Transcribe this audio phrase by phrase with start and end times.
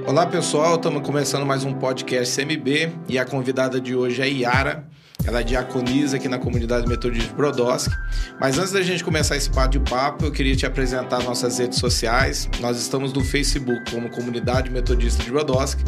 [0.00, 4.88] Olá pessoal, estamos começando mais um podcast CMB e a convidada de hoje é Yara.
[5.24, 7.94] Ela é diaconisa aqui na comunidade metodista de Brodowski.
[8.40, 12.48] Mas antes da gente começar esse bate-papo, eu queria te apresentar nossas redes sociais.
[12.60, 15.84] Nós estamos no Facebook como Comunidade Metodista de Brodowski,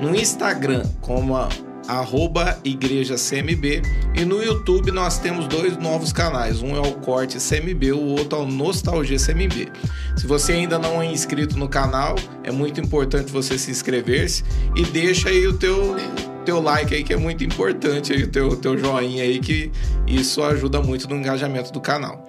[0.00, 1.36] no Instagram como
[1.88, 3.82] arroba Igreja CMB.
[4.14, 6.62] E no YouTube nós temos dois novos canais.
[6.62, 9.68] Um é o Corte CMB, o outro é o Nostalgia CMB.
[10.16, 14.44] Se você ainda não é inscrito no canal, é muito importante você se inscrever-se
[14.74, 15.96] e deixa aí o teu
[16.44, 19.72] teu like aí que é muito importante aí o teu teu joinha aí que
[20.06, 22.24] isso ajuda muito no engajamento do canal.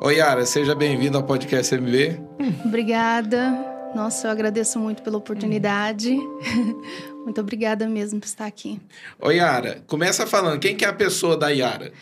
[0.00, 2.20] Oi Yara, seja bem-vindo ao podcast CMB.
[2.64, 3.71] Obrigada.
[3.94, 6.16] Nossa, eu agradeço muito pela oportunidade.
[7.24, 8.80] Muito obrigada mesmo por estar aqui.
[9.20, 11.92] Oi, Yara, começa falando, quem que é a pessoa da Yara?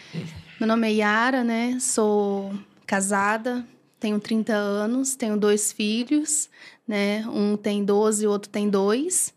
[0.58, 1.78] Meu nome é Yara, né?
[1.80, 2.54] Sou
[2.86, 3.66] casada,
[3.98, 6.48] tenho 30 anos, tenho dois filhos,
[6.86, 7.24] né?
[7.26, 9.34] Um tem 12 e o outro tem dois.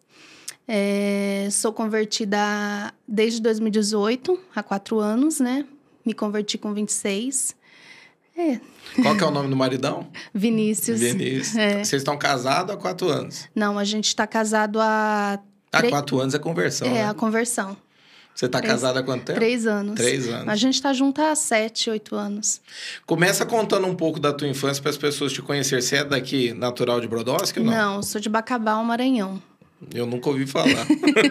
[0.67, 5.65] É, sou convertida desde 2018, há quatro anos, né?
[6.05, 7.55] Me converti com 26.
[8.37, 8.59] É.
[9.01, 10.07] Qual que é o nome do maridão?
[10.33, 10.99] Vinícius.
[10.99, 11.55] Vinícius.
[11.55, 11.83] É.
[11.83, 13.47] Vocês estão casados há quatro anos?
[13.55, 15.39] Não, a gente está casado há
[15.73, 15.89] Há Tre...
[15.89, 16.87] quatro anos é conversão.
[16.87, 17.09] É, né?
[17.09, 17.75] a conversão.
[18.33, 19.39] Você está casada há quanto tempo?
[19.39, 19.95] Três anos.
[19.95, 20.47] Três anos.
[20.47, 22.61] A gente está junto há sete, oito anos.
[23.05, 25.81] Começa contando um pouco da tua infância para as pessoas te conhecerem.
[25.81, 27.73] Você é daqui natural de Brodowski ou não?
[27.73, 29.41] Não, sou de Bacabal, Maranhão.
[29.93, 30.87] Eu nunca ouvi falar.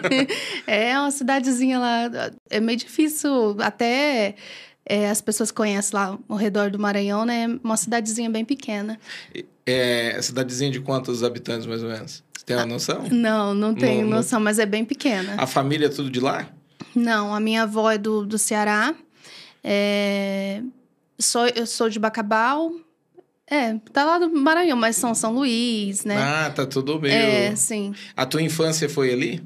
[0.67, 2.31] é uma cidadezinha lá.
[2.49, 4.35] É meio difícil até.
[4.85, 7.47] É, as pessoas conhecem lá ao redor do Maranhão, né?
[7.63, 8.99] Uma cidadezinha bem pequena.
[9.65, 12.23] É, cidadezinha de quantos habitantes, mais ou menos?
[12.37, 13.07] Você tem uma noção?
[13.09, 14.43] Não, não tenho não, noção, não...
[14.43, 15.35] mas é bem pequena.
[15.37, 16.49] A família é tudo de lá?
[16.93, 18.93] Não, a minha avó é do, do Ceará.
[19.63, 20.61] É...
[21.17, 22.73] Sou, eu sou de Bacabal.
[23.47, 26.17] É, tá lá do Maranhão, mas são São Luís, né?
[26.17, 27.13] Ah, tá tudo meio...
[27.13, 27.93] É, sim.
[28.15, 29.43] A tua infância foi ali?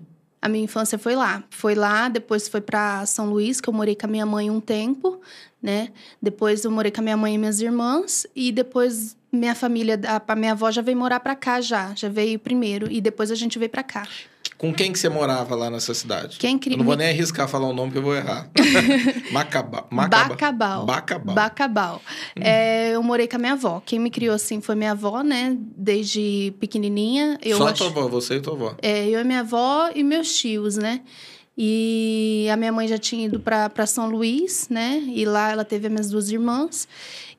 [0.48, 1.44] A minha infância foi lá.
[1.50, 4.62] Foi lá, depois foi para São Luís, que eu morei com a minha mãe um
[4.62, 5.20] tempo,
[5.62, 5.90] né?
[6.22, 8.26] Depois eu morei com a minha mãe e minhas irmãs.
[8.34, 12.40] E depois minha família, a, minha avó já veio morar para cá já, já veio
[12.40, 14.08] primeiro e depois a gente veio para cá.
[14.58, 16.38] Com quem que você morava lá nessa cidade?
[16.40, 16.72] Quem cri...
[16.72, 18.50] Eu não vou nem arriscar falar o nome que eu vou errar.
[19.32, 19.88] Macabal.
[19.92, 20.86] Bacabal.
[20.86, 21.36] Bacabal.
[21.36, 22.02] Bacabal.
[22.36, 22.42] Hum.
[22.42, 23.82] É, eu morei com a minha avó.
[23.86, 25.56] Quem me criou assim foi minha avó, né?
[25.60, 27.38] Desde pequenininha.
[27.44, 28.76] Eu Só a tua avó, você e tua avó?
[28.82, 31.02] É, eu e minha avó e meus tios, né?
[31.56, 35.04] E a minha mãe já tinha ido para São Luís, né?
[35.08, 36.88] E lá ela teve as minhas duas irmãs.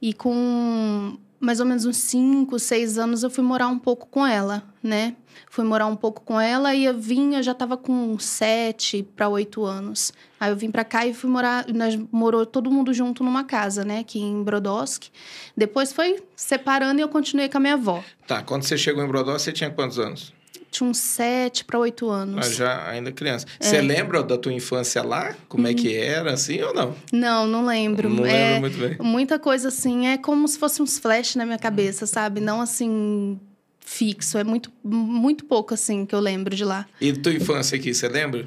[0.01, 4.27] E com mais ou menos uns 5, 6 anos, eu fui morar um pouco com
[4.27, 5.15] ela, né?
[5.51, 9.29] Fui morar um pouco com ela e eu vim, eu já tava com 7 para
[9.29, 10.13] 8 anos.
[10.41, 13.85] Aí eu vim para cá e fui morar, nós morou todo mundo junto numa casa,
[13.85, 15.11] né, aqui em Brodowski.
[15.57, 18.03] Depois foi separando e eu continuei com a minha avó.
[18.27, 20.33] Tá, quando você chegou em Brodowski, você tinha quantos anos?
[20.71, 22.47] tinha uns sete para oito anos.
[22.47, 23.47] Ah, já ainda criança.
[23.59, 23.65] É.
[23.65, 25.35] Você lembra da tua infância lá?
[25.49, 26.95] Como é que era, assim, ou não?
[27.13, 28.09] Não, não lembro.
[28.09, 28.97] Não é, lembro muito bem.
[29.01, 32.41] Muita coisa, assim, é como se fosse uns flash na minha cabeça, sabe?
[32.41, 33.41] Não, assim,
[33.89, 34.37] fixo.
[34.37, 36.87] É muito, muito pouco, assim, que eu lembro de lá.
[37.01, 38.47] E tua infância aqui, você lembra?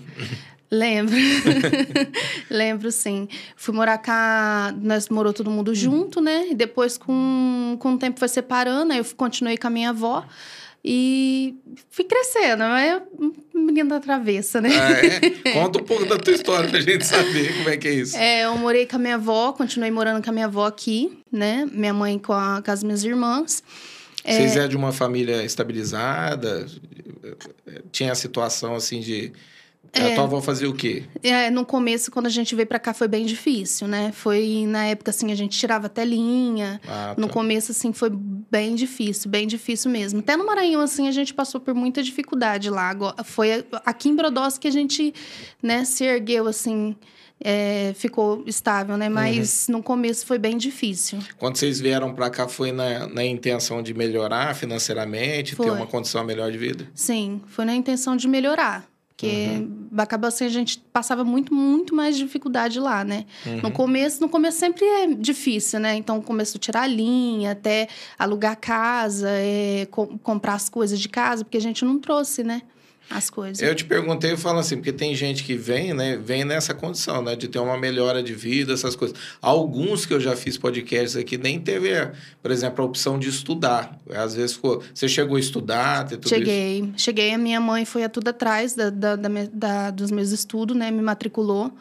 [0.69, 1.15] Lembro.
[2.49, 3.27] Lembro, sim.
[3.55, 6.49] Fui morar cá, nós morou todo mundo junto, né?
[6.49, 8.93] E depois, com, com o tempo, foi separando.
[8.93, 10.25] Aí eu continuei com a minha avó.
[10.83, 11.55] E
[11.91, 12.99] fui crescendo, é
[13.53, 14.69] menina da travessa, né?
[14.73, 15.53] Ah, é?
[15.53, 18.17] Conta um pouco da tua história pra gente saber como é que é isso.
[18.17, 21.67] É, eu morei com a minha avó, continuei morando com a minha avó aqui, né?
[21.71, 23.61] Minha mãe com, a, com as minhas irmãs.
[24.25, 24.65] Vocês é...
[24.65, 26.65] é de uma família estabilizada?
[27.91, 29.31] Tinha a situação assim de
[29.93, 31.03] é, a tua avó fazia o quê?
[31.21, 34.11] É, no começo, quando a gente veio para cá, foi bem difícil, né?
[34.13, 36.79] Foi, na época, assim, a gente tirava telinha.
[36.87, 37.21] Ah, tá.
[37.21, 40.19] No começo, assim, foi bem difícil, bem difícil mesmo.
[40.19, 42.95] Até no Maranhão, assim, a gente passou por muita dificuldade lá.
[43.25, 45.13] Foi aqui em Brodowski que a gente,
[45.61, 46.95] né, se ergueu, assim...
[47.43, 49.09] É, ficou estável, né?
[49.09, 49.77] Mas uhum.
[49.77, 51.17] no começo foi bem difícil.
[51.37, 55.65] Quando vocês vieram para cá, foi na, na intenção de melhorar financeiramente, foi.
[55.65, 56.87] ter uma condição melhor de vida?
[56.93, 58.91] Sim, foi na intenção de melhorar.
[59.21, 59.87] Porque uhum.
[59.97, 63.25] acaba assim, a gente passava muito, muito mais dificuldade lá, né?
[63.45, 63.61] Uhum.
[63.61, 65.95] No começo, no começo sempre é difícil, né?
[65.95, 67.87] Então começou a tirar a linha, até
[68.17, 72.63] alugar casa, é, com, comprar as coisas de casa, porque a gente não trouxe, né?
[73.11, 73.61] As coisas.
[73.61, 77.21] Eu te perguntei, eu falo assim, porque tem gente que vem, né, vem nessa condição,
[77.21, 79.17] né, de ter uma melhora de vida, essas coisas.
[79.41, 81.89] Alguns que eu já fiz podcasts aqui nem teve,
[82.41, 83.99] por exemplo, a opção de estudar.
[84.09, 86.93] Às vezes ficou, você chegou a estudar, ter tudo Cheguei, isso?
[86.97, 87.33] cheguei.
[87.33, 90.89] A minha mãe foi a tudo atrás da, da, da, da dos meus estudos, né,
[90.89, 91.71] me matriculou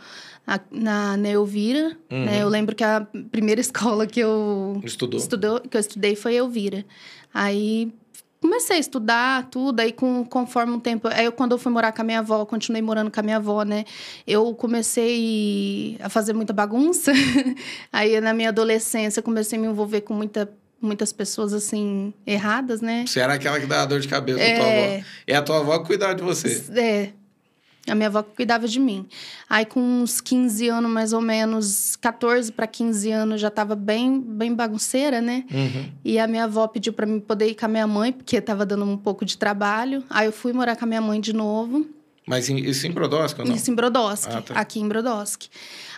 [0.70, 1.96] na, na Elvira.
[2.10, 2.24] Uhum.
[2.24, 2.42] Né?
[2.42, 5.20] Eu lembro que a primeira escola que eu Estudou.
[5.20, 6.84] Estudou, que eu estudei foi Elvira.
[7.32, 7.92] Aí
[8.40, 11.08] comecei a estudar tudo, aí com, conforme o tempo.
[11.08, 13.36] Aí eu, quando eu fui morar com a minha avó, continuei morando com a minha
[13.36, 13.84] avó, né?
[14.26, 17.12] Eu comecei a fazer muita bagunça.
[17.92, 20.50] aí na minha adolescência comecei a me envolver com muita
[20.82, 23.04] muitas pessoas assim erradas, né?
[23.06, 24.56] Você era aquela que dava dor de cabeça é...
[24.56, 25.04] tua avó.
[25.26, 26.64] É a tua avó que cuidava de você.
[26.74, 27.19] É.
[27.90, 29.06] A minha avó cuidava de mim.
[29.48, 34.20] Aí, com uns 15 anos, mais ou menos, 14 para 15 anos, já estava bem,
[34.20, 35.44] bem bagunceira, né?
[35.52, 35.90] Uhum.
[36.04, 38.64] E a minha avó pediu para mim poder ir com a minha mãe, porque estava
[38.64, 40.04] dando um pouco de trabalho.
[40.08, 41.86] Aí, eu fui morar com a minha mãe de novo.
[42.26, 43.54] Mas isso em Brodowski ou não?
[43.54, 44.54] Isso em Brodowski, ah, tá.
[44.54, 45.48] aqui em Brodowski.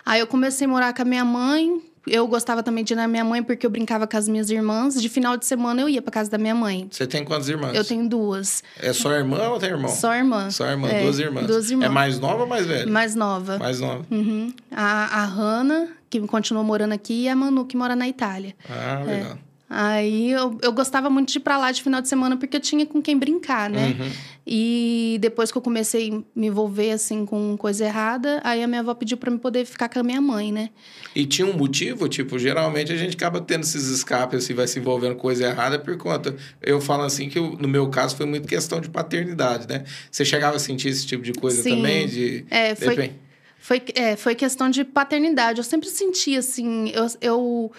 [0.05, 3.07] Aí, eu comecei a morar com a minha mãe, eu gostava também de ir na
[3.07, 5.01] minha mãe porque eu brincava com as minhas irmãs.
[5.01, 6.87] De final de semana eu ia pra casa da minha mãe.
[6.91, 7.75] Você tem quantas irmãs?
[7.75, 8.63] Eu tenho duas.
[8.79, 9.89] É só irmã ou tem irmão?
[9.89, 10.49] Só irmã.
[10.51, 11.47] Só irmã, é, duas irmãs.
[11.47, 11.85] Duas irmãs.
[11.85, 12.91] É mais nova ou mais velha?
[12.91, 13.57] Mais nova.
[13.57, 14.05] Mais nova.
[14.11, 14.53] Uhum.
[14.71, 18.55] A, a Hanna, que continuou morando aqui, e a Manu, que mora na Itália.
[18.69, 19.31] Ah, legal.
[19.33, 19.52] É.
[19.75, 22.61] Aí eu, eu gostava muito de ir pra lá de final de semana porque eu
[22.61, 23.95] tinha com quem brincar, né?
[23.99, 24.11] Uhum.
[24.45, 28.81] E depois que eu comecei a me envolver assim com coisa errada, aí a minha
[28.81, 30.69] avó pediu para me poder ficar com a minha mãe, né?
[31.15, 34.77] E tinha um motivo, tipo, geralmente a gente acaba tendo esses escapes, assim, vai se
[34.77, 36.35] envolvendo com coisa errada por conta.
[36.61, 39.85] Eu falo assim que no meu caso foi muito questão de paternidade, né?
[40.11, 41.77] Você chegava a sentir esse tipo de coisa Sim.
[41.77, 42.07] também?
[42.07, 43.13] De, é, foi,
[43.57, 45.57] foi, é, foi questão de paternidade.
[45.57, 47.71] Eu sempre senti assim, eu, eu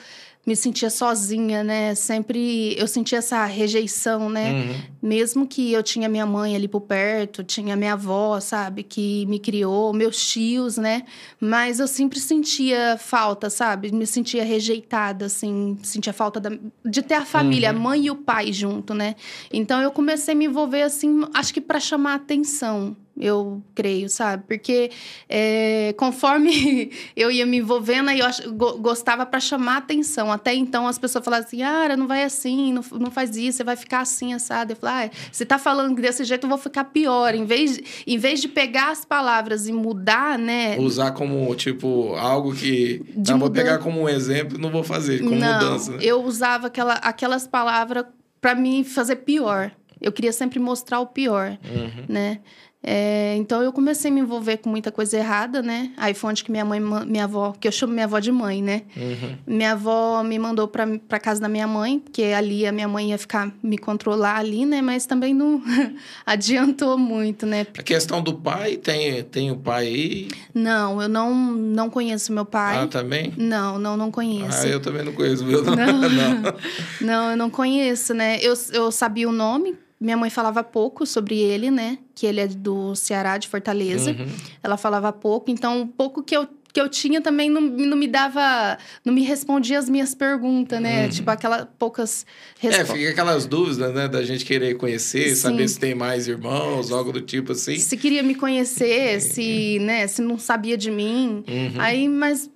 [0.46, 1.94] me sentia sozinha, né?
[1.94, 4.52] Sempre eu sentia essa rejeição, né?
[4.52, 4.75] Uhum.
[5.02, 9.38] Mesmo que eu tinha minha mãe ali por perto, tinha minha avó, sabe, que me
[9.38, 11.05] criou, meus tios, né?
[11.41, 13.91] Mas eu sempre sentia falta, sabe?
[13.91, 16.50] Me sentia rejeitada, assim, sentia falta da,
[16.85, 17.76] de ter a família, uhum.
[17.76, 19.17] a mãe e o pai junto, né?
[19.52, 24.44] Então eu comecei a me envolver assim, acho que para chamar atenção, eu creio, sabe?
[24.46, 24.90] Porque
[25.28, 28.40] é, conforme eu ia me envolvendo, aí eu ach,
[28.81, 30.32] gostava para chamar atenção.
[30.32, 33.64] Até então as pessoas falavam assim: ah, não vai assim, não, não faz isso, você
[33.64, 34.72] vai ficar assim, assado.
[34.72, 37.34] Eu falava, ah, você tá falando desse jeito, eu vou ficar pior.
[37.34, 40.76] Em vez, em vez de pegar as palavras e mudar, né?
[40.78, 43.02] Usar como, tipo, algo que.
[43.16, 45.93] De não, vou pegar como um exemplo não vou fazer, como não, mudança.
[45.93, 45.99] Né?
[46.00, 48.06] Eu usava aquela, aquelas palavras
[48.40, 49.70] para me fazer pior.
[50.00, 52.05] Eu queria sempre mostrar o pior, uhum.
[52.08, 52.40] né?
[52.86, 55.90] É, então eu comecei a me envolver com muita coisa errada, né?
[55.96, 58.62] Aí foi onde que minha mãe, minha avó, que eu chamo minha avó de mãe,
[58.62, 58.82] né?
[58.94, 59.36] Uhum.
[59.46, 63.10] Minha avó me mandou pra, pra casa da minha mãe, porque ali a minha mãe
[63.10, 64.82] ia ficar me controlar ali, né?
[64.82, 65.62] Mas também não
[66.26, 67.66] adiantou muito, né?
[67.78, 70.28] A questão do pai, tem, tem o pai aí?
[70.52, 72.76] Não, eu não, não conheço meu pai.
[72.78, 73.32] Ah, também?
[73.37, 74.66] Não, não, não conheço.
[74.66, 75.64] Ah, eu também não conheço meu.
[75.64, 76.54] Não, não.
[77.00, 77.30] não.
[77.30, 78.38] eu não conheço, né?
[78.40, 81.98] Eu, eu sabia o nome, minha mãe falava pouco sobre ele, né?
[82.14, 84.10] Que ele é do Ceará, de Fortaleza.
[84.10, 84.26] Uhum.
[84.62, 88.08] Ela falava pouco, então o pouco que eu que eu tinha também não, não me
[88.08, 91.04] dava, não me respondia as minhas perguntas, né?
[91.04, 91.08] Uhum.
[91.08, 92.26] Tipo, aquelas poucas
[92.58, 92.90] respostas.
[92.90, 94.08] É, fica aquelas dúvidas, né?
[94.08, 95.34] Da gente querer conhecer, Sim.
[95.36, 97.78] saber se tem mais irmãos, algo do tipo assim.
[97.78, 101.44] Se queria me conhecer, se, né, se não sabia de mim.
[101.46, 101.80] Uhum.
[101.80, 102.50] Aí, mas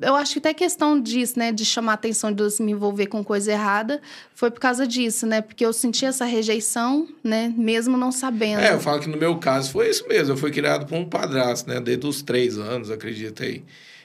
[0.00, 3.24] eu acho que até questão disso, né, de chamar a atenção de me envolver com
[3.24, 4.00] coisa errada,
[4.34, 5.40] foi por causa disso, né?
[5.40, 8.60] Porque eu senti essa rejeição, né, mesmo não sabendo.
[8.60, 10.34] É, eu falo que no meu caso foi isso mesmo.
[10.34, 13.64] Eu fui criado por um padrasto, né, desde os três anos, acredito aí.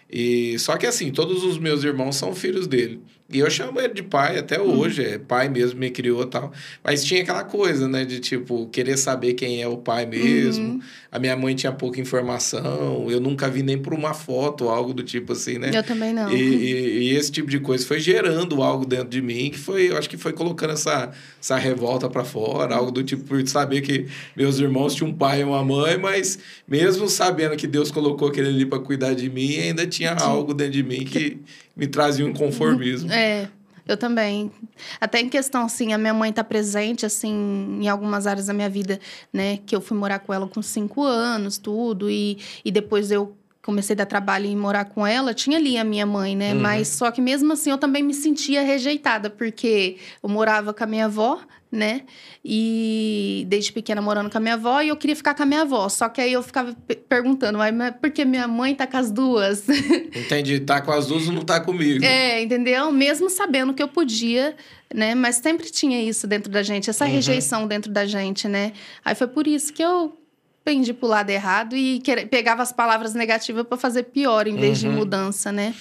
[0.10, 3.02] E só que assim, todos os meus irmãos são filhos dele.
[3.34, 4.80] E eu chamo ele de pai até uhum.
[4.80, 6.54] hoje, é pai mesmo, me criou tal.
[6.84, 10.74] Mas tinha aquela coisa, né, de tipo, querer saber quem é o pai mesmo.
[10.74, 10.82] Uhum.
[11.12, 15.04] A minha mãe tinha pouca informação, eu nunca vi nem por uma foto, algo do
[15.04, 15.72] tipo assim, né?
[15.74, 16.32] Eu também não.
[16.32, 19.90] E, e, e esse tipo de coisa foi gerando algo dentro de mim que foi,
[19.90, 23.82] eu acho que foi colocando essa, essa revolta para fora, algo do tipo, por saber
[23.82, 28.28] que meus irmãos tinham um pai e uma mãe, mas mesmo sabendo que Deus colocou
[28.28, 31.40] aquele ali para cuidar de mim, ainda tinha algo dentro de mim que
[31.76, 33.12] me trazia um conformismo.
[33.12, 33.50] É,
[33.88, 34.52] eu também.
[35.00, 38.70] Até em questão, assim, a minha mãe tá presente, assim, em algumas áreas da minha
[38.70, 39.00] vida,
[39.32, 39.60] né?
[39.66, 42.10] Que eu fui morar com ela com cinco anos, tudo.
[42.10, 45.86] E, e depois eu comecei a dar trabalho e morar com ela, tinha ali a
[45.86, 46.54] minha mãe, né?
[46.54, 46.60] Uhum.
[46.60, 50.88] Mas só que mesmo assim eu também me sentia rejeitada, porque eu morava com a
[50.88, 51.40] minha avó,
[51.74, 52.02] né?
[52.46, 55.62] E desde pequena morando com a minha avó e eu queria ficar com a minha
[55.62, 55.90] avó.
[55.90, 56.72] Só que aí eu ficava
[57.10, 59.68] perguntando, mas por que minha mãe tá com as duas?
[60.16, 62.06] Entendi, tá com as duas ou não tá comigo.
[62.06, 62.92] É, entendeu?
[62.92, 64.56] Mesmo sabendo que eu podia,
[64.94, 65.16] né?
[65.16, 67.12] Mas sempre tinha isso dentro da gente, essa uhum.
[67.12, 68.74] rejeição dentro da gente, né?
[69.04, 70.16] Aí foi por isso que eu
[70.64, 74.90] pendi pro lado errado e pegava as palavras negativas para fazer pior em vez uhum.
[74.90, 75.76] de mudança, né?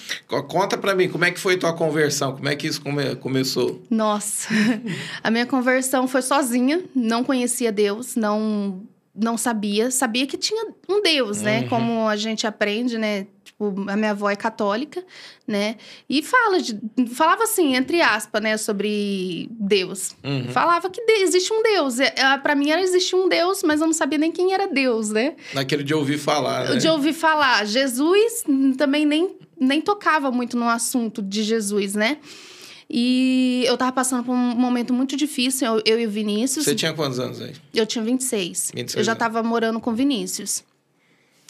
[0.47, 2.33] Conta para mim, como é que foi tua conversão?
[2.33, 3.81] Como é que isso come começou?
[3.89, 4.49] Nossa,
[5.23, 8.81] a minha conversão foi sozinha, não conhecia Deus, não
[9.15, 11.61] não sabia, sabia que tinha um Deus, né?
[11.61, 11.69] Uhum.
[11.69, 13.27] Como a gente aprende, né?
[13.53, 15.03] Tipo, a minha avó é católica,
[15.47, 15.77] né?
[16.09, 16.77] E fala de,
[17.13, 20.15] falava assim, entre aspas, né, sobre Deus.
[20.23, 20.49] Uhum.
[20.49, 21.99] Falava que de- existe um Deus.
[21.99, 24.67] É, é, Pra mim era existia um Deus, mas eu não sabia nem quem era
[24.67, 25.35] Deus, né?
[25.53, 26.75] Naquele de ouvir falar, né?
[26.77, 27.65] De ouvir falar.
[27.65, 28.43] Jesus
[28.77, 32.17] também nem, nem tocava muito no assunto de Jesus, né?
[32.89, 36.65] E eu tava passando por um momento muito difícil, eu, eu e o Vinícius.
[36.65, 37.53] Você tinha quantos anos aí?
[37.73, 38.71] Eu tinha 26.
[38.75, 39.19] 26 eu já anos.
[39.19, 40.63] tava morando com o Vinícius.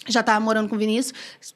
[0.07, 1.13] Já tava morando com o Vinícius.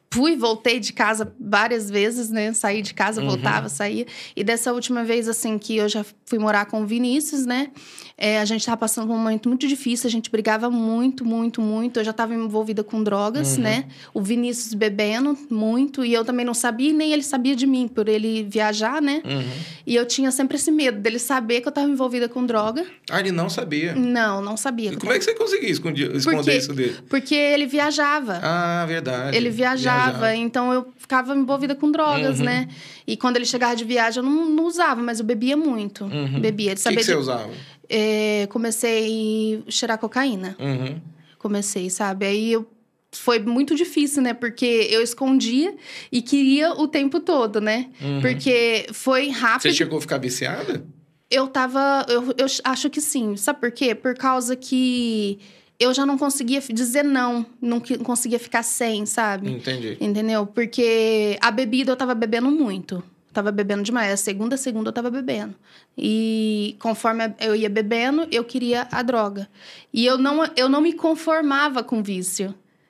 [0.10, 2.54] Fui, voltei de casa várias vezes, né?
[2.54, 3.28] Saí de casa, Uhum.
[3.28, 4.06] voltava, saía.
[4.36, 7.70] E dessa última vez, assim, que eu já fui morar com o Vinícius, né?
[8.18, 10.08] É, a gente tava passando por um momento muito difícil.
[10.08, 12.00] A gente brigava muito, muito, muito.
[12.00, 13.64] Eu já tava envolvida com drogas, Uhum.
[13.64, 13.86] né?
[14.14, 16.04] O Vinícius bebendo muito.
[16.04, 19.22] E eu também não sabia, nem ele sabia de mim, por ele viajar, né?
[19.26, 19.44] Uhum.
[19.86, 22.86] E eu tinha sempre esse medo dele saber que eu tava envolvida com droga.
[23.10, 23.94] Ah, ele não sabia.
[23.94, 24.94] Não, não sabia.
[24.94, 26.96] E como é que você conseguia esconder, esconder isso dele?
[27.10, 28.40] Porque ele viajava.
[28.42, 29.36] Ah, verdade.
[29.38, 29.97] ele viajava,
[30.36, 32.46] então eu ficava envolvida com drogas, Uhum.
[32.46, 32.68] né?
[33.06, 36.06] E quando ele chegava de viagem, eu não, não usava, mas eu bebia muito.
[36.06, 36.40] Uhum.
[36.40, 36.76] Bebia.
[36.76, 37.50] De O que, que você de- usava?
[37.90, 40.56] É, comecei a cheirar cocaína.
[40.60, 41.00] Uhum.
[41.38, 42.26] Comecei, sabe?
[42.26, 42.68] Aí eu.
[43.14, 44.34] Foi muito difícil, né?
[44.34, 45.74] Porque eu escondia
[46.12, 47.88] e queria o tempo todo, né?
[48.02, 48.20] Uhum.
[48.22, 49.62] Porque foi rápido.
[49.72, 50.86] Você chegou a ficar viciada?
[51.32, 52.06] Eu tava.
[52.10, 53.38] Eu, eu acho que sim.
[53.38, 53.96] Sabe por quê?
[53.96, 55.40] Por causa que
[55.80, 57.46] eu já não conseguia dizer não.
[57.62, 59.52] Não conseguia ficar sem, sabe?
[59.52, 59.98] Entendi.
[60.02, 60.46] Entendeu?
[60.46, 63.04] Porque a bebida eu tava bebendo muito.
[63.32, 64.12] Tava bebendo demais.
[64.12, 65.54] A segunda, a segunda eu tava bebendo.
[65.96, 69.48] E conforme eu ia bebendo, eu queria a droga.
[69.94, 72.04] E eu não, eu não me conformava com o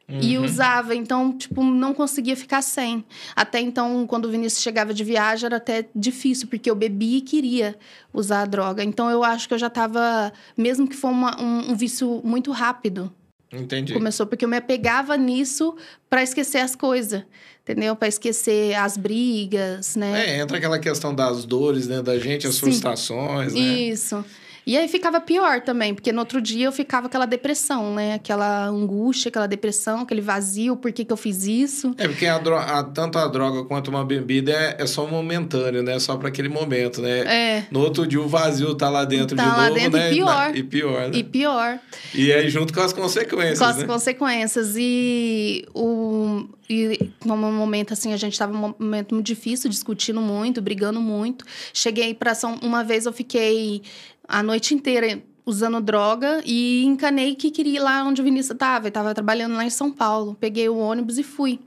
[0.08, 0.30] vício.
[0.30, 0.46] E Uhum.
[0.46, 3.04] usava, então, tipo, não conseguia ficar sem.
[3.36, 7.22] Até então, quando o Vinícius chegava de viagem, era até difícil, porque eu bebia e
[7.22, 7.76] queria
[8.14, 8.84] usar a droga.
[8.84, 12.52] Então, eu acho que eu já tava, mesmo que for uma- um, um vício muito
[12.52, 13.12] rápido,
[13.52, 13.94] Entendi.
[13.94, 15.76] começou, porque eu me apegava nisso
[16.10, 17.24] pra esquecer as coisas,
[17.64, 17.96] entendeu?
[17.96, 20.26] Pra esquecer as brigas, né?
[20.38, 22.62] É, entra aquela questão das dores dentro da gente, as Sim.
[22.62, 23.60] frustrações, né?
[23.60, 24.24] Isso.
[24.68, 28.16] E aí ficava pior também, porque no outro dia eu ficava aquela depressão, né?
[28.16, 31.96] Aquela angústia, aquela depressão, aquele vazio, por que, que eu fiz isso?
[31.98, 35.82] É porque a dro- a- tanto a droga quanto uma bebida é, é só momentâneo,
[35.82, 35.98] né?
[36.00, 37.20] Só para aquele momento, né?
[37.20, 37.64] É.
[37.72, 40.10] No outro dia o vazio tá lá dentro Tá de lá novo, dentro e né?
[40.10, 40.50] pior.
[40.52, 41.18] Na- E pior, né?
[41.18, 41.80] E pior.
[42.14, 43.86] E aí junto com as consequências, com as né?
[43.86, 44.76] consequências.
[44.78, 50.62] E, o, e num momento assim, a gente estava num momento muito difícil, discutindo muito,
[50.62, 51.46] brigando muito.
[51.74, 52.56] Cheguei para São.
[52.62, 53.82] Uma vez eu fiquei
[54.28, 58.84] a noite inteira usando droga e encanei que queria ir lá onde o Vinícius estava.
[58.86, 60.36] Ele estava trabalhando lá em São Paulo.
[60.40, 61.60] Peguei o ônibus e fui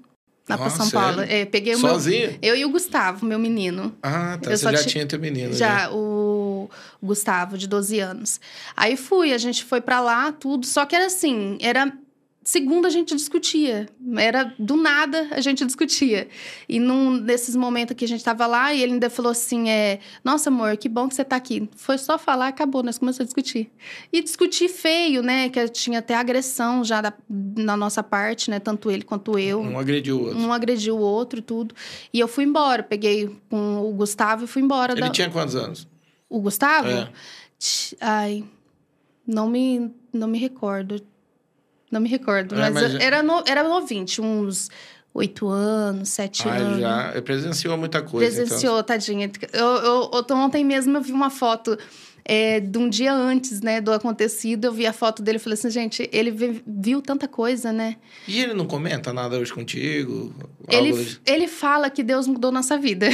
[0.48, 1.06] lá para Ah, São sério?
[1.06, 1.20] Paulo.
[1.22, 2.38] É, peguei o meu, Sozinha?
[2.42, 3.96] eu e o Gustavo, meu menino.
[4.02, 4.50] Ah, tá.
[4.50, 5.52] Eu Você já ti- tinha teu menino.
[5.54, 5.84] Já.
[5.84, 6.68] Já, o
[7.02, 8.38] Gustavo, de 12 anos.
[8.76, 10.66] Aí fui, a gente foi pra lá, tudo.
[10.66, 11.90] Só que era assim, era.
[12.50, 13.88] Segunda a gente discutia.
[14.18, 16.26] Era do nada a gente discutia.
[16.68, 20.00] E num desses momentos que a gente tava lá, e ele ainda falou assim: é,
[20.24, 21.70] Nossa, amor, que bom que você tá aqui.
[21.76, 23.70] Foi só falar, acabou, nós começamos a discutir.
[24.12, 25.48] E discutir feio, né?
[25.48, 28.58] Que tinha até agressão já da, na nossa parte, né?
[28.58, 29.60] Tanto ele quanto eu.
[29.60, 30.38] Um agrediu o outro.
[30.40, 31.72] Um agrediu o outro e tudo.
[32.12, 32.82] E eu fui embora.
[32.82, 34.94] Peguei com o Gustavo e fui embora.
[34.94, 35.10] Ele da...
[35.10, 35.86] tinha quantos anos?
[36.28, 36.88] O Gustavo?
[36.88, 37.08] É.
[38.00, 38.42] Ai,
[39.24, 41.00] não me, não me recordo.
[41.90, 42.54] Não me recordo.
[42.54, 44.70] É, mas mas eu- já- era, no, era novinho, tinha uns
[45.12, 46.80] oito anos, sete Ah, anos.
[46.80, 48.32] já presenciou muita coisa.
[48.32, 48.46] então.
[48.46, 49.30] Presenciou, tadinha.
[49.52, 51.76] Eu, eu, eu- ontem mesmo eu vi uma foto
[52.32, 54.66] é, de um dia antes, né, do acontecido.
[54.66, 57.96] Eu vi a foto dele e falei assim, gente, ele vi- viu tanta coisa, né?
[58.28, 60.32] E ele não comenta nada hoje contigo?
[60.68, 60.94] Ele,
[61.26, 63.08] ele fala que Deus mudou nossa vida.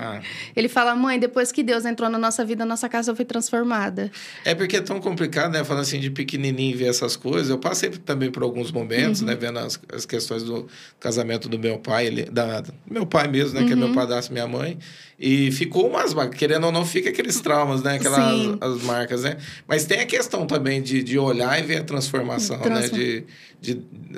[0.00, 0.20] Ah,
[0.56, 4.10] ele fala, mãe, depois que Deus entrou na nossa vida, nossa casa foi transformada.
[4.44, 5.62] É porque é tão complicado, né?
[5.62, 7.48] Falando assim de pequenininho ver essas coisas.
[7.50, 9.28] Eu passei também por alguns momentos, Uhum.
[9.28, 9.36] né?
[9.36, 10.66] Vendo as, as questões do
[10.98, 13.64] casamento do meu pai, ele, da, do meu pai mesmo, né?
[13.64, 13.84] Que é Uhum.
[13.84, 14.76] meu padrasto e minha mãe.
[15.18, 16.38] E ficou umas marcas.
[16.38, 17.94] Querendo ou não, fica aqueles traumas, né?
[17.94, 18.58] Aquelas Sim.
[18.60, 19.38] as marcas, né?
[19.66, 22.62] Mas tem a questão também de, de olhar e ver a transformação, né?
[22.62, 23.24] Transform- De,
[23.58, 23.74] de,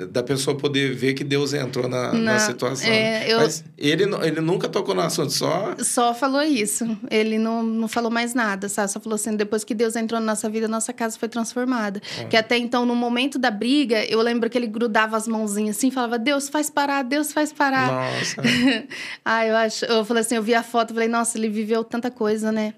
[0.07, 2.89] da pessoa poder ver que Deus entrou na, na, Na- situação.
[2.91, 5.73] é, eu- Mas ele, ele nunca tocou no assunto, só...
[5.79, 6.85] Só falou isso.
[7.09, 8.91] Ele não, não falou mais nada, sabe?
[8.91, 12.01] Só falou assim: depois que Deus entrou na nossa vida, nossa casa foi transformada.
[12.29, 15.89] Que até então, no momento da briga, eu lembro que ele grudava as mãozinhas assim,
[15.89, 17.87] falava: Deus faz parar, Deus faz parar.
[17.87, 18.41] Nossa.
[19.23, 19.85] ah, eu acho.
[19.85, 22.73] Eu falei assim: eu vi a foto, falei: nossa, ele viveu tanta coisa, né?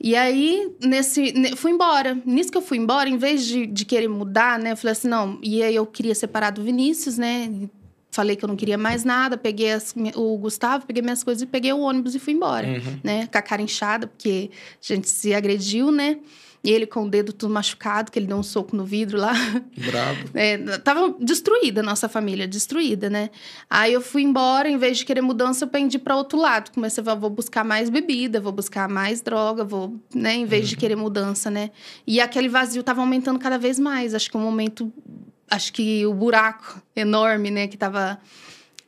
[0.00, 1.32] E aí, nesse.
[1.32, 2.18] ne- Fui embora.
[2.24, 4.72] Nisso que eu fui embora, em vez de, de querer mudar, né?
[4.72, 5.38] Eu falei assim: não.
[5.42, 7.50] E aí eu queria separar do Vinícius, né?
[8.10, 11.46] Falei que eu não queria mais nada, peguei as- o Gustavo, peguei minhas coisas e
[11.46, 13.00] peguei o ônibus e fui embora Uhum.
[13.02, 13.26] né?
[13.26, 14.50] Com a cara inchada, porque
[14.82, 16.18] a gente se agrediu, né?
[16.64, 19.32] E ele com o dedo tudo machucado, que ele deu um soco no vidro lá.
[19.76, 20.22] Bravo.
[20.34, 23.30] É, tava destruída a nossa família, destruída, né?
[23.68, 26.70] Aí eu fui embora, em vez de querer mudança, eu pendi para outro lado.
[26.72, 30.34] Comecei a vou buscar mais bebida, vou buscar mais droga, vou, né?
[30.34, 30.68] Em vez uhum.
[30.70, 31.70] de querer mudança, né?
[32.06, 34.14] E aquele vazio tava aumentando cada vez mais.
[34.14, 34.92] Acho que um momento,
[35.50, 37.66] acho que o buraco enorme, né?
[37.66, 38.18] Que tava,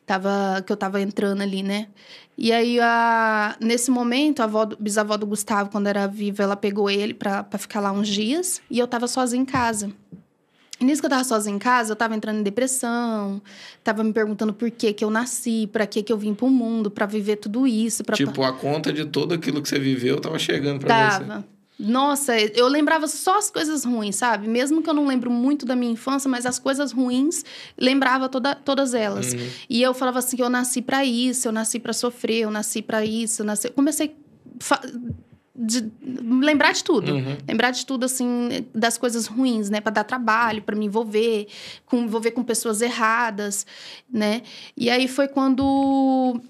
[0.07, 1.88] tava, que eu tava entrando ali, né?
[2.36, 6.90] E aí, a, nesse momento, a avó, bisavó do Gustavo, quando era viva, ela pegou
[6.90, 8.60] ele para ficar lá uns dias.
[8.68, 9.92] E eu tava sozinha em casa.
[10.80, 13.40] E nisso que eu tava sozinha em casa, eu tava entrando em depressão,
[13.84, 16.90] tava me perguntando por que que eu nasci, para que que eu vim pro mundo,
[16.90, 18.02] para viver tudo isso.
[18.02, 18.16] Pra...
[18.16, 21.24] Tipo, a conta de tudo aquilo que você viveu tava chegando pra tava.
[21.24, 21.44] você.
[21.78, 24.49] Nossa, eu lembrava só as coisas ruins, sabe?
[24.49, 27.45] Mesmo que eu não lembro muito da minha infância, mas as coisas ruins,
[27.76, 29.33] lembrava toda, todas elas.
[29.33, 29.49] Uhum.
[29.69, 33.04] E eu falava assim eu nasci para isso, eu nasci para sofrer, eu nasci para
[33.04, 33.69] isso, eu nasci...
[33.71, 34.16] comecei
[35.57, 37.12] de lembrar de tudo.
[37.12, 37.37] Uhum.
[37.47, 39.81] Lembrar de tudo, assim, das coisas ruins, né?
[39.81, 41.47] Para dar trabalho, para me envolver,
[41.87, 43.66] com envolver com pessoas erradas,
[44.11, 44.43] né?
[44.76, 46.40] E aí foi quando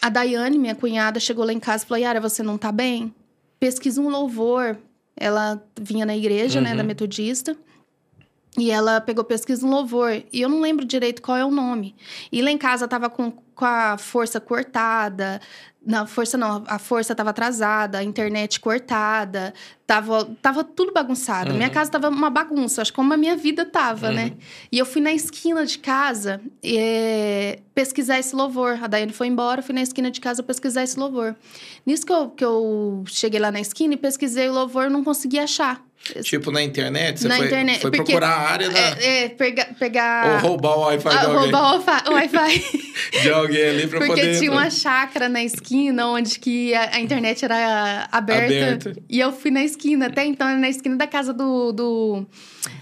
[0.00, 3.14] a Daiane, minha cunhada, chegou lá em casa e falou: Yara, você não tá bem?
[3.62, 4.76] Pesquisa um louvor.
[5.16, 6.64] Ela vinha na igreja, uhum.
[6.64, 6.88] né, da uhum.
[6.88, 7.56] metodista.
[8.58, 10.22] E ela pegou pesquisa um louvor.
[10.32, 11.94] E eu não lembro direito qual é o nome.
[12.30, 15.40] E lá em casa tava com, com a força cortada,
[15.84, 19.52] na força não, a força estava atrasada, a internet cortada,
[19.86, 21.50] tava, tava tudo bagunçado.
[21.50, 21.56] Uhum.
[21.56, 24.24] Minha casa tava uma bagunça, acho que como a minha vida tava, né?
[24.24, 24.28] uhum.
[24.30, 24.36] né?
[24.70, 28.78] E eu fui na esquina de casa é, pesquisar esse louvor.
[28.82, 31.34] A Daiane foi embora, fui na esquina de casa pesquisar esse louvor.
[31.84, 35.38] Nisso que eu, que eu cheguei lá na esquina e pesquisei o louvor, não consegui
[35.38, 35.82] achar.
[36.22, 37.20] Tipo na internet?
[37.20, 37.80] Você na foi, internet.
[37.80, 38.78] Foi porque, procurar a área da...
[38.78, 40.42] É, é pega, pegar...
[40.42, 41.36] Ou roubar o Wi-Fi de alguém.
[41.36, 42.64] Roubar o Wi-Fi.
[43.22, 44.22] de alguém ali pra porque poder...
[44.22, 48.44] Porque tinha uma chácara na esquina onde que a, a internet era aberta.
[48.44, 49.02] Aberta.
[49.08, 50.06] E eu fui na esquina.
[50.06, 51.72] Até então, era na esquina da casa do...
[51.72, 52.26] do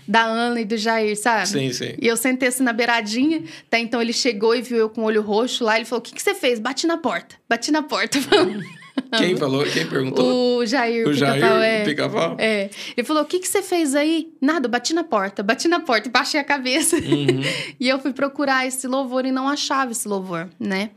[0.09, 1.49] da Ana e do Jair, sabe?
[1.49, 1.95] Sim, sim.
[2.01, 3.45] E eu sentei assim na beiradinha.
[3.69, 5.77] Até então ele chegou e viu eu com o olho roxo lá.
[5.77, 6.59] Ele falou: O que, que você fez?
[6.59, 7.37] Bati na porta.
[7.49, 8.19] Bati na porta.
[9.17, 9.65] Quem falou?
[9.65, 10.59] Quem perguntou?
[10.59, 11.59] O Jair, o Jair Pica-Pau.
[11.63, 11.85] É.
[11.85, 12.37] Pica-Pau?
[12.39, 12.71] É.
[12.97, 14.33] Ele falou: o que, que você fez aí?
[14.41, 16.97] Nada, bati na porta, bati na porta baixei a cabeça.
[16.97, 17.41] Uhum.
[17.79, 20.91] e eu fui procurar esse louvor e não achava esse louvor, né?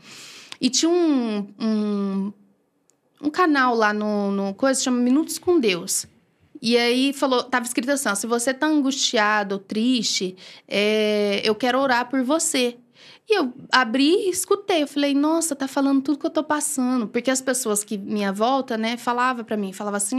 [0.60, 2.34] E tinha um, um,
[3.22, 6.06] um canal lá no, no coisa chama Minutos com Deus.
[6.62, 11.78] E aí falou, tava escrito assim: se você tá angustiado ou triste, é, eu quero
[11.78, 12.78] orar por você.
[13.30, 14.84] E eu abri e escutei.
[14.84, 17.08] Eu falei, nossa, tá falando tudo que eu tô passando.
[17.08, 20.18] Porque as pessoas que minha volta, né, falava para mim, falava assim,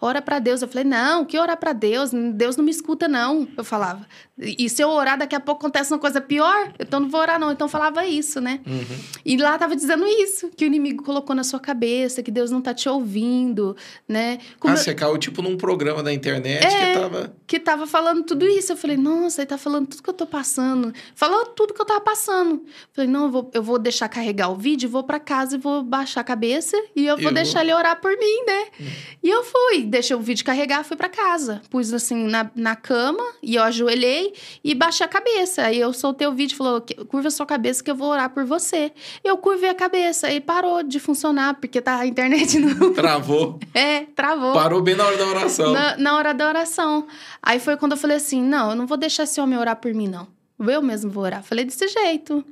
[0.00, 0.62] ora para Deus.
[0.62, 2.10] Eu falei, não, que orar para Deus?
[2.34, 3.46] Deus não me escuta, não.
[3.56, 4.06] Eu falava.
[4.38, 7.40] E se eu orar, daqui a pouco acontece uma coisa pior, então não vou orar,
[7.40, 7.50] não.
[7.50, 8.60] Então falava isso, né?
[8.66, 8.98] Uhum.
[9.24, 12.60] E lá tava dizendo isso, que o inimigo colocou na sua cabeça, que Deus não
[12.60, 13.74] tá te ouvindo,
[14.06, 14.38] né?
[14.60, 17.36] Como ah, você caiu tipo num programa da internet é, que tava.
[17.46, 18.72] Que tava falando tudo isso.
[18.72, 20.92] Eu falei, nossa, ele tá falando tudo que eu tô passando.
[21.14, 22.62] Falou tudo que eu tava passando.
[22.92, 25.82] Falei, não, eu vou, eu vou deixar carregar o vídeo, vou para casa e vou
[25.82, 27.34] baixar a cabeça e eu vou eu...
[27.34, 28.64] deixar ele orar por mim, né?
[28.78, 28.86] Uhum.
[29.22, 31.62] E eu fui, deixei o vídeo carregar, fui para casa.
[31.70, 34.25] Pus assim na, na cama e eu ajoelhei
[34.62, 35.62] e baixei a cabeça.
[35.62, 38.30] Aí eu soltei o vídeo e falou: curva a sua cabeça que eu vou orar
[38.30, 38.92] por você.
[39.22, 42.92] Eu curvei a cabeça e parou de funcionar, porque tá, a internet não.
[42.94, 43.58] Travou.
[43.74, 44.52] É, travou.
[44.52, 45.72] Parou bem na hora da oração.
[45.72, 47.06] Na, na hora da oração.
[47.42, 49.92] Aí foi quando eu falei assim: não, eu não vou deixar esse homem orar por
[49.92, 50.26] mim, não.
[50.58, 51.42] Eu mesmo vou orar.
[51.42, 52.44] Falei desse jeito.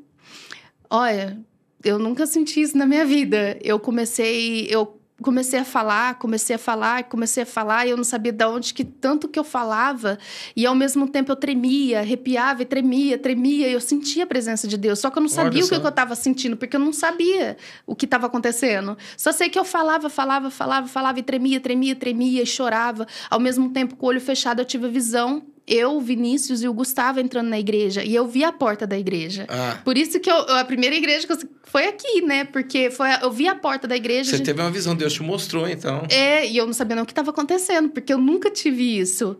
[0.91, 1.39] Olha,
[1.83, 3.59] eu nunca senti isso na minha vida.
[3.63, 8.05] Eu comecei, eu comecei a falar, comecei a falar, comecei a falar, e eu não
[8.05, 10.19] sabia de onde que tanto que eu falava,
[10.55, 14.69] e ao mesmo tempo eu tremia, arrepiava e tremia, tremia, e eu sentia a presença
[14.69, 16.77] de Deus, só que eu não sabia Olha o que, que eu estava sentindo, porque
[16.77, 17.57] eu não sabia
[17.87, 18.99] o que estava acontecendo.
[19.17, 23.07] Só sei que eu falava, falava, falava, falava e tremia, tremia, tremia e chorava.
[23.31, 26.73] Ao mesmo tempo, com o olho fechado, eu tive a visão eu, Vinícius e o
[26.75, 28.05] Gustavo entrando na igreja.
[28.05, 29.47] E eu vi a porta da igreja.
[29.49, 29.79] Ah.
[29.85, 32.45] Por isso que eu, a primeira igreja que eu, foi aqui, né?
[32.45, 34.37] Porque foi, eu vi a porta da igreja.
[34.37, 36.07] Você teve uma visão, Deus te mostrou, então.
[36.11, 39.39] É, e eu não sabia nem o que estava acontecendo, porque eu nunca tive isso.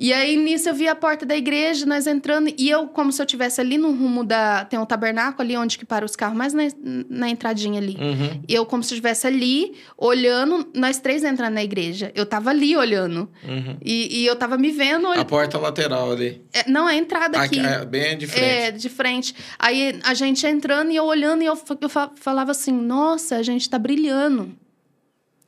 [0.00, 3.20] E aí, nisso, eu vi a porta da igreja, nós entrando, e eu, como se
[3.20, 4.64] eu estivesse ali no rumo da.
[4.64, 6.62] Tem um tabernáculo ali onde que para os carros, mais na,
[7.10, 7.96] na entradinha ali.
[8.00, 8.40] Uhum.
[8.48, 12.12] Eu, como se eu estivesse ali, olhando, nós três entrando na igreja.
[12.14, 13.28] Eu tava ali olhando.
[13.42, 13.76] Uhum.
[13.84, 15.08] E, e, eu tava me vendo.
[15.08, 16.44] A porta lateral ali.
[16.52, 17.58] É, não, é a entrada aqui.
[17.58, 18.44] É, bem de frente.
[18.44, 19.34] É, de frente.
[19.58, 23.68] Aí a gente entrando e eu olhando, e eu, eu falava assim: nossa, a gente
[23.68, 24.54] tá brilhando.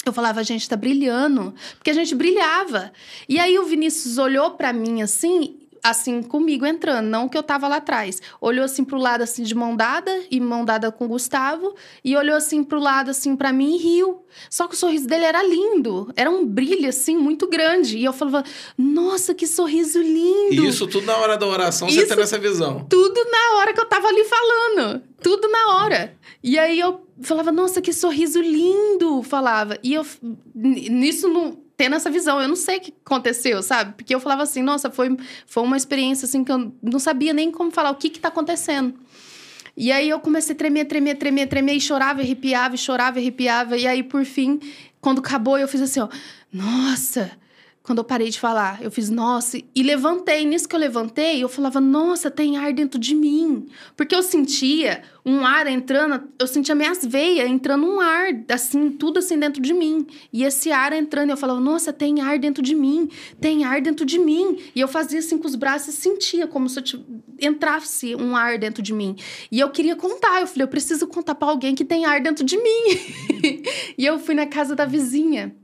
[0.05, 2.91] Eu falava, a gente tá brilhando, porque a gente brilhava.
[3.29, 7.69] E aí o Vinícius olhou para mim assim, assim comigo entrando, não que eu tava
[7.69, 8.21] lá atrás.
[8.41, 12.17] Olhou assim pro lado assim de mão dada e mão dada com o Gustavo e
[12.17, 14.25] olhou assim pro lado assim para mim e riu.
[14.49, 18.13] Só que o sorriso dele era lindo, era um brilho assim muito grande e eu
[18.13, 18.43] falava:
[18.79, 20.65] "Nossa, que sorriso lindo".
[20.65, 22.87] E isso tudo na hora da oração, isso, você tendo essa visão.
[22.89, 26.17] Tudo na hora que eu tava ali falando, tudo na hora.
[26.43, 29.79] E aí eu falava: "Nossa, que sorriso lindo", falava.
[29.83, 30.07] E eu
[30.55, 32.39] nisso não tendo essa visão.
[32.43, 33.95] Eu não sei o que aconteceu, sabe?
[33.95, 37.51] Porque eu falava assim, nossa, foi, foi uma experiência assim que eu não sabia nem
[37.51, 38.93] como falar o que que tá acontecendo.
[39.75, 43.79] E aí eu comecei a tremer, tremer, tremer, tremer, e chorava, arrepiava, e chorava, arrepiava.
[43.79, 44.61] E aí, por fim,
[45.01, 46.09] quando acabou, eu fiz assim, ó,
[46.53, 47.31] nossa,
[47.83, 48.83] quando eu parei de falar.
[48.83, 50.45] Eu fiz, nossa, e levantei.
[50.45, 53.67] Nisso que eu levantei, eu falava, nossa, tem ar dentro de mim.
[53.97, 59.19] Porque eu sentia um ar entrando, eu sentia minhas veias entrando um ar, assim, tudo
[59.19, 60.07] assim dentro de mim.
[60.33, 63.09] E esse ar entrando, eu falava, nossa, tem ar dentro de mim,
[63.41, 64.59] tem ar dentro de mim.
[64.75, 66.85] E eu fazia assim com os braços e sentia como se eu
[67.41, 69.17] entrasse um ar dentro de mim.
[69.51, 72.45] E eu queria contar, eu falei, eu preciso contar para alguém que tem ar dentro
[72.45, 72.99] de mim.
[73.97, 75.57] e eu fui na casa da vizinha.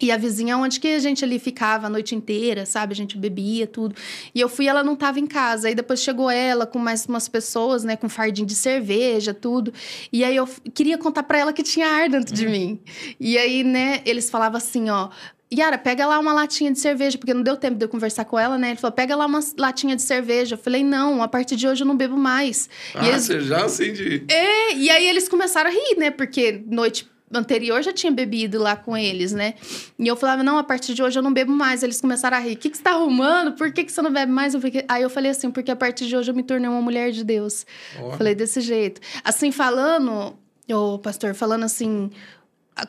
[0.00, 2.92] E a vizinha onde que a gente ali ficava a noite inteira, sabe?
[2.92, 3.94] A gente bebia, tudo.
[4.34, 5.68] E eu fui, ela não tava em casa.
[5.68, 7.96] Aí depois chegou ela com mais umas pessoas, né?
[7.96, 9.72] Com fardinho de cerveja, tudo.
[10.12, 12.78] E aí eu queria contar para ela que tinha ar dentro de mim.
[13.18, 15.08] E aí, né, eles falavam assim, ó...
[15.52, 18.36] Yara, pega lá uma latinha de cerveja, porque não deu tempo de eu conversar com
[18.36, 18.70] ela, né?
[18.70, 20.56] Ele falou, pega lá uma latinha de cerveja.
[20.56, 22.68] Eu falei, não, a partir de hoje eu não bebo mais.
[22.92, 23.22] Ah, eles...
[23.26, 24.24] você já acendi.
[24.28, 26.10] É, e aí eles começaram a rir, né?
[26.10, 29.54] Porque noite anterior já tinha bebido lá com eles, né?
[29.98, 31.82] E eu falava, não, a partir de hoje eu não bebo mais.
[31.82, 32.54] Eles começaram a rir.
[32.54, 33.52] O que, que você tá arrumando?
[33.52, 34.54] Por que, que você não bebe mais?
[34.54, 34.84] Eu fiquei...
[34.88, 37.24] Aí eu falei assim, porque a partir de hoje eu me tornei uma mulher de
[37.24, 37.66] Deus.
[38.00, 38.12] Oh.
[38.12, 39.00] Falei desse jeito.
[39.24, 40.36] Assim, falando,
[40.70, 42.10] o pastor, falando assim,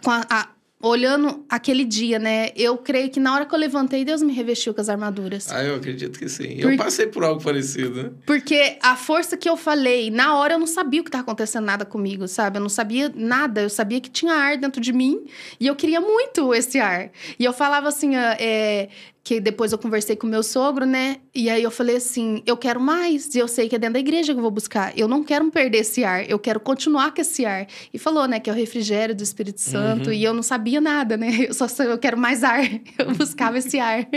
[0.03, 0.47] com a, a
[0.79, 2.49] olhando aquele dia, né?
[2.55, 5.51] Eu creio que na hora que eu levantei, Deus me revestiu com as armaduras.
[5.51, 6.57] Ah, eu acredito que sim.
[6.61, 6.71] Por...
[6.71, 8.03] Eu passei por algo parecido.
[8.03, 8.11] Né?
[8.25, 11.65] Porque a força que eu falei, na hora eu não sabia o que estava acontecendo
[11.65, 12.57] nada comigo, sabe?
[12.57, 13.61] Eu não sabia nada.
[13.61, 15.25] Eu sabia que tinha ar dentro de mim
[15.59, 17.11] e eu queria muito esse ar.
[17.39, 18.89] E eu falava assim, é,
[19.27, 21.17] que depois eu conversei com meu sogro, né?
[21.35, 23.99] E aí eu falei assim: eu quero mais, e eu sei que é dentro da
[23.99, 24.97] igreja que eu vou buscar.
[24.97, 27.67] Eu não quero perder esse ar, eu quero continuar com esse ar.
[27.93, 30.13] E falou, né, que é o refrigério do Espírito Santo, uhum.
[30.13, 31.45] e eu não sabia nada, né?
[31.49, 32.61] Eu só eu quero mais ar.
[32.97, 34.07] Eu buscava esse ar.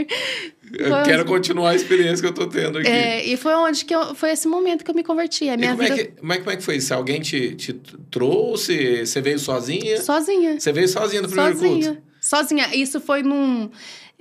[0.72, 2.88] Eu quero continuar a experiência que eu tô tendo aqui.
[2.88, 5.48] É, e foi onde que eu, foi esse momento que eu me converti.
[5.48, 5.94] A minha como, vida...
[5.94, 6.94] é que, como, é, como é que foi isso?
[6.94, 7.72] Alguém te, te
[8.10, 9.04] trouxe?
[9.04, 10.00] Você veio sozinha?
[10.00, 10.60] Sozinha.
[10.60, 11.86] Você veio sozinha no primeiro sozinha.
[11.86, 12.02] culto?
[12.20, 12.74] Sozinha.
[12.74, 13.70] Isso foi num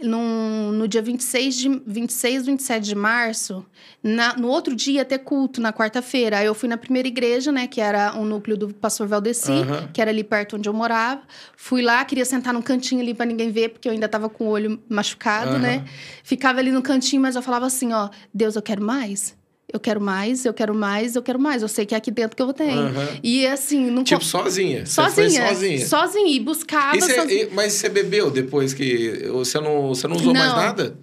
[0.01, 3.65] no, no dia 26, de, 26, 27 de março,
[4.01, 6.37] na, no outro dia ia ter culto, na quarta-feira.
[6.37, 9.87] Aí eu fui na primeira igreja, né, que era o núcleo do pastor Valdeci, uhum.
[9.93, 11.21] que era ali perto onde eu morava.
[11.55, 14.45] Fui lá, queria sentar num cantinho ali para ninguém ver, porque eu ainda tava com
[14.45, 15.59] o olho machucado, uhum.
[15.59, 15.85] né?
[16.23, 19.38] Ficava ali no cantinho, mas eu falava assim, ó, Deus, eu quero mais
[19.71, 21.61] eu quero mais, eu quero mais, eu quero mais.
[21.61, 22.71] Eu sei que é aqui dentro que eu vou ter.
[22.71, 23.19] Uhum.
[23.23, 24.85] E assim, não Tipo, sozinha.
[24.85, 25.47] Sozinha.
[25.47, 25.85] sozinha.
[25.85, 26.35] Sozinha.
[26.35, 26.97] E buscava.
[26.97, 27.43] E cê, sozinha.
[27.43, 29.27] E, mas você bebeu depois que.
[29.31, 30.41] Você não, você não usou não.
[30.41, 30.97] mais nada?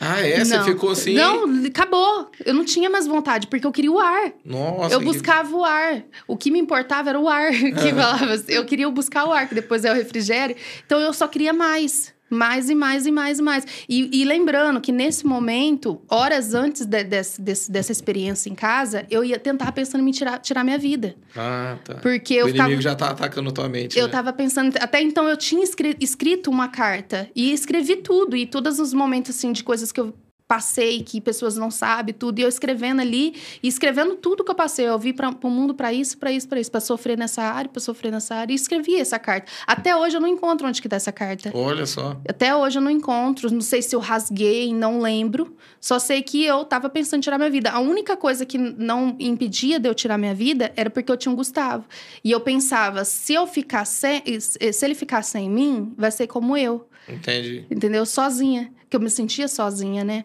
[0.00, 0.44] Ah, é?
[0.44, 1.14] Você ficou assim?
[1.14, 2.30] Não, acabou.
[2.44, 4.32] Eu não tinha mais vontade, porque eu queria o ar.
[4.44, 4.94] Nossa.
[4.94, 6.04] Eu buscava o ar.
[6.26, 7.50] O que me importava era o ar.
[7.78, 8.42] Que falava.
[8.48, 10.54] Eu queria buscar o ar, que depois é o refrigério.
[10.86, 12.14] Então eu só queria mais.
[12.30, 13.66] Mais e mais e mais e mais.
[13.88, 19.06] E, e lembrando que nesse momento, horas antes de, de, de, dessa experiência em casa,
[19.10, 21.16] eu ia tentar pensando em me tirar, tirar minha vida.
[21.36, 21.94] Ah, tá.
[21.94, 23.98] Porque eu o ficava, inimigo já tá atacando tua mente.
[23.98, 24.12] Eu né?
[24.12, 24.76] tava pensando.
[24.78, 27.28] Até então eu tinha escrito, escrito uma carta.
[27.34, 28.36] E escrevi tudo.
[28.36, 30.14] E todos os momentos, assim, de coisas que eu
[30.48, 32.38] passei, que pessoas não sabem, tudo.
[32.38, 34.88] E eu escrevendo ali, e escrevendo tudo que eu passei.
[34.88, 37.70] Eu vi para o mundo para isso, para isso, para isso, para sofrer nessa área,
[37.70, 38.52] para sofrer nessa área.
[38.52, 39.52] E escrevi essa carta.
[39.66, 41.52] Até hoje eu não encontro onde que tá essa carta.
[41.54, 42.18] Olha só.
[42.26, 43.52] Até hoje eu não encontro.
[43.52, 45.54] Não sei se eu rasguei, não lembro.
[45.78, 47.70] Só sei que eu tava pensando em tirar minha vida.
[47.70, 51.30] A única coisa que não impedia de eu tirar minha vida era porque eu tinha
[51.30, 51.84] um Gustavo.
[52.24, 56.56] E eu pensava, se eu ficar sem, se ele ficar sem mim, vai ser como
[56.56, 56.88] eu.
[57.06, 57.66] Entendi.
[57.70, 58.06] Entendeu?
[58.06, 58.72] Sozinha.
[58.88, 60.24] Que eu me sentia sozinha, né?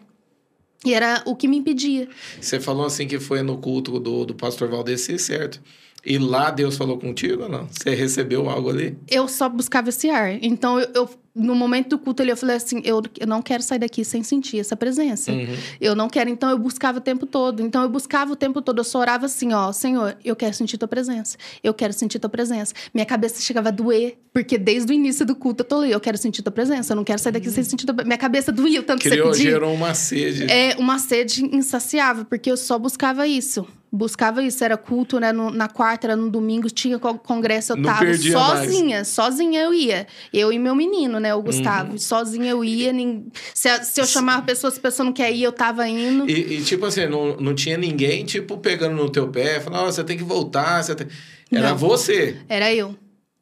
[0.84, 2.08] E era o que me impedia.
[2.40, 5.60] Você falou assim que foi no culto do, do pastor Valdeci, certo?
[6.04, 7.66] E lá Deus falou contigo ou não?
[7.70, 8.96] Você recebeu algo ali?
[9.10, 10.42] Eu só buscava esse ar.
[10.42, 13.62] Então eu, eu no momento do culto ali, eu falei assim: eu, eu não quero
[13.62, 15.32] sair daqui sem sentir essa presença.
[15.32, 15.56] Uhum.
[15.80, 16.30] Eu não quero.
[16.30, 17.60] Então eu buscava o tempo todo.
[17.60, 18.78] Então eu buscava o tempo todo.
[18.78, 21.36] Eu só orava assim: ó, Senhor, eu quero sentir tua presença.
[21.62, 22.72] Eu quero sentir tua presença.
[22.92, 26.00] Minha cabeça chegava a doer, porque desde o início do culto eu tô ali: eu
[26.00, 26.92] quero sentir tua presença.
[26.92, 27.54] Eu não quero sair daqui uhum.
[27.54, 30.44] sem sentir tua Minha cabeça doía tanto Criou, que você gerou uma sede.
[30.50, 35.32] É, uma sede insaciável, porque eu só buscava isso buscava isso, era culto, né?
[35.32, 39.08] No, na quarta, era no domingo, tinha congresso, eu tava sozinha, mais.
[39.08, 40.06] sozinha eu ia.
[40.32, 41.34] Eu e meu menino, né?
[41.34, 41.92] O Gustavo.
[41.92, 41.98] Uhum.
[41.98, 42.92] Sozinha eu ia.
[42.92, 45.86] nin- Se, se eu chamava a pessoa, se a pessoa não quer ir, eu tava
[45.88, 46.28] indo.
[46.28, 49.86] E, e, tipo assim, não, não tinha ninguém, tipo, pegando no teu pé, falando, "Ó,
[49.92, 51.06] você tem que voltar, você tem...
[51.52, 51.76] Era Não.
[51.76, 52.36] você.
[52.48, 52.96] Era eu.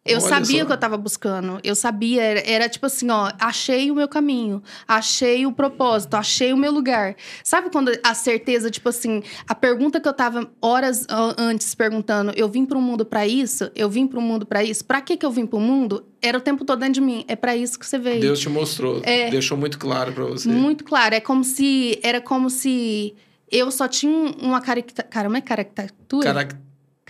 [0.04, 1.60] Eu Olha sabia o que eu tava buscando.
[1.62, 6.52] Eu sabia, era, era tipo assim, ó, achei o meu caminho, achei o propósito, achei
[6.52, 7.14] o meu lugar.
[7.44, 11.06] Sabe quando a certeza, tipo assim, a pergunta que eu tava horas
[11.38, 13.70] antes perguntando, eu vim pro mundo pra isso?
[13.76, 14.84] Eu vim pro mundo pra isso?
[14.84, 16.04] Pra que que eu vim pro mundo?
[16.20, 17.24] Era o tempo todo dentro de mim.
[17.28, 18.20] É pra isso que você veio.
[18.20, 19.30] Deus te mostrou, É.
[19.30, 20.48] deixou muito claro pra você.
[20.48, 21.14] Muito claro.
[21.14, 22.00] É como se.
[22.02, 23.14] Era como se
[23.50, 25.06] eu só tinha uma caricatura.
[25.08, 26.24] Caramba, é caricatura?
[26.26, 26.56] Carac-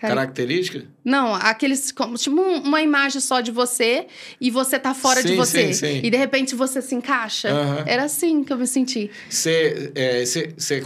[0.09, 0.85] Característica?
[1.05, 1.91] Não, aqueles.
[1.93, 4.07] como- Tipo um- uma imagem só de você
[4.41, 5.67] e você tá fora de Sim, você.
[5.67, 6.01] sim, sim.
[6.03, 7.49] E de repente você se encaixa.
[7.51, 7.85] Aham.
[7.87, 9.11] Era assim que eu me senti.
[9.29, 10.25] Você é,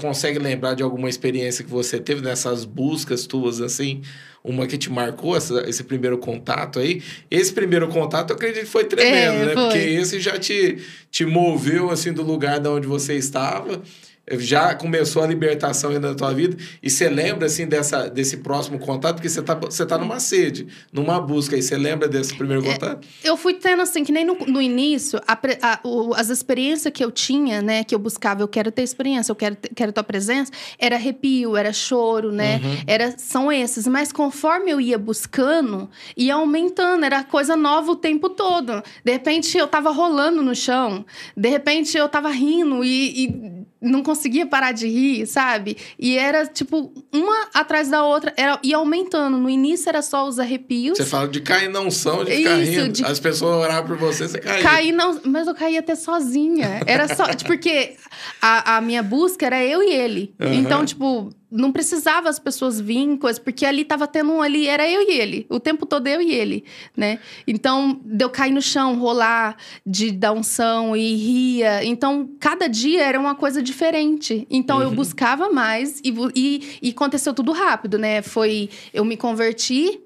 [0.00, 4.02] consegue lembrar de alguma experiência que você teve nessas buscas tuas, assim?
[4.42, 7.02] Uma que te marcou, essa- esse primeiro contato aí?
[7.31, 9.52] Esse primeiro contato eu acredito que foi tremendo, É, né?
[9.55, 9.62] foi.
[9.64, 10.79] Porque esse já te,
[11.11, 13.83] te moveu, assim, do lugar de onde você estava.
[14.32, 16.56] Já começou a libertação ainda na tua vida.
[16.82, 19.16] E você lembra, assim, dessa, desse próximo contato?
[19.16, 21.56] Porque você tá, você tá numa sede, numa busca.
[21.56, 23.06] E você lembra desse primeiro É, contato?
[23.22, 27.04] Eu fui tendo, assim, que nem no, no início, a a- o- as experiências que
[27.04, 30.02] eu tinha, né, que eu buscava, eu quero ter experiência, eu quero, ter- quero tua
[30.02, 32.56] presença, era arrepio, era choro, né?
[32.64, 32.76] Uhum.
[32.86, 33.86] Era, são esses.
[33.86, 38.82] Mas conforme eu ia buscando, ia aumentando, era coisa nova o tempo todo.
[39.04, 41.04] De repente eu tava rolando no chão,
[41.36, 43.24] de repente eu tava rindo e.
[43.24, 43.55] e
[43.87, 45.77] não conseguia parar de rir, sabe?
[45.99, 49.37] E era tipo uma atrás da outra, era ia aumentando.
[49.38, 50.99] No início era só os arrepios.
[50.99, 52.92] Você fala de cair na unção, de ficar Isso, rindo.
[52.92, 54.62] de- As pessoas oravam por você, você caía.
[54.62, 56.81] Caí não, mas eu caí até sozinha.
[56.87, 57.94] Era só, tipo, porque
[58.42, 60.35] a, a minha busca era eu e ele.
[60.40, 60.55] Aham.
[60.55, 65.02] Então, tipo, não precisava as pessoas virem, porque ali tava tendo um ali, era eu
[65.02, 65.46] e ele.
[65.48, 66.64] O tempo todo eu e ele,
[66.96, 67.18] né?
[67.46, 71.84] Então, de eu cair no chão, rolar, de dar unção e ria.
[71.84, 74.46] Então, cada dia era uma coisa diferente.
[74.50, 74.94] Então, eu Uhum.
[74.94, 78.22] buscava mais e, e, e aconteceu tudo rápido, né?
[78.22, 80.00] Foi, eu me converti,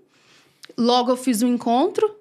[0.79, 2.15] logo eu fiz um encontro,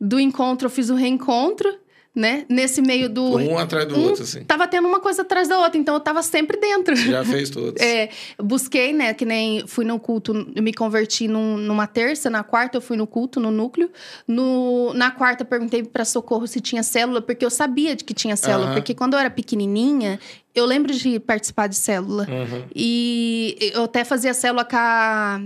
[0.00, 1.74] do encontro eu fiz o reencontro,
[2.14, 2.44] né?
[2.48, 3.36] Nesse meio do.
[3.36, 4.44] Um atrás do um outro, assim.
[4.44, 6.94] Tava tendo uma coisa atrás da outra, então eu tava sempre dentro.
[6.94, 7.74] Já fez todos.
[7.84, 9.12] É, busquei, né?
[9.14, 12.96] Que nem fui no culto, eu me converti num- numa terça, na quarta eu fui
[12.96, 13.90] no culto, no núcleo.
[14.28, 18.36] No, na quarta perguntei pra Socorro se tinha célula, porque eu sabia de que tinha
[18.36, 18.66] célula.
[18.66, 18.74] Aham.
[18.74, 20.18] Porque quando eu era pequenininha,
[20.54, 22.26] eu lembro de participar de célula.
[22.30, 22.62] Uhum.
[22.74, 25.40] E eu até fazia célula com a,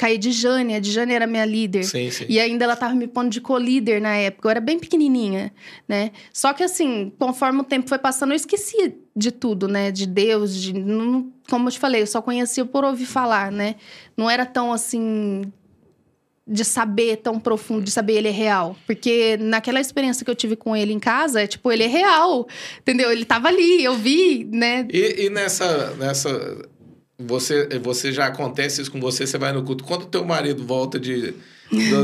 [0.00, 0.72] com a Edjane.
[0.72, 1.84] A Edjane era minha líder.
[1.84, 2.24] Sim, sim.
[2.26, 4.48] E ainda ela tava me pondo de co-líder na época.
[4.48, 5.52] Eu era bem pequenininha,
[5.86, 6.10] né?
[6.32, 9.90] Só que assim, conforme o tempo foi passando, eu esqueci de tudo, né?
[9.90, 10.72] De Deus, de...
[10.72, 13.74] não- como eu te falei, eu só conhecia por ouvir falar, né?
[14.16, 15.42] Não era tão assim...
[16.52, 18.76] De saber tão profundo, de saber ele é real.
[18.84, 22.48] Porque naquela experiência que eu tive com ele em casa, é tipo, ele é real.
[22.80, 23.12] Entendeu?
[23.12, 24.84] Ele tava ali, eu vi, né?
[24.92, 26.68] E, e nessa, nessa
[27.26, 29.84] você, você já acontece isso com você, você vai no culto.
[29.84, 31.34] Quando teu marido volta de,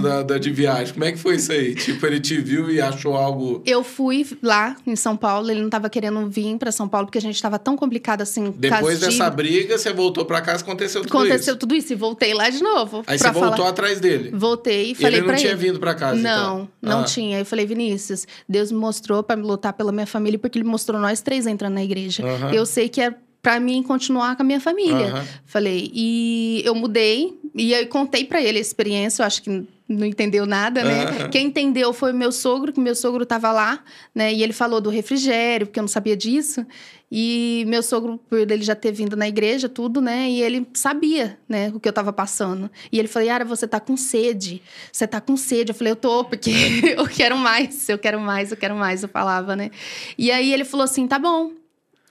[0.02, 1.74] da, da- de viagem, como é que foi isso aí?
[1.74, 3.62] Tipo, ele te viu e achou algo.
[3.66, 7.18] Eu fui lá em São Paulo, ele não tava querendo vir pra São Paulo, porque
[7.18, 8.54] a gente tava tão complicado assim.
[8.56, 11.56] Depois de- dessa briga, você voltou pra casa, aconteceu tudo Aconteceu isso.
[11.56, 13.02] tudo isso e voltei lá de novo.
[13.06, 13.68] Aí você voltou falar.
[13.70, 14.30] atrás dele.
[14.32, 15.58] Voltei e falei ele não tinha ele.
[15.60, 16.68] vindo pra casa, Não, então?
[16.82, 17.04] não Ah.
[17.04, 17.38] tinha.
[17.40, 21.20] Eu falei, Vinícius, Deus me mostrou me lutar pela minha família, porque ele mostrou nós
[21.20, 22.22] três entrando na igreja.
[22.54, 23.14] Eu sei que é
[23.46, 25.06] pra mim continuar com a minha família.
[25.06, 25.24] Aham.
[25.44, 30.04] Falei, e eu mudei, e aí contei pra ele a experiência, eu acho que não
[30.04, 31.04] entendeu nada, né?
[31.04, 31.30] Aham.
[31.30, 34.34] Quem entendeu foi meu sogro, que meu sogro tava lá, né?
[34.34, 36.66] E ele falou do refrigério, porque eu não sabia disso.
[37.08, 40.28] E meu sogro, por ele já ter vindo na igreja, tudo, né?
[40.28, 42.68] E ele sabia, né, o que eu tava passando.
[42.90, 44.60] E ele falou: Yara, você tá com sede.
[44.90, 45.70] Você tá com sede.
[45.70, 46.50] Eu falei: Eu tô, porque
[46.98, 49.04] eu quero mais, eu quero mais, eu quero mais.
[49.04, 49.70] Eu falava, né?
[50.18, 51.52] E aí ele falou assim: tá bom.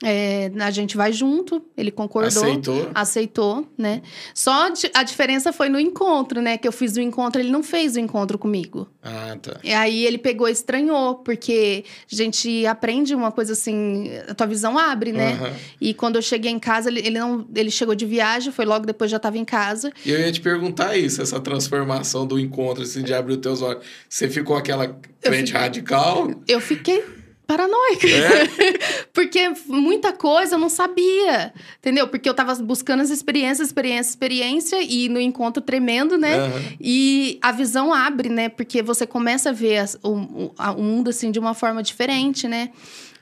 [0.02, 2.90] É, a gente vai junto, ele concordou Aceitou.
[2.94, 4.02] aceitou, né?
[4.34, 6.58] Só a diferença foi no encontro, né?
[6.58, 8.86] Que eu fiz o encontro, ele não fez o encontro comigo.
[9.02, 9.58] Ah, tá.
[9.64, 14.46] E aí ele pegou e estranhou, porque a gente aprende uma coisa assim, a tua
[14.46, 15.32] visão abre, né?
[15.32, 15.52] Aham.
[15.80, 18.84] E quando eu cheguei em casa, ele, ele não, ele chegou de viagem, foi logo
[18.84, 19.90] depois já estava em casa.
[20.04, 23.62] E eu ia te perguntar isso, essa transformação do encontro, assim, de abrir os teus
[23.62, 23.82] olhos.
[24.10, 26.30] Você ficou aquela crente radical?
[26.46, 27.02] Eu fiquei
[27.46, 28.06] paranoica.
[28.08, 29.06] É?
[29.12, 32.08] Porque muita coisa eu não sabia, entendeu?
[32.08, 36.36] Porque eu tava buscando as experiências, experiência, experiência, e no encontro tremendo, né?
[36.36, 36.62] Aham.
[36.80, 38.48] E a visão abre, né?
[38.48, 41.82] Porque você começa a ver as- o, o- a- o mundo assim de uma forma
[41.82, 42.70] diferente, né?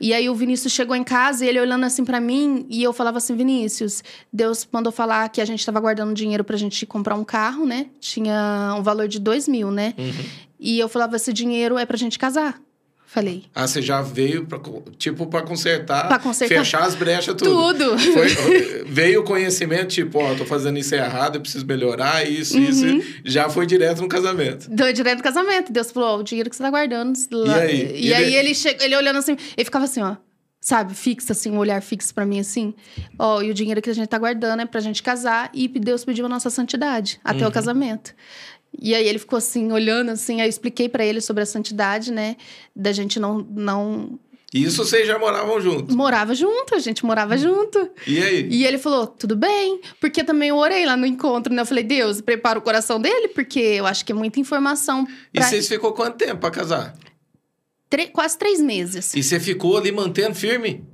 [0.00, 2.92] E aí o Vinícius chegou em casa e ele olhando assim para mim e eu
[2.92, 7.14] falava assim, Vinícius, Deus mandou falar que a gente tava guardando dinheiro pra gente comprar
[7.14, 7.86] um carro, né?
[8.00, 9.94] Tinha um valor de dois mil, né?
[9.96, 10.12] Uhum.
[10.58, 12.60] E eu falava, esse dinheiro é pra gente casar.
[13.14, 13.44] Falei.
[13.54, 14.58] Ah, você já veio, pra,
[14.98, 17.44] tipo, pra consertar, Pra consertar fechar as brechas, tudo.
[17.72, 17.96] Tudo.
[17.96, 22.84] Foi- veio o conhecimento, tipo, ó, tô fazendo isso errado, eu preciso melhorar, isso, isso.
[22.84, 23.00] Uhum.
[23.24, 24.68] Já foi direto no casamento.
[24.68, 25.70] Deu direto do casamento.
[25.72, 27.16] Deus falou, ó, o dinheiro que você tá guardando.
[27.30, 27.82] lá- aí?
[27.94, 30.16] E Ele- aí ele, ele olhando assim, ele ficava assim, ó.
[30.60, 32.74] Sabe, fixo, assim, um olhar fixo pra mim, assim.
[33.18, 35.50] Ó, e o dinheiro que a gente tá guardando é pra gente casar.
[35.52, 37.48] E Deus pediu a nossa santidade até Uhum.
[37.48, 38.14] o casamento.
[38.80, 40.40] E aí ele ficou assim, olhando assim.
[40.40, 42.36] Aí eu expliquei pra ele sobre a santidade, né?
[42.74, 44.18] Da gente não, não...
[44.52, 45.94] Isso vocês já moravam juntos.
[45.96, 47.90] Morava junto, a gente morava junto.
[48.06, 48.48] E aí?
[48.48, 49.80] E ele falou, tudo bem.
[50.00, 51.62] Porque também eu orei lá no encontro, né?
[51.62, 53.28] Eu falei, Deus, prepara o coração dele.
[53.28, 56.94] Porque eu acho que é muita informação E vocês ficou quanto tempo pra casar?
[57.90, 59.12] Tre- quase três meses.
[59.14, 60.84] E você ficou ali mantendo firme?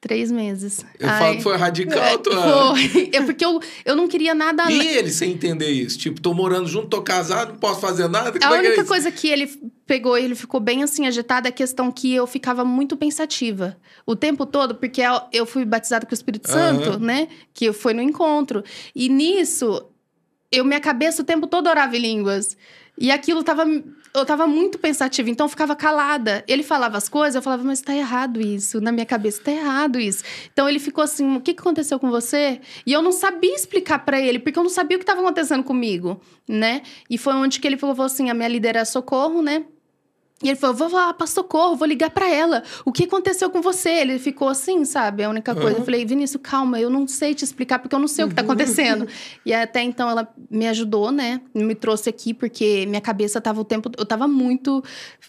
[0.00, 0.84] Três meses.
[0.96, 1.18] Eu Ai.
[1.18, 2.72] falo que foi radical, É, tua...
[2.72, 3.10] Foi.
[3.12, 5.98] É porque eu, eu não queria nada E ele, sem entender isso?
[5.98, 8.28] Tipo, tô morando junto, tô casado, não posso fazer nada?
[8.28, 8.86] A Como é que é única isso?
[8.88, 9.48] coisa que ele
[9.84, 13.76] pegou e ele ficou bem assim agitado é a questão que eu ficava muito pensativa
[14.06, 16.80] o tempo todo, porque eu- fui batizada com o Espírito Aham.
[16.84, 17.26] Santo, né?
[17.52, 18.62] Que foi no encontro.
[18.94, 19.82] E nisso,
[20.52, 22.56] eu minha cabeça o tempo todo orava em línguas.
[23.00, 23.64] E aquilo tava.
[24.14, 26.42] Eu tava muito pensativa, então eu ficava calada.
[26.48, 28.80] Ele falava as coisas, eu falava, mas tá errado isso.
[28.80, 30.24] Na minha cabeça, tá errado isso.
[30.52, 32.60] Então ele ficou assim: o que, que aconteceu com você?
[32.86, 35.62] E eu não sabia explicar pra ele, porque eu não sabia o que tava acontecendo
[35.62, 36.82] comigo, né?
[37.08, 39.64] E foi onde que ele falou assim: a minha líder é socorro, né?
[40.42, 42.62] E ele falou: vou lá pra socorro, vou ligar pra ela.
[42.84, 43.90] O que aconteceu com você?
[43.90, 45.24] Ele ficou assim, sabe?
[45.24, 45.70] A única coisa.
[45.70, 45.78] Uhum.
[45.78, 48.34] Eu falei: Vinícius, calma, eu não sei te explicar porque eu não sei o que
[48.34, 49.06] tá acontecendo.
[49.44, 51.40] e até então ela me ajudou, né?
[51.52, 53.90] Me trouxe aqui porque minha cabeça tava o tempo.
[53.98, 54.82] Eu tava muito.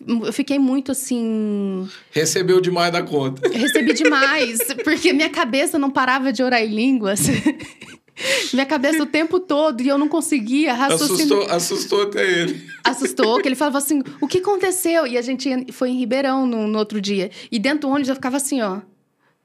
[0.08, 1.90] Eu fiquei muito assim.
[2.12, 3.48] Recebeu demais da conta.
[3.50, 7.22] Recebi demais, porque minha cabeça não parava de orar em línguas.
[8.54, 11.14] minha cabeça o tempo todo e eu não conseguia raciocinar.
[11.16, 12.70] Assustou, assustou até ele.
[12.84, 15.06] Assustou, que ele falava assim: o que aconteceu?
[15.08, 17.32] E a gente foi em Ribeirão no, no outro dia.
[17.52, 18.80] E dentro do ônibus eu ficava assim, ó.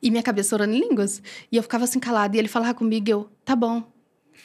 [0.03, 1.23] E minha cabeça orando em línguas.
[1.51, 2.37] E eu ficava assim calada.
[2.37, 3.83] E ele falava comigo, eu, tá bom.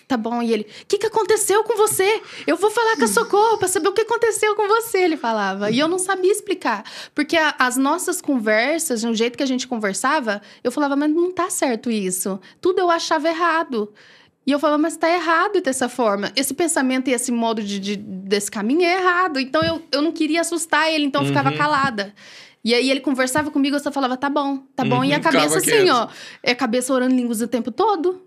[0.07, 0.41] Tá bom.
[0.41, 2.21] E ele, o que, que aconteceu com você?
[2.47, 5.69] Eu vou falar com a Socorro pra saber o que aconteceu com você, ele falava.
[5.69, 6.83] E eu não sabia explicar.
[7.13, 11.31] Porque a- as nossas conversas, o jeito que a gente conversava, eu falava, mas não
[11.31, 12.39] tá certo isso.
[12.59, 13.91] Tudo eu achava errado.
[14.47, 16.31] E eu falava, mas tá errado dessa forma.
[16.35, 19.39] Esse pensamento e esse modo de, de- desse caminho é errado.
[19.39, 21.57] Então eu, eu não queria assustar ele, então eu ficava Uhum.
[21.57, 22.13] calada.
[22.63, 25.03] E aí ele conversava comigo, eu só falava, tá bom, tá bom.
[25.03, 25.93] e a Uhum, cabeça ficava assim, quieto.
[25.95, 26.07] ó.
[26.41, 28.21] É a cabeça orando línguas o tempo todo.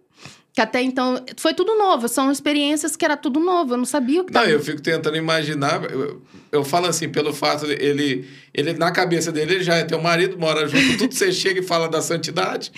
[0.54, 2.06] Que até então foi tudo novo.
[2.08, 3.72] São experiências que era tudo novo.
[3.72, 4.52] Eu não sabia o que Não, tava.
[4.52, 5.82] eu fico tentando imaginar.
[5.90, 6.20] Eu,
[6.52, 10.00] eu falo assim, pelo fato de ele, ele, na cabeça dele, ele já é teu
[10.00, 12.70] marido, mora junto, tudo você chega e fala da santidade.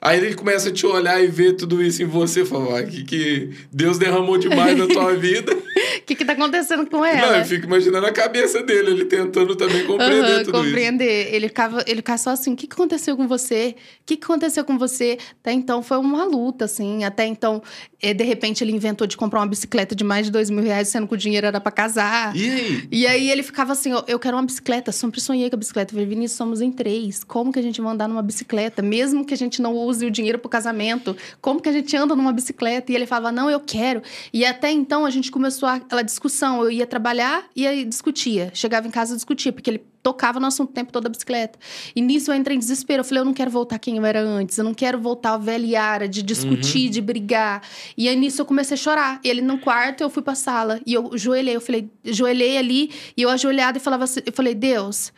[0.00, 3.04] Aí ele começa a te olhar e ver tudo isso em você, fala, ah, que,
[3.04, 5.52] que Deus derramou demais na tua vida.
[5.54, 7.38] O que, que tá acontecendo com Não, ela?
[7.38, 10.64] eu fico imaginando a cabeça dele, ele tentando também compreender Aham, tudo isso.
[10.64, 11.34] compreender.
[11.34, 13.76] Ele ficava, ele ficava só assim: o que, aconteceu com você?
[14.00, 15.18] O que, aconteceu com você?
[15.40, 17.04] Até então foi uma luta, assim.
[17.04, 17.62] Até então,
[18.02, 20.88] eh, de repente, ele inventou de comprar uma bicicleta de mais de dois mil reais,
[20.88, 22.34] sendo que o dinheiro era pra casar.
[22.34, 22.88] E aí?
[22.90, 25.92] E aí ele ficava assim, eu quero uma bicicleta, sempre sonhei com a bicicleta.
[25.92, 27.22] Eu falei, Vinícius, somos em três.
[27.22, 28.82] Como que a gente vai andar numa bicicleta?
[28.82, 32.14] Mesmo que a gente não use o dinheiro pro casamento, como que a gente anda
[32.16, 32.90] numa bicicleta?
[32.92, 34.02] E ele falava, não, eu quero.
[34.32, 36.62] E até então a gente começou aquela discussão.
[36.62, 38.50] Eu ia trabalhar e aí discutia.
[38.54, 41.58] Chegava em casa e discutia, porque ele tocava no assunto o tempo todo da bicicleta.
[41.94, 43.00] E nisso eu entrei em desespero.
[43.00, 44.56] Eu falei, eu não quero voltar quem eu era antes.
[44.56, 47.62] Eu não quero voltar a velha Yara de discutir, de brigar.
[47.96, 49.20] E aí nisso eu comecei a chorar.
[49.22, 50.80] Ele no quarto, eu fui pra sala.
[50.86, 51.56] E eu joelhei.
[51.56, 52.90] Eu falei, joelhei ali.
[53.16, 55.12] E eu ajoelhada e falava assim, eu falei, Deus,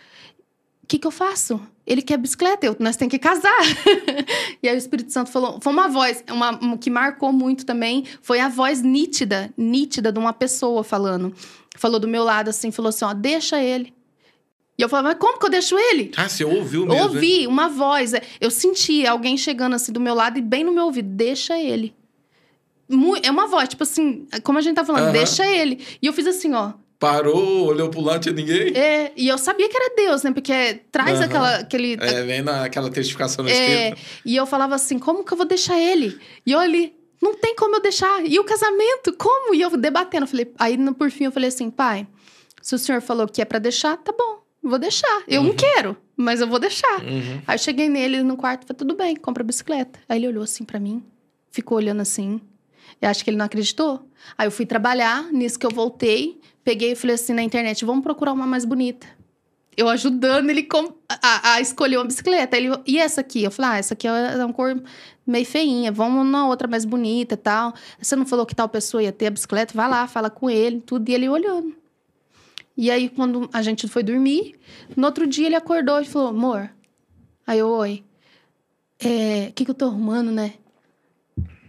[0.83, 1.61] o que que eu faço?
[1.87, 3.61] Ele quer bicicleta, eu, nós temos que casar.
[4.63, 8.05] e aí o Espírito Santo falou, foi uma voz, uma, uma que marcou muito também,
[8.21, 11.35] foi a voz nítida, nítida de uma pessoa falando.
[11.77, 13.93] Falou do meu lado assim, falou assim, ó, deixa ele.
[14.79, 16.13] E eu falava, mas como que eu deixo ele?
[16.17, 17.03] Ah, você ouviu mesmo?
[17.03, 20.73] Ouvi uma voz, é, eu senti alguém chegando assim do meu lado e bem no
[20.73, 21.95] meu ouvido, deixa ele.
[23.23, 25.13] É uma voz, tipo assim, como a gente tá falando, Aham.
[25.13, 25.85] deixa ele.
[26.01, 28.73] E eu fiz assim, ó, Parou, olhou pro lado, tinha ninguém?
[28.77, 30.31] é, e eu sabia que era Deus, né?
[30.33, 31.25] Porque traz Aham.
[31.25, 31.95] aquela, aquele.
[32.01, 34.01] É, vem naquela testificação no É, Espírito.
[34.25, 36.17] e eu falava assim: como que eu vou deixar ele?
[36.47, 38.25] E eu ali, não tem como eu deixar.
[38.25, 39.53] E o casamento, como?
[39.53, 40.25] E eu debatendo.
[40.25, 42.07] eu Falei, aí no- por fim eu falei assim: pai,
[42.63, 45.23] se o senhor falou que é pra deixar, tá bom, vou deixar.
[45.27, 45.57] Eu não Uhum.
[45.57, 47.01] quero, mas eu vou deixar.
[47.03, 47.43] Uhum.
[47.49, 49.99] Aí eu cheguei nele no quarto, falei, tudo bem, compra a bicicleta.
[50.09, 51.03] Aí ele olhou assim pra mim,
[51.51, 52.41] ficou olhando assim.
[53.01, 54.09] Eu acho que ele não acreditou.
[54.39, 58.03] Aí eu fui trabalhar, nisso que eu voltei, peguei e falei assim na internet, vamos
[58.03, 59.07] procurar uma mais bonita.
[59.77, 62.57] eu ajudando ele com, a, a, escolher uma bicicleta.
[62.57, 63.43] Ele, e essa aqui?
[63.43, 64.83] Eu falei, ah, essa aqui é uma cor
[65.27, 67.73] meio feinha, vamos na outra mais bonita e tal.
[68.01, 69.73] Você não falou que tal pessoa ia ter a bicicleta?
[69.75, 71.09] Vai lá, fala com ele, tudo.
[71.09, 71.75] E ele olhando.
[72.77, 74.59] E aí, quando a gente foi dormir,
[74.97, 76.71] no outro dia ele acordou e falou, amor.
[77.47, 78.05] Aí eu, oi.
[79.03, 80.55] O é, que, que eu tô arrumando, né?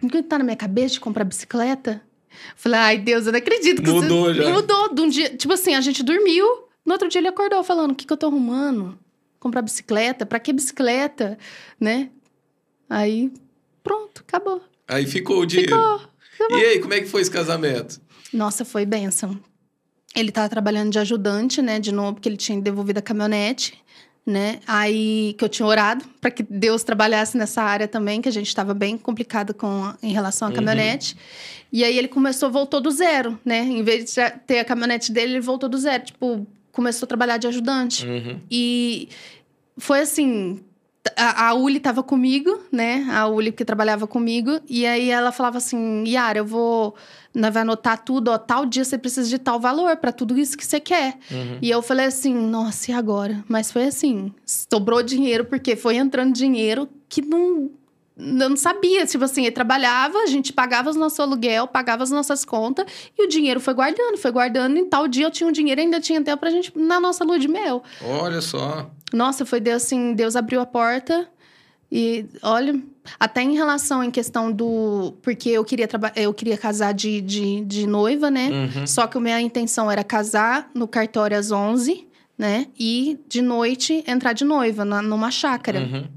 [0.01, 2.01] O que tá na minha cabeça de comprar bicicleta?
[2.55, 4.35] Falei, ai, Deus, eu não acredito que Mudou você...
[4.35, 4.49] já.
[4.51, 4.93] Mudou.
[4.93, 6.45] De um dia, tipo assim, a gente dormiu.
[6.85, 8.97] No outro dia ele acordou falando: o que, que eu tô arrumando?
[9.39, 10.25] Comprar bicicleta?
[10.25, 11.37] Pra que bicicleta?
[11.79, 12.09] Né?
[12.89, 13.31] Aí,
[13.83, 14.61] pronto, acabou.
[14.87, 15.73] Aí ficou o dinheiro.
[15.73, 16.01] Ficou,
[16.37, 16.59] ficou.
[16.59, 18.01] E aí, como é que foi esse casamento?
[18.33, 19.39] Nossa, foi bênção.
[20.15, 21.79] Ele tava trabalhando de ajudante, né?
[21.79, 23.73] De novo, porque ele tinha devolvido a caminhonete
[24.25, 24.59] né?
[24.65, 28.47] Aí que eu tinha orado para que Deus trabalhasse nessa área também, que a gente
[28.47, 30.55] estava bem complicado com em relação à uhum.
[30.55, 31.17] caminhonete.
[31.71, 33.59] E aí ele começou, voltou do zero, né?
[33.59, 37.37] Em vez de ter a caminhonete dele, ele voltou do zero, tipo, começou a trabalhar
[37.37, 38.07] de ajudante.
[38.07, 38.39] Uhum.
[38.49, 39.09] E
[39.77, 40.61] foi assim,
[41.17, 43.05] a, a Uli estava comigo, né?
[43.11, 46.95] A Uli que trabalhava comigo, e aí ela falava assim: "Yara, eu vou
[47.33, 50.57] nós vai anotar tudo, ó, tal dia você precisa de tal valor para tudo isso
[50.57, 51.17] que você quer.
[51.31, 51.57] Uhum.
[51.61, 53.43] E eu falei assim, nossa, e agora?
[53.47, 57.71] Mas foi assim, sobrou dinheiro porque foi entrando dinheiro que não
[58.15, 62.11] eu não sabia, tipo assim, ele trabalhava, a gente pagava o nosso aluguel, pagava as
[62.11, 62.85] nossas contas
[63.17, 64.77] e o dinheiro foi guardando, foi guardando.
[64.77, 67.39] E tal dia eu tinha um dinheiro, ainda tinha tempo pra gente na nossa lua
[67.39, 67.83] de mel.
[68.03, 68.91] Olha só.
[69.11, 71.27] Nossa, foi Deus assim, Deus abriu a porta
[71.91, 72.79] e olha,
[73.19, 75.13] até em relação em questão do.
[75.21, 78.49] Porque eu queria, eu queria casar de, de, de noiva, né?
[78.49, 78.87] Uhum.
[78.87, 82.67] Só que a minha intenção era casar no cartório às 11, né?
[82.79, 85.79] E de noite entrar de noiva na, numa chácara.
[85.79, 86.07] Uhum.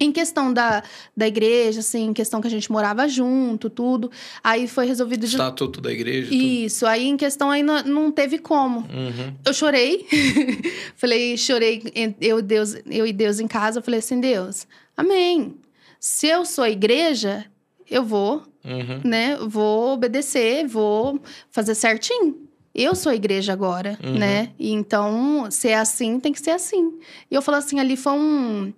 [0.00, 0.82] Em questão da,
[1.16, 4.12] da igreja, assim, em questão que a gente morava junto, tudo.
[4.44, 5.26] Aí foi resolvido...
[5.26, 5.34] De...
[5.34, 6.32] Estatuto da igreja.
[6.32, 6.80] Isso.
[6.80, 6.88] Tudo.
[6.88, 8.80] Aí, em questão, aí não, não teve como.
[8.80, 9.34] Uhum.
[9.44, 10.06] Eu chorei.
[10.94, 11.82] falei, chorei,
[12.20, 13.80] eu, Deus, eu e Deus em casa.
[13.80, 15.56] Eu falei assim, Deus, amém.
[15.98, 17.44] Se eu sou igreja,
[17.90, 19.00] eu vou, uhum.
[19.04, 19.36] né?
[19.36, 21.20] Vou obedecer, vou
[21.50, 24.16] fazer certinho eu sou igreja agora, uhum.
[24.16, 24.52] né?
[24.56, 27.00] E então, se é assim, tem que ser assim.
[27.28, 28.72] E eu falo assim, ali foi um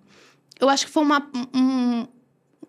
[0.61, 2.07] eu acho que foi uma, um,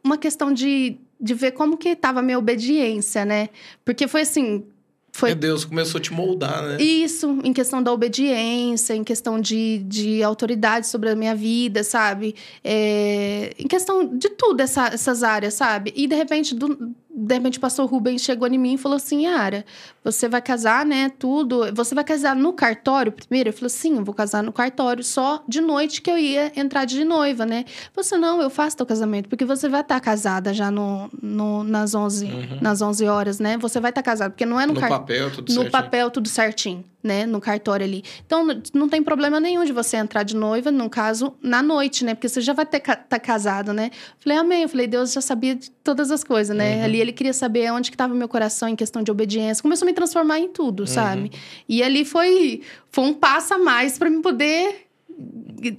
[0.04, 3.50] uma questão de, de ver como que estava a minha obediência, né?
[3.84, 4.64] Porque foi assim,
[5.12, 5.36] foi...
[5.36, 6.82] Deus começou a te moldar, né?
[6.82, 12.34] Isso, em questão da obediência, em questão de, de autoridade sobre a minha vida, sabe?
[12.64, 13.54] É...
[13.60, 15.94] Em questão de tudo, essa, essas áreas, sabe?
[15.96, 19.26] E de repente, do, de repente o pastor Rubens chegou em mim e falou assim:
[19.26, 19.66] Yara,
[20.04, 21.12] você vai casar, né?
[21.20, 21.74] Tudo.
[21.74, 23.50] Você vai casar no cartório primeiro?
[23.50, 26.86] Eu falei: sim, eu vou casar no cartório, só de noite que eu ia entrar
[26.86, 27.66] de noiva, né?
[27.96, 31.94] Você não, eu faço teu casamento, porque você vai estar casada já no, no, nas,
[31.94, 32.58] 11, uhum.
[32.62, 33.58] nas 11 horas, né?
[33.58, 34.90] Você vai estar casada, porque não é no, no car...
[34.90, 35.72] papel, tudo No certinho.
[35.72, 38.04] papel, tudo certinho né, no cartório ali.
[38.26, 42.14] Então, não tem problema nenhum de você entrar de noiva, no caso, na noite, né?
[42.14, 43.92] Porque você já vai estar tá casado, né?
[44.20, 44.64] Falei, amém.
[44.64, 46.78] Eu falei, Deus já sabia de todas as coisas, né?
[46.78, 46.84] Uhum.
[46.84, 49.62] Ali ele queria saber onde que estava meu coração em questão de obediência.
[49.62, 50.88] Começou a me transformar em tudo, uhum.
[50.88, 51.32] sabe?
[51.68, 54.88] E ali foi, foi um passo a mais para me poder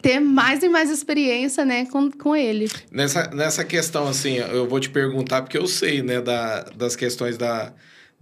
[0.00, 2.70] ter mais e mais experiência, né, com, com ele.
[2.90, 7.36] Nessa, nessa questão, assim, eu vou te perguntar, porque eu sei, né, da, das questões
[7.36, 7.72] da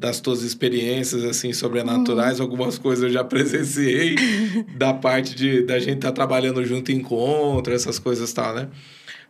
[0.01, 2.47] das tuas experiências assim sobrenaturais, uhum.
[2.47, 4.17] algumas coisas eu já presenciei
[4.75, 8.69] da parte de da gente estar tá trabalhando junto em encontro, essas coisas tal, né?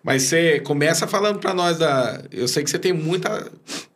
[0.01, 3.51] Mas você começa falando para nós da, eu sei que você tem muita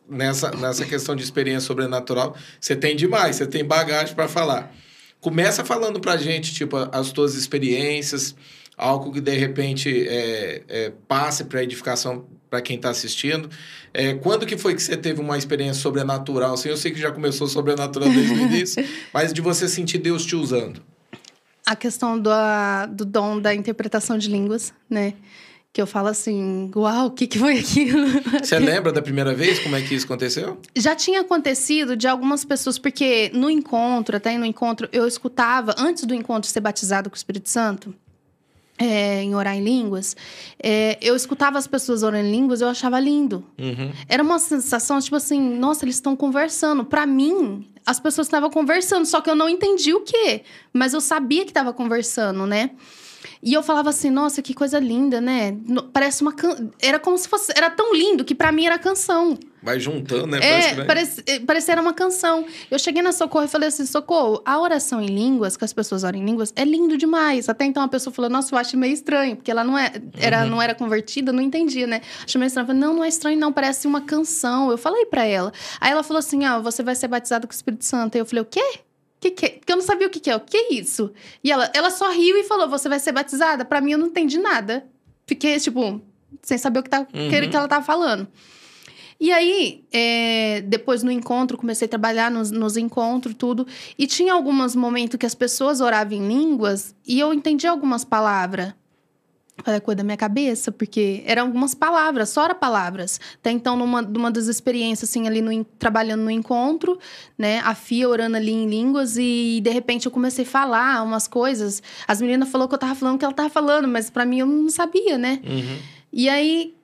[0.07, 4.75] nessa nessa questão de experiência sobrenatural, você tem demais, você tem bagagem para falar.
[5.21, 8.35] Começa falando pra gente, tipo, as tuas experiências,
[8.77, 13.49] algo que de repente é, é, passe para edificação para quem está assistindo.
[13.97, 16.55] É, quando que foi que você teve uma experiência sobrenatural?
[16.55, 20.25] Assim, eu sei que já começou sobrenatural desde o início, mas de você sentir Deus
[20.25, 20.81] te usando.
[21.65, 22.29] A questão do,
[22.89, 25.13] do dom da interpretação de línguas, né?
[25.71, 28.05] Que eu falo assim, uau, o que, que foi aquilo?
[28.43, 30.59] Você lembra da primeira vez como é que isso aconteceu?
[30.75, 36.03] Já tinha acontecido de algumas pessoas, porque no encontro, até no encontro, eu escutava, antes
[36.03, 37.95] do encontro ser batizado com o Espírito Santo,
[38.77, 40.15] é, em orar em línguas,
[40.61, 43.43] é, eu escutava as pessoas orando em línguas, eu achava lindo.
[43.57, 43.91] Uhum.
[44.07, 46.83] Era uma sensação, tipo assim, nossa, eles estão conversando.
[46.83, 50.43] Para mim, as pessoas estavam conversando, só que eu não entendi o quê.
[50.73, 52.71] Mas eu sabia que estava conversando, né?
[53.41, 55.57] E eu falava assim, nossa, que coisa linda, né?
[55.93, 56.69] Parece uma can...
[56.81, 57.51] Era como se fosse.
[57.55, 59.37] Era tão lindo que para mim era canção.
[59.65, 60.37] Vai juntando, né?
[60.37, 61.39] É, parece, vai...
[61.39, 62.45] parece, era uma canção.
[62.69, 66.03] Eu cheguei na Socorro e falei assim: Socorro, a oração em línguas, que as pessoas
[66.03, 67.49] oram em línguas, é lindo demais.
[67.49, 70.43] Até então a pessoa falou: Nossa, eu acho meio estranho, porque ela não, é, era,
[70.43, 70.51] uhum.
[70.51, 72.01] não era convertida, não entendia, né?
[72.23, 72.63] Achei meio estranho.
[72.63, 74.69] Eu falei, não, não é estranho, não, parece uma canção.
[74.69, 75.51] Eu falei para ela.
[75.81, 78.15] Aí ela falou assim: Ah, você vai ser batizado com o Espírito Santo.
[78.15, 78.79] Aí eu falei: O quê?
[79.19, 81.11] que, que, que eu não sabia o que, que é, o que é isso?
[81.43, 83.65] E ela, ela só riu e falou: Você vai ser batizada?
[83.65, 84.85] Pra mim, eu não entendi nada.
[85.25, 86.01] Fiquei, tipo,
[86.43, 87.29] sem saber o que, tá, Uhum.
[87.29, 88.27] que, que ela tava falando.
[89.19, 93.65] E aí, é, depois no encontro, comecei a trabalhar nos, nos encontros, tudo.
[93.97, 98.73] E tinha alguns momentos que as pessoas oravam em línguas e eu entendi algumas palavras.
[99.63, 103.21] Falei, coisa da minha cabeça, porque eram algumas palavras, só era palavras.
[103.35, 106.99] Até então, numa, numa das experiências, assim, ali no, trabalhando no encontro,
[107.37, 107.59] né?
[107.59, 111.81] A Fia orando ali em línguas e, de repente, eu comecei a falar umas coisas.
[112.05, 114.39] As meninas falaram que eu tava falando o que ela tava falando, mas pra mim
[114.39, 115.39] eu não sabia, né?
[115.45, 115.77] Uhum.
[116.11, 116.75] E aí,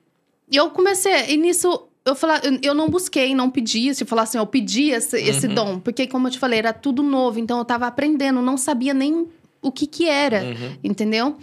[0.50, 1.12] eu comecei...
[1.28, 3.94] E nisso, eu, falar, eu, não busquei, não pedi.
[3.94, 5.54] Se falar assim, eu pedi esse, esse Uhum.
[5.54, 5.80] dom.
[5.80, 7.38] Porque, como eu te falei, era tudo novo.
[7.38, 8.40] Então, eu tava aprendendo.
[8.42, 9.26] Não sabia nem
[9.60, 10.76] o que que era Uhum.
[10.82, 11.36] entendeu?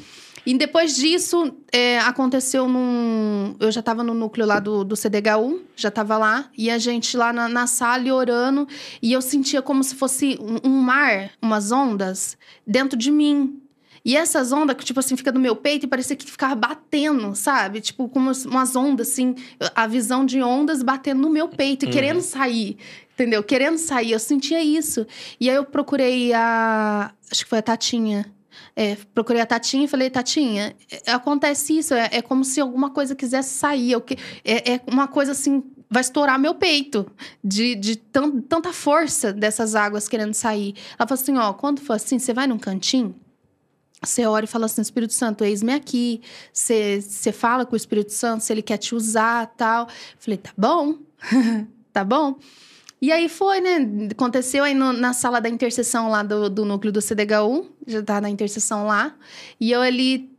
[0.45, 3.55] E depois disso, é, aconteceu num.
[3.59, 7.15] Eu já estava no núcleo lá do, do CDHU, já estava lá, e a gente
[7.15, 8.67] lá na, na sala e orando,
[9.01, 13.58] e eu sentia como se fosse um, um mar, umas ondas, dentro de mim.
[14.03, 17.35] E essas ondas, que, tipo assim, fica no meu peito e parecia que ficava batendo,
[17.35, 17.81] sabe?
[17.81, 19.35] Tipo, como umas- umas ondas, assim,
[19.75, 21.91] a visão de ondas batendo no meu peito e Uhum.
[21.93, 22.77] querendo sair.
[23.13, 23.43] Entendeu?
[23.43, 25.05] Querendo sair, eu sentia isso.
[25.39, 27.11] E aí eu procurei a.
[27.29, 28.25] Acho que foi a Tatinha.
[28.75, 30.73] É, procurei a Tatinha e falei, Tatinha,
[31.05, 33.91] é- acontece isso, é, é como se alguma coisa quisesse sair.
[33.91, 37.05] eu que- É, é uma coisa assim, vai estourar meu peito
[37.43, 40.73] de, de tan- tanta força dessas águas querendo sair.
[40.97, 43.13] Ela falou assim: ó, quando for assim, você vai num cantinho.
[44.01, 46.21] Você ora e fala assim, Espírito Santo, eis-me aqui.
[46.53, 49.87] Você, você fala com o Espírito Santo, se ele quer te usar tal.
[50.17, 50.95] Falei, tá bom,
[51.91, 52.37] tá bom.
[53.01, 53.87] E aí foi, né?
[54.11, 58.19] Aconteceu aí no- na sala da intercessão lá do, do núcleo do CDHU, já tá
[58.19, 59.15] na intercessão lá.
[59.59, 60.29] E eu ali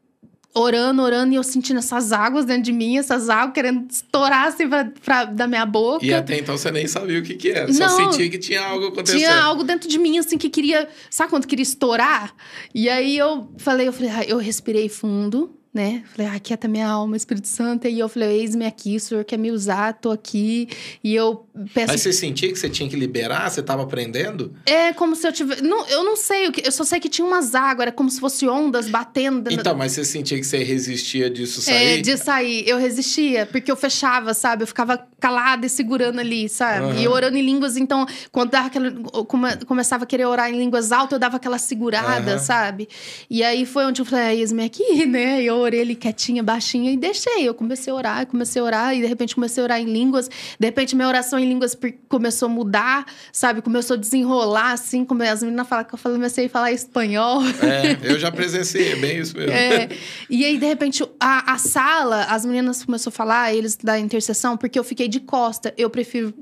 [0.55, 4.69] orando, orando, e eu sentindo essas águas dentro de mim, essas águas querendo estourar assim
[4.69, 6.05] pra, pra- da minha boca.
[6.05, 7.73] E até então você nem sabia o que, que era.
[7.73, 8.11] Só Não.
[8.13, 9.19] sentia que tinha algo acontecendo.
[9.21, 10.89] Tinha algo dentro de mim, assim, que queria.
[11.09, 12.35] Sabe quando queria estourar?
[12.75, 16.03] E aí eu falei, eu falei, ah, eu respirei fundo, né?
[16.15, 17.87] Falei, ah, quieta minha alma, Espírito Santo.
[17.87, 20.69] E eu falei, eis-me aqui, o senhor quer me usar, tô aqui.
[21.03, 21.93] E eu peço.
[21.93, 23.49] Mas você sentia que você tinha que liberar?
[23.49, 24.53] Você tava aprendendo?
[24.67, 25.63] É como se eu tivesse.
[25.63, 26.67] Não, eu não sei o que.
[26.67, 29.53] Eu só sei que tinha umas águas, era como se fosse ondas batendo.
[29.53, 32.03] Então, mas você sentia que você resistia disso É, sair?
[32.03, 34.65] de sair, eu resistia, porque eu fechava, sabe?
[34.65, 36.87] Eu ficava calada e segurando ali, sabe?
[36.87, 37.01] Aham.
[37.01, 38.91] E orando em línguas, então, quando dava aquela,
[39.27, 42.39] come- começava a querer orar em línguas altas, eu dava aquela segurada, Aham.
[42.39, 42.89] sabe?
[43.29, 45.43] E aí foi onde eu falei, ah, eis-me aqui, né?
[45.43, 47.47] E eu orei ali quietinha, baixinha, e deixei.
[47.47, 50.29] Eu comecei a orar, comecei a orar, e de repente comecei a orar em línguas.
[50.59, 51.77] De repente, minha oração em línguas
[52.09, 53.61] começou a mudar, sabe?
[53.63, 57.43] Começou a desenrolar, assim, como as meninas falam que eu falei, comecei a falar espanhol.
[57.63, 59.53] É, eu já presenciei, é bem isso mesmo.
[59.53, 59.89] É,
[60.29, 64.57] e aí, de repente, a, a sala, as meninas começaram a falar, eles da intercessão,
[64.57, 65.75] porque eu fiquei de costa.
[65.77, 66.33] Eu prefiro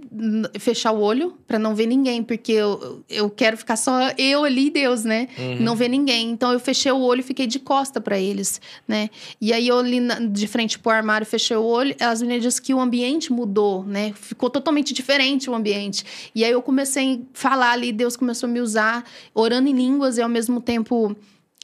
[0.61, 4.67] fechar o olho pra não ver ninguém, porque eu, eu quero ficar só eu ali
[4.67, 5.27] e Deus, né?
[5.39, 5.57] Uhum.
[5.61, 6.31] Não ver ninguém.
[6.31, 9.11] Então eu fechei o olho e fiquei de costa pra eles, né?
[9.41, 12.65] E aí eu ali na- de frente pro armário, fechei o olho, as meninas disseram
[12.65, 14.13] que o ambiente mudou, né?
[14.15, 16.05] Ficou totalmente diferente o ambiente.
[16.35, 19.05] E aí eu comecei a falar ali, Deus começou a me usar,
[19.35, 21.17] orando em línguas e ao mesmo tempo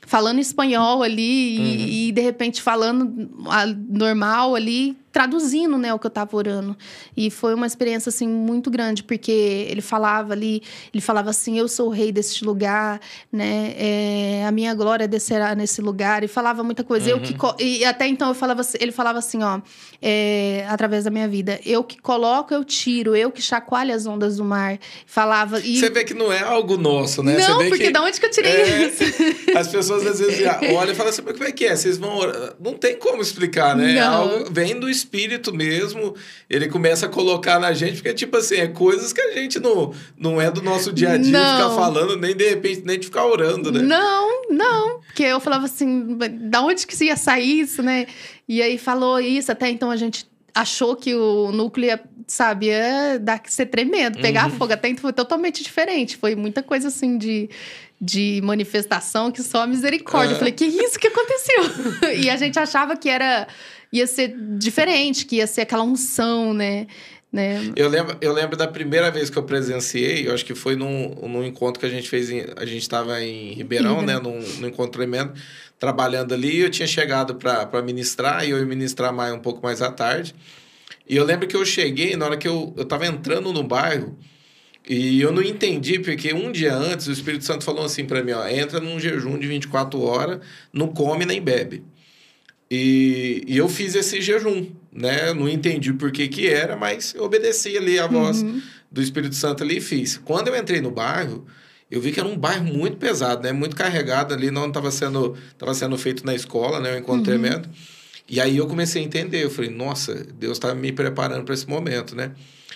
[0.06, 1.64] falando espanhol ali Uhum.
[1.64, 3.30] e, e, de repente falando
[3.88, 6.76] normal ali, traduzindo, né, o que eu tava orando.
[7.16, 9.30] E foi uma experiência assim muito grande, porque
[9.70, 10.60] ele falava ali,
[10.92, 13.00] ele falava assim: "Eu sou o rei deste lugar,
[13.32, 13.74] né?
[13.78, 16.24] É, a minha glória descerá nesse lugar".
[16.24, 17.08] E falava muita coisa.
[17.08, 17.22] Eu Uhum.
[17.22, 19.60] que co- e até então eu falava, assim- ele falava assim, ó,
[20.02, 24.36] é, através da minha vida, eu que coloco, eu tiro, eu que chacoalho as ondas
[24.36, 24.78] do mar.
[25.06, 27.34] Falava e Você vê que não é algo nosso, né?
[27.38, 27.90] Não, você vê porque que...
[27.92, 29.04] da onde que eu tirei É, isso?
[29.56, 30.40] As pessoas às vezes
[30.74, 31.76] olham e falam assim, mas como é que é?
[31.76, 32.54] Vocês vão orar?
[32.58, 33.92] Não tem como explicar, né?
[33.92, 34.14] É Não.
[34.14, 36.14] Algo, vem do espírito mesmo,
[36.48, 39.92] ele começa a colocar na gente, porque, tipo assim, é coisas que a gente não,
[40.18, 41.56] não é do nosso dia a dia Não.
[41.56, 43.80] ficar falando, nem de repente, nem de ficar orando, né?
[43.82, 45.00] Não, não.
[45.00, 46.16] Porque eu falava assim,
[46.48, 48.06] da onde que ia sair isso, né?
[48.48, 53.18] E aí falou isso, até então a gente achou que o núcleo ia, sabe, ia
[53.20, 54.56] dar que ser tremendo, pegar Uhum.
[54.56, 54.72] fogo.
[54.72, 56.16] Até então foi totalmente diferente.
[56.16, 57.50] Foi muita coisa assim de,
[58.00, 60.32] de manifestação que só a misericórdia.
[60.32, 60.38] Eu Ah.
[60.38, 61.64] falei, que isso que aconteceu?
[62.22, 63.48] e a gente achava que era
[63.98, 66.86] ia ser diferente, que ia ser aquela unção, né?
[67.32, 67.72] né?
[67.76, 71.14] Eu lembro, eu lembro da primeira vez que eu presenciei, eu acho que foi num,
[71.28, 74.22] num encontro que a gente fez, em, a gente estava em Ribeirão, Ribeirão.
[74.22, 75.32] né, num, num encontro tremendo,
[75.78, 79.80] trabalhando ali, eu tinha chegado para ministrar, e eu ia ministrar mais, um pouco mais
[79.80, 80.34] à tarde,
[81.08, 84.18] e eu lembro que eu cheguei, na hora que eu, eu tava entrando no bairro,
[84.88, 88.32] e eu não entendi, porque um dia antes o Espírito Santo falou assim para mim,
[88.32, 90.40] ó, entra num jejum de 24 horas,
[90.72, 91.82] não come nem bebe.
[92.70, 95.32] E, e eu fiz esse jejum, né?
[95.32, 98.60] Não entendi por que que era, mas eu obedeci ali a voz Uhum.
[98.90, 100.16] do Espírito Santo ali e fiz.
[100.24, 101.46] Quando eu entrei no bairro,
[101.90, 103.52] eu vi que era um bairro muito pesado, né?
[103.52, 106.94] Muito carregado ali, não estava sendo, tava sendo feito na escola, né?
[106.94, 107.40] O encontro uhum.
[107.40, 107.68] tremendo.
[108.28, 111.68] E aí eu comecei a entender, eu falei, nossa, Deus está me preparando para esse
[111.68, 112.32] momento, né?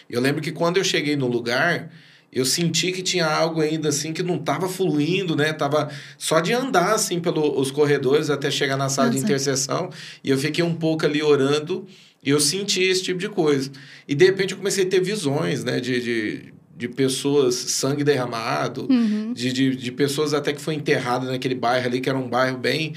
[0.09, 1.91] Eu lembro que quando eu cheguei no lugar,
[2.32, 5.52] eu senti que tinha algo ainda assim que não estava fluindo, né?
[5.52, 9.18] Tava só de andar assim pelos corredores até chegar na sala Nossa.
[9.18, 9.90] de intercessão,
[10.22, 11.86] e eu fiquei um pouco ali orando,
[12.22, 13.70] e eu senti esse tipo de coisa.
[14.06, 18.86] E de repente eu comecei a ter visões, né, de, de de pessoas, sangue derramado,
[18.88, 19.32] uhum.
[19.32, 22.56] de, de, de, pessoas até que foi enterrada naquele bairro ali, que era um bairro
[22.56, 22.94] bem,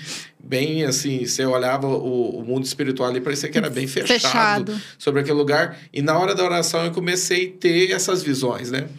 [0.51, 4.81] bem assim, você olhava o, o mundo espiritual ali, parecia que era bem fechado, fechado,
[4.97, 5.79] sobre aquele lugar.
[5.93, 8.89] E na hora da oração eu comecei a ter essas visões, né?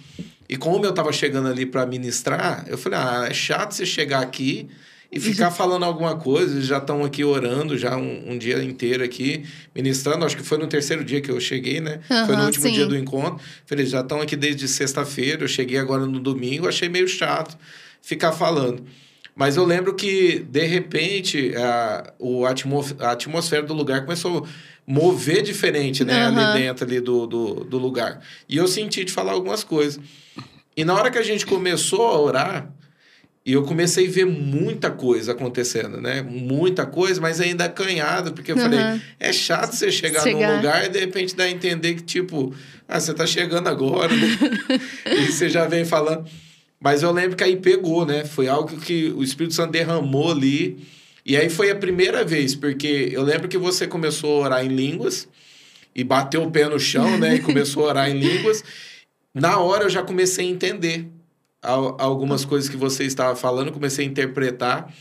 [0.48, 4.22] E como eu estava chegando ali para ministrar, eu falei, ah, é chato você chegar
[4.22, 4.66] aqui
[5.11, 6.55] e ficar falando alguma coisa.
[6.55, 9.44] Eles já estão aqui orando, já um, um, dia inteiro aqui,
[9.74, 10.24] ministrando.
[10.24, 12.00] Acho que foi no terceiro dia que eu cheguei, né?
[12.11, 12.72] Uhum, foi no último sim.
[12.72, 13.38] dia do encontro.
[13.66, 15.44] Falei, já estão aqui desde sexta-feira.
[15.44, 17.59] Eu cheguei agora no domingo, achei meio chato
[18.00, 18.82] ficar falando.
[19.34, 24.48] Mas eu lembro que, de repente, a, o atmos, a atmosfera do lugar começou a
[24.86, 26.28] mover diferente, né?
[26.28, 26.38] Uhum.
[26.38, 28.20] Ali dentro ali do, do, do lugar.
[28.48, 30.00] E eu senti de falar algumas coisas.
[30.76, 32.72] E na hora que a gente começou a orar,
[33.44, 36.22] e eu comecei a ver muita coisa acontecendo, né?
[36.22, 38.62] Muita coisa, mas ainda acanhado, porque eu uhum.
[38.62, 42.02] falei, é chato você chegar, chegar num lugar e de repente dar a entender que,
[42.02, 42.54] tipo,
[42.86, 44.38] ah, você tá chegando agora, né?
[45.18, 46.24] e você já vem falando.
[46.82, 48.24] Mas eu lembro que aí pegou, né?
[48.24, 50.84] Foi algo que o Espírito Santo derramou ali.
[51.24, 54.68] E aí foi a primeira vez, porque eu lembro que você começou a orar em
[54.68, 55.28] línguas
[55.94, 57.36] e bateu o pé no chão, né?
[57.36, 58.64] E começou a orar em línguas.
[59.32, 61.08] Na hora eu já comecei a entender
[61.62, 64.92] algumas coisas que você estava falando, comecei a interpretar.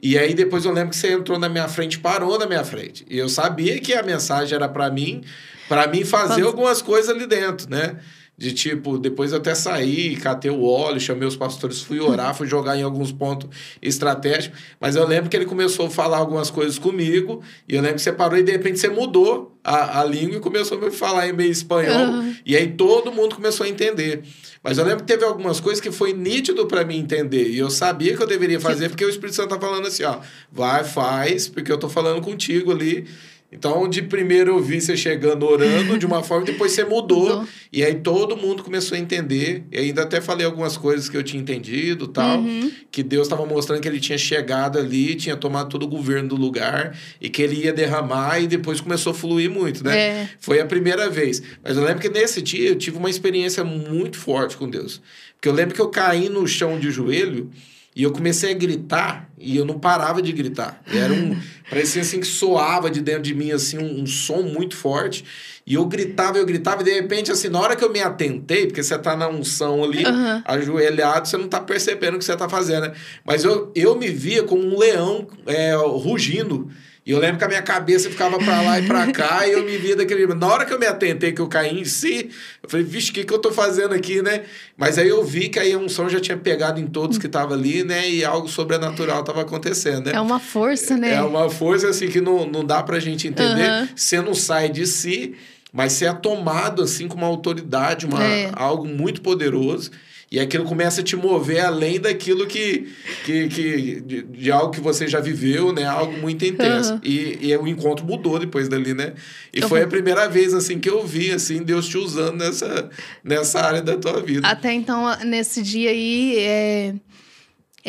[0.00, 3.04] E aí depois eu lembro que você entrou na minha frente, parou na minha frente.
[3.10, 5.24] E eu sabia que a mensagem era para mim,
[5.68, 7.98] para mim fazer algumas coisas ali dentro, né?
[8.38, 12.46] De tipo, depois eu até saí, catei o óleo, chamei os pastores, fui orar, fui
[12.46, 13.50] jogar em alguns pontos
[13.82, 14.56] estratégicos.
[14.80, 18.02] Mas eu lembro que ele começou a falar algumas coisas comigo, e eu lembro que
[18.02, 21.28] você parou e de repente você mudou a, a língua e começou a me falar
[21.28, 22.06] em meio espanhol.
[22.06, 22.36] Uhum.
[22.46, 24.22] E aí todo mundo começou a entender.
[24.62, 27.48] Mas eu lembro que teve algumas coisas que foi nítido para mim entender.
[27.48, 30.18] E eu sabia que eu deveria fazer, porque o Espírito Santo tá falando assim, ó,
[30.52, 33.04] vai, faz, porque eu tô falando contigo ali.
[33.50, 37.20] Então, de primeiro eu vi você chegando orando de uma forma, depois você mudou.
[37.20, 37.48] mudou.
[37.72, 39.64] E aí todo mundo começou a entender.
[39.72, 42.40] E ainda até falei algumas coisas que eu tinha entendido tal.
[42.40, 42.70] Uhum.
[42.90, 46.36] Que Deus estava mostrando que ele tinha chegado ali, tinha tomado todo o governo do
[46.36, 49.98] lugar e que ele ia derramar e depois começou a fluir muito, né?
[49.98, 50.28] É.
[50.38, 51.42] Foi a primeira vez.
[51.64, 55.00] Mas eu lembro que nesse dia eu tive uma experiência muito forte com Deus.
[55.36, 57.50] Porque eu lembro que eu caí no chão de joelho.
[57.98, 60.80] E eu comecei a gritar e eu não parava de gritar.
[60.86, 61.36] Era um.
[61.68, 65.24] parecia assim que soava de dentro de mim, assim, um, um, som muito forte.
[65.66, 68.66] E eu gritava, eu gritava, e de repente, assim, na hora que eu me atentei,
[68.66, 70.42] porque você tá na unção ali, uhum.
[70.44, 72.92] ajoelhado, você não tá percebendo o que você tá fazendo, né?
[73.24, 76.70] Mas eu, eu me via como um leão é, rugindo.
[77.08, 79.64] E eu lembro que a minha cabeça ficava para lá e para cá e eu
[79.64, 80.26] me via daquele.
[80.26, 82.28] Na hora que eu me atentei que eu caí em si,
[82.62, 84.42] eu falei, vixe, o que, que eu tô fazendo aqui, né?
[84.76, 87.56] Mas aí eu vi que aí a unção já tinha pegado em todos que estavam
[87.56, 88.10] ali, né?
[88.10, 90.12] E algo sobrenatural estava acontecendo, né?
[90.16, 91.14] É uma força, né?
[91.14, 93.70] É uma força, assim, que não, não dá pra gente entender.
[93.70, 93.88] Uhum.
[93.96, 95.34] Você não sai de si,
[95.72, 98.50] mas você é tomado, assim, com uma autoridade, uma, é.
[98.52, 99.90] algo muito poderoso.
[100.30, 102.92] E aquilo começa a te mover além daquilo que,
[103.24, 105.86] que, que de, de algo que você já viveu, né?
[105.86, 106.94] Algo muito intenso.
[106.94, 107.00] Uhum.
[107.02, 109.14] E, e o encontro mudou depois dali, né?
[109.54, 112.90] E eu foi a primeira vez, assim, que eu vi, assim, Deus te usando nessa,
[113.24, 114.46] nessa área da tua vida.
[114.46, 116.94] Até então, nesse dia aí, é,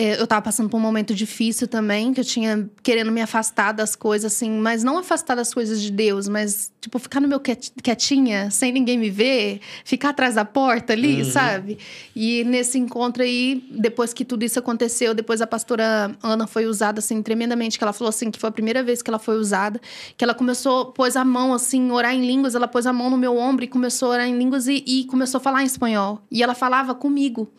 [0.02, 3.98] eu tava passando por um momento difícil também, que eu tinha querendo me afastar das
[3.98, 8.50] coisas, assim, mas não afastar das coisas de Deus, mas, tipo, ficar no meu quietinha,
[8.50, 11.30] sem ninguém me ver, ficar atrás da porta ali, uhum.
[11.30, 11.78] sabe?
[12.16, 17.00] E nesse encontro aí, depois que tudo isso aconteceu, depois a pastora Ana foi usada,
[17.00, 19.82] assim, tremendamente, que ela falou assim, que foi a primeira vez que ela foi usada,
[20.16, 23.18] que ela começou, pôs a mão, assim, orar em línguas, ela pôs a mão no
[23.18, 26.22] meu ombro e começou a orar em línguas e, e começou a falar em espanhol.
[26.32, 27.52] E ela falava comigo.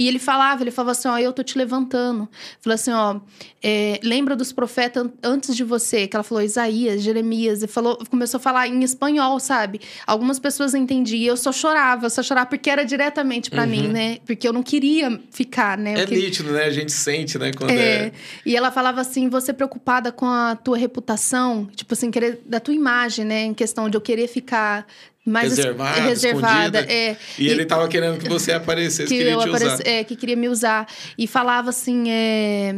[0.00, 2.26] E ele falava, ele falava assim, ó, eu tô te levantando.
[2.58, 3.20] Falou assim, ó,
[3.62, 8.38] é, lembra dos profetas antes de você, que ela falou Isaías, Jeremias, e falou, começou
[8.38, 9.78] a falar em espanhol, sabe?
[10.06, 13.68] Algumas pessoas entendiam, eu só chorava, eu só chorava porque era diretamente para uhum.
[13.68, 14.18] mim, né?
[14.24, 15.92] Porque eu não queria ficar, né?
[15.92, 16.24] É queria...
[16.24, 16.64] nítido, né?
[16.64, 17.52] A gente sente, né?
[17.52, 17.74] Quando é...
[17.74, 18.12] é...
[18.46, 22.72] E ela falava assim, você preocupada com a tua reputação, tipo assim, querer, da tua
[22.72, 23.42] imagem, né?
[23.42, 24.86] Em questão de eu querer ficar
[25.24, 27.16] mais reservada, reservada é.
[27.38, 29.86] E, e ele estava querendo que você aparecesse, que queria te apareci, usar.
[29.86, 30.86] É, que queria me usar.
[31.16, 32.74] E falava assim, é,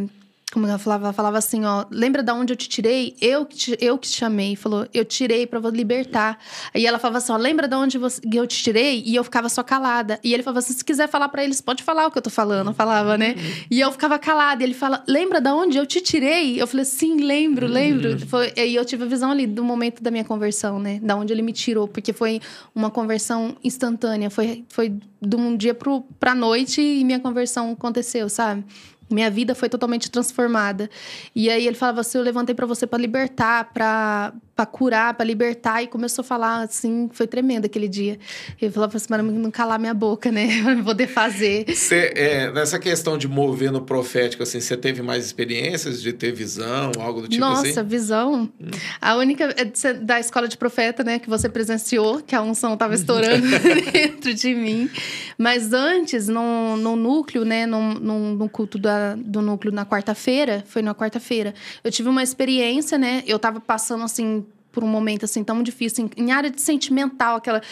[0.53, 3.17] como ela falava, ela falava assim, ó, lembra da onde eu te tirei?
[3.23, 6.39] Eu que te, eu que te chamei, falou, eu tirei para libertar.
[6.75, 9.03] Aí ela falava assim, ó, lembra da onde você, eu te tirei?
[9.07, 10.21] E eu ficava só calada.
[10.23, 12.29] E ele falava assim, se quiser falar para eles, pode falar o que eu tô
[12.29, 13.35] falando, falava, né?
[13.71, 14.63] E eu ficava calada.
[14.63, 16.61] E ele fala, lembra da onde eu te tirei?
[16.61, 18.11] Eu falei, sim, lembro, lembro.
[18.11, 18.19] Uhum.
[18.19, 21.01] Foi, e eu tive a visão ali do momento da minha conversão, né?
[21.03, 22.43] Da onde ele me tirou, porque foi
[22.75, 28.29] uma conversão instantânea, foi, foi de um dia pro, pra noite e minha conversão aconteceu,
[28.29, 28.65] sabe?
[29.13, 30.89] Minha vida foi totalmente transformada.
[31.35, 35.25] E aí ele falava assim: eu levantei para você para libertar, para para curar, para
[35.25, 35.83] libertar.
[35.83, 38.19] E começou a falar assim, foi tremendo aquele dia.
[38.61, 40.49] Ele falava assim, para não calar minha boca, né?
[40.63, 41.65] Pra poder fazer.
[41.67, 46.33] Você, é, nessa questão de mover no profético, assim, você teve mais experiências de ter
[46.33, 47.69] visão, algo do tipo Nossa, assim?
[47.71, 48.49] Nossa, visão.
[48.61, 48.71] Hum.
[49.01, 52.95] A única é da escola de profeta, né, que você presenciou, que a unção estava
[52.95, 53.47] estourando
[53.93, 54.91] dentro de mim.
[55.37, 60.65] Mas antes, no, no núcleo, né, no, no, no culto da, do núcleo na quarta-feira,
[60.67, 63.23] foi na quarta-feira, eu tive uma experiência, né?
[63.27, 67.37] Eu estava passando assim por um momento assim tão difícil em, em área de sentimental,
[67.37, 67.63] aquela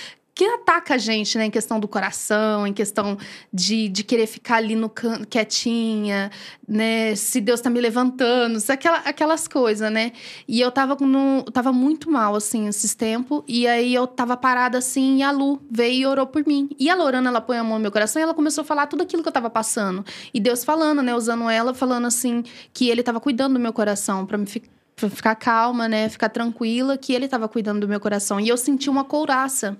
[0.40, 3.18] que ataca a gente, né, em questão do coração, em questão
[3.53, 6.30] de, de querer ficar ali no can, quietinha,
[6.66, 10.12] né, se Deus tá me levantando, aquela, aquelas coisas, né?
[10.48, 14.78] E eu tava, no, tava muito mal, assim, esses tempos, e aí eu tava parada
[14.78, 16.70] assim, e a Lu veio e orou por mim.
[16.78, 18.86] E a Lorana, ela põe a mão no meu coração e ela começou a falar
[18.86, 20.03] tudo aquilo que eu tava passando.
[20.32, 24.24] E Deus falando, né, usando ela, falando assim, que ele tava cuidando do meu coração,
[24.24, 26.09] para me ficar ficar calma, né?
[26.09, 28.38] Ficar tranquila, que ele estava cuidando do meu coração.
[28.40, 29.76] E eu senti uma couraça.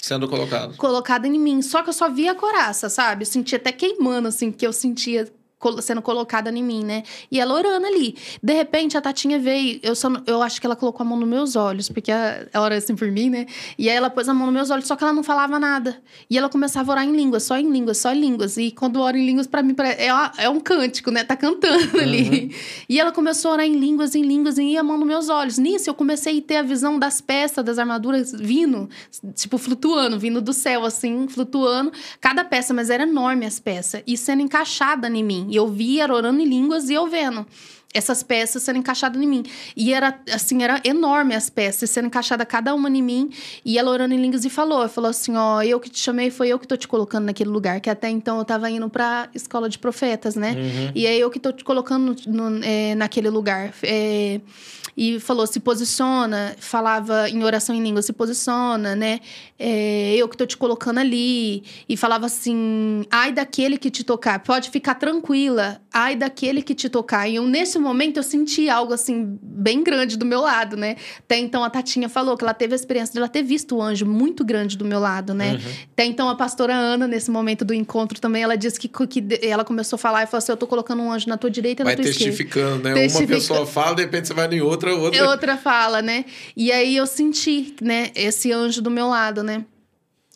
[0.00, 0.76] Sendo colocado.
[0.76, 1.62] Colocada em mim.
[1.62, 3.22] Só que eu só via a couraça, sabe?
[3.22, 5.32] Eu sentia até queimando, assim, que eu sentia
[5.80, 7.02] sendo colocada em mim, né?
[7.30, 8.16] E ela orando ali.
[8.42, 11.28] De repente, a Tatinha veio, eu, só, eu acho que ela colocou a mão nos
[11.28, 13.46] meus olhos, porque ela ora assim por mim, né?
[13.76, 16.00] E aí ela pôs a mão nos meus olhos, só que ela não falava nada.
[16.30, 18.56] E ela começava a orar em línguas, só em línguas, só em línguas.
[18.56, 21.24] E quando ora em línguas, para mim, é, é um cântico, né?
[21.24, 22.02] Tá cantando uhum.
[22.02, 22.54] ali.
[22.88, 25.28] E ela começou a orar em línguas, em línguas, e ia a mão nos meus
[25.28, 25.58] olhos.
[25.58, 28.88] Nisso, eu comecei a ter a visão das peças, das armaduras vindo,
[29.34, 31.92] tipo, flutuando, vindo do céu, assim, flutuando.
[32.20, 34.02] Cada peça, mas era enorme as peças.
[34.06, 35.47] E sendo encaixada em mim.
[35.48, 37.46] E eu via orando em línguas e eu vendo
[37.92, 39.42] essas peças sendo encaixadas em mim.
[39.76, 43.30] E era assim, era enorme as peças sendo encaixadas cada uma em mim.
[43.64, 46.48] E ela orando em línguas e falou, falou assim, ó, eu que te chamei, foi
[46.48, 49.68] eu que tô te colocando naquele lugar, que até então eu tava indo pra escola
[49.68, 50.52] de profetas, né?
[50.52, 50.92] Uhum.
[50.94, 53.72] E é eu que tô te colocando no, no, é, naquele lugar.
[53.82, 54.40] É,
[55.00, 59.20] e falou, se posiciona, falava em oração em língua, se posiciona, né?
[59.56, 61.62] É, eu que tô te colocando ali.
[61.88, 66.88] E falava assim, ai daquele que te tocar, pode ficar tranquila, ai daquele que te
[66.88, 67.28] tocar.
[67.28, 70.96] E eu, nesse momento, eu senti algo, assim, bem grande do meu lado, né?
[71.18, 73.82] Até então, a Tatinha falou que ela teve a experiência de ela ter visto o
[73.82, 75.52] anjo muito grande do meu lado, né?
[75.54, 75.72] Uhum.
[75.92, 79.64] Até então, a pastora Ana, nesse momento do encontro também, ela disse que, que ela
[79.64, 81.84] começou a falar e falou assim, eu tô colocando um anjo na tua direita e
[81.84, 82.24] na Vai tua esquerda.
[82.24, 83.08] Vai testificando, né?
[83.08, 85.28] Uma pessoa fala, de repente você vai em outra, outra...
[85.28, 86.24] Outra fala, né?
[86.56, 88.10] E aí, eu senti, né?
[88.14, 89.64] Esse anjo do meu lado, né?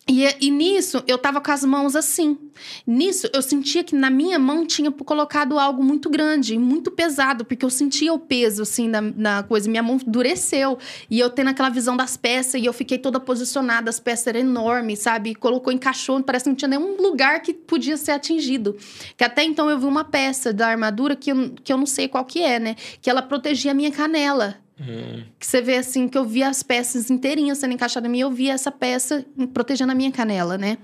[0.05, 2.37] E, e, nisso, eu tava com as mãos assim.
[2.85, 7.63] Nisso, eu sentia que na minha mão tinha colocado algo muito grande, muito pesado, porque
[7.63, 9.69] eu sentia o peso, assim, na, na coisa.
[9.69, 10.77] Minha mão endureceu.
[11.09, 14.41] E eu tendo aquela visão das peças, e eu fiquei toda posicionada, as peças eram
[14.41, 15.33] enormes, sabe?
[15.35, 18.75] Colocou, encaixou, parece que não tinha nenhum lugar que podia ser atingido.
[19.15, 22.09] Que até então eu vi uma peça da armadura que eu, que eu não sei
[22.09, 22.75] qual que é, né?
[23.01, 24.62] Que ela protegia a minha canela.
[24.79, 25.23] Hum.
[25.39, 28.31] Que você vê assim, que eu via as peças inteirinhas sendo encaixadas em mim, eu
[28.31, 30.77] via essa peça protegendo a minha canela, né?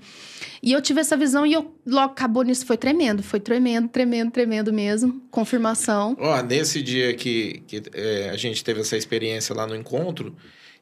[0.62, 4.30] E eu tive essa visão e eu logo acabou nisso, foi tremendo, foi tremendo, tremendo,
[4.30, 5.22] tremendo mesmo.
[5.30, 6.16] Confirmação.
[6.20, 10.36] Ó, nesse dia que, que é, a gente teve essa experiência lá no encontro,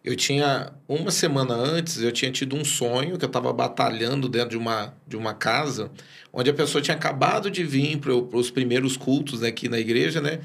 [0.05, 4.51] eu tinha, uma semana antes, eu tinha tido um sonho que eu estava batalhando dentro
[4.51, 5.91] de uma, de uma casa,
[6.33, 10.41] onde a pessoa tinha acabado de vir para os primeiros cultos aqui na igreja, né?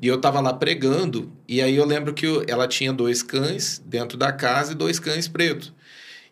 [0.00, 4.16] E eu tava lá pregando, e aí eu lembro que ela tinha dois cães dentro
[4.16, 5.74] da casa e dois cães pretos.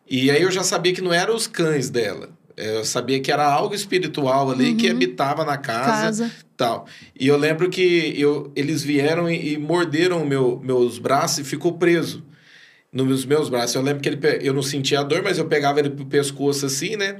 [0.08, 2.30] E aí eu já sabia que não eram os cães dela.
[2.56, 4.76] Eu sabia que era algo espiritual ali uhum.
[4.78, 6.86] que habitava na casa, casa, tal.
[7.18, 11.74] E eu lembro que eu, eles vieram e, e morderam meu, meus braços e ficou
[11.74, 12.24] preso
[12.90, 13.76] nos meus braços.
[13.76, 16.66] Eu lembro que ele, eu não sentia a dor, mas eu pegava ele pro pescoço
[16.66, 17.18] assim, né?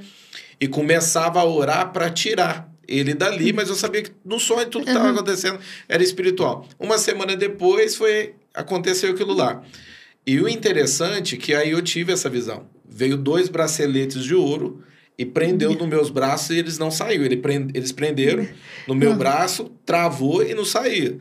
[0.59, 4.83] E começava a orar para tirar ele dali, mas eu sabia que no sonho tudo
[4.83, 6.67] que estava acontecendo era espiritual.
[6.79, 9.63] Uma semana depois foi aconteceu aquilo lá.
[10.25, 12.67] E o interessante é que aí eu tive essa visão.
[12.87, 14.83] Veio dois braceletes de ouro
[15.17, 17.25] e prendeu nos meus braços e eles não saíram.
[17.25, 17.41] Ele
[17.73, 18.47] eles prenderam
[18.87, 21.17] no meu braço, travou e não saía.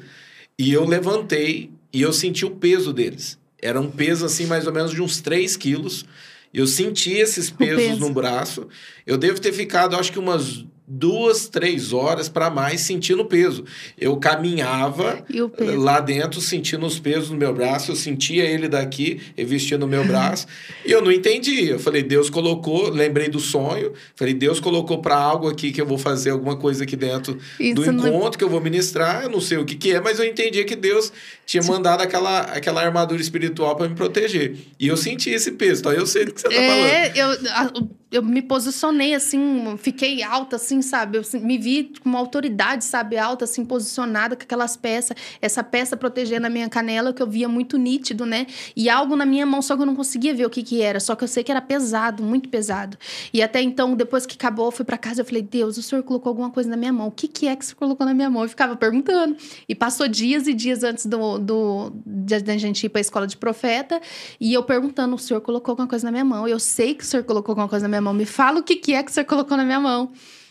[0.58, 3.38] E eu levantei e eu senti o peso deles.
[3.60, 6.04] Era um peso assim mais ou menos de uns 3 quilos.
[6.52, 8.00] Eu senti esses pesos peso.
[8.00, 8.68] no braço.
[9.06, 13.64] Eu devo ter ficado, acho que umas duas, três horas para mais sentindo peso.
[13.98, 15.22] Eu caminhava
[15.76, 20.04] lá dentro, sentindo os pesos no meu braço, eu sentia ele daqui, revestindo o meu
[20.08, 20.46] braço,
[20.86, 21.68] e eu não entendi.
[21.68, 25.86] Eu falei, Deus colocou, lembrei do sonho, falei, Deus colocou para algo aqui que eu
[25.86, 28.30] vou fazer alguma coisa aqui dentro Isso do encontro não...
[28.30, 30.74] que eu vou ministrar, eu não sei o que, que é, mas eu entendi que
[30.74, 31.12] Deus
[31.44, 34.56] tinha mandado aquela, aquela armadura espiritual para me proteger.
[34.78, 37.16] E eu senti esse peso, então eu sei do que você tá é, falando.
[37.16, 41.18] Eu, eu me posicionei assim, fiquei alta, assim, sabe?
[41.18, 43.18] Eu me vi com uma autoridade, sabe?
[43.18, 45.16] Alta, assim, posicionada com aquelas peças.
[45.42, 48.46] Essa peça protegendo a minha canela, que eu via muito nítido, né?
[48.74, 51.00] E algo na minha mão, só que eu não conseguia ver o que que era.
[51.00, 52.96] Só que eu sei que era pesado, muito pesado.
[53.32, 56.02] E até então, depois que acabou, eu fui para casa, eu falei, Deus, o Senhor
[56.02, 57.08] colocou alguma coisa na minha mão.
[57.08, 58.42] O que que é que o Senhor colocou na minha mão?
[58.42, 59.36] Eu ficava perguntando.
[59.68, 63.26] E passou dias e dias antes do, do, de, de a gente ir pra escola
[63.26, 64.00] de profeta.
[64.40, 66.48] E eu perguntando, o Senhor colocou alguma coisa na minha mão.
[66.48, 68.14] Eu sei que o Senhor colocou alguma coisa na minha minha mão.
[68.14, 70.10] Me fala o que, que é que você colocou na minha mão.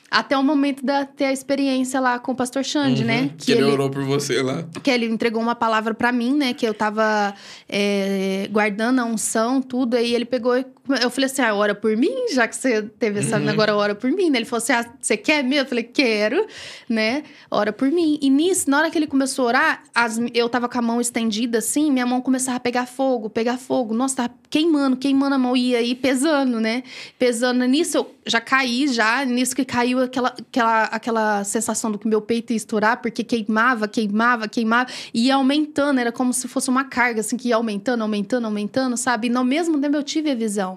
[0.09, 3.29] Até o momento da ter a experiência lá com o pastor Xande, uhum, né?
[3.37, 4.63] Que, ele, ele, orou por você lá.
[4.81, 6.53] Que ele entregou uma palavra para mim, né?
[6.53, 7.33] Que eu tava
[7.67, 9.97] é, guardando a unção, tudo.
[9.97, 10.65] Aí ele pegou e
[11.01, 13.49] eu falei assim, ah, ora por mim, já que você teve essa uhum.
[13.49, 14.39] agora ora por mim, né?
[14.39, 15.65] Ele falou assim, ah, você quer mesmo?
[15.65, 16.45] Eu falei, quero,
[16.87, 17.23] né?
[17.51, 18.17] Ora por mim.
[18.21, 21.01] E nisso, na hora que ele começou a orar, as, eu tava com a mão
[21.01, 23.93] estendida assim, minha mão começava a pegar fogo, pegar fogo.
[23.93, 26.83] Nossa, tava queimando, queimando a mão, ia aí pesando, né?
[27.19, 27.63] Pesando.
[27.65, 29.25] Nisso eu já caí, já.
[29.25, 33.87] Nisso que caiu aquela, aquela, aquela sensação do que meu peito ia estourar, porque queimava,
[33.87, 34.89] queimava, queimava.
[35.13, 38.97] E ia aumentando, era como se fosse uma carga, assim, que ia aumentando, aumentando, aumentando,
[38.97, 39.27] sabe?
[39.27, 40.76] E no mesmo tempo eu tive a visão.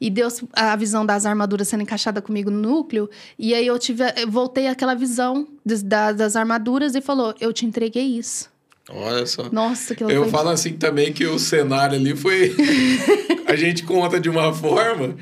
[0.00, 3.10] E Deus, a visão das armaduras sendo encaixada comigo no núcleo.
[3.38, 7.66] E aí eu tive, eu voltei àquela visão das, das armaduras e falou: Eu te
[7.66, 8.48] entreguei isso.
[8.90, 9.50] Olha só.
[9.52, 12.54] Nossa, que Eu falo assim também que o cenário ali foi.
[13.46, 15.14] a gente conta de uma forma,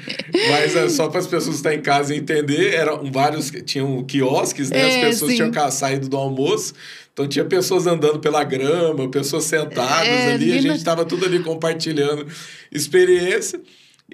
[0.50, 2.74] mas é só para as pessoas estar em casa entender.
[2.74, 3.50] Eram vários.
[3.64, 4.78] Tinham quiosques, né?
[4.78, 5.36] É, as pessoas sim.
[5.50, 6.74] tinham saído do almoço.
[7.12, 11.40] Então tinha pessoas andando pela grama, pessoas sentadas é, ali, a gente estava tudo ali
[11.40, 12.26] compartilhando
[12.70, 13.58] experiência.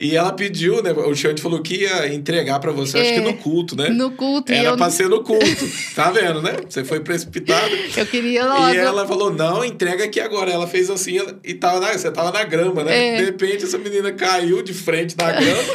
[0.01, 0.91] E ela pediu, né?
[0.91, 3.91] O Xande falou que ia entregar para você, é, acho que no culto, né?
[3.91, 4.51] No culto.
[4.51, 5.47] Era pra ser no culto.
[5.95, 6.57] tá vendo, né?
[6.67, 7.75] Você foi precipitado.
[7.95, 8.73] Eu queria logo.
[8.73, 10.51] E ela falou, não, entrega aqui agora.
[10.51, 13.17] Ela fez assim e tava na, você tava na grama, né?
[13.17, 13.17] É.
[13.19, 15.75] De repente, essa menina caiu de frente na grama.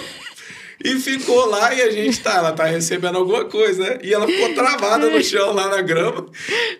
[0.83, 3.99] e ficou lá e a gente tá, ela tá recebendo alguma coisa, né?
[4.01, 6.25] E ela ficou travada no chão lá na grama.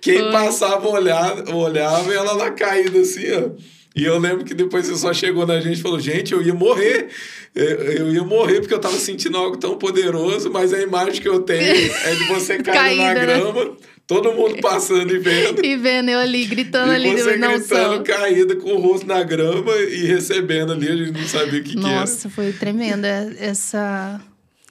[0.02, 0.32] Quem Foi.
[0.32, 3.77] passava olhava, olhava e ela lá caída assim, ó.
[3.98, 6.54] E eu lembro que depois você só chegou na gente e falou: gente, eu ia
[6.54, 7.08] morrer.
[7.56, 11.40] Eu ia morrer porque eu tava sentindo algo tão poderoso, mas a imagem que eu
[11.40, 13.22] tenho é de você caindo na né?
[13.22, 13.66] grama.
[13.66, 13.72] Né?
[14.06, 15.66] Todo mundo passando e vendo.
[15.66, 17.12] E vendo eu ali, gritando e ali.
[17.12, 20.88] você gritando, caída, com o rosto na grama e recebendo ali.
[20.88, 22.00] A gente não sabia o que, Nossa, que era.
[22.00, 23.36] Nossa, foi tremenda.
[23.40, 24.22] Essa,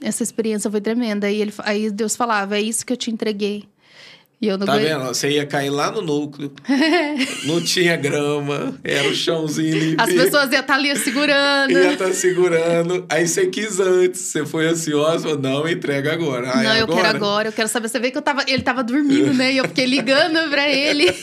[0.00, 1.28] essa experiência foi tremenda.
[1.28, 3.64] E ele, aí Deus falava, é isso que eu te entreguei.
[4.40, 5.04] E eu não tá vendo?
[5.06, 6.52] Você ia cair lá no núcleo.
[7.44, 10.02] não tinha grama, era o chãozinho limpo.
[10.02, 11.72] As pessoas iam estar tá ali segurando.
[11.72, 13.06] Ia estar tá segurando.
[13.08, 16.54] Aí você quis antes, você foi ansiosa, não, entrega agora.
[16.54, 17.88] não, eu quero agora, eu quero saber.
[17.88, 19.54] Você vê que eu tava, ele tava dormindo, né?
[19.54, 21.06] E eu fiquei ligando pra ele.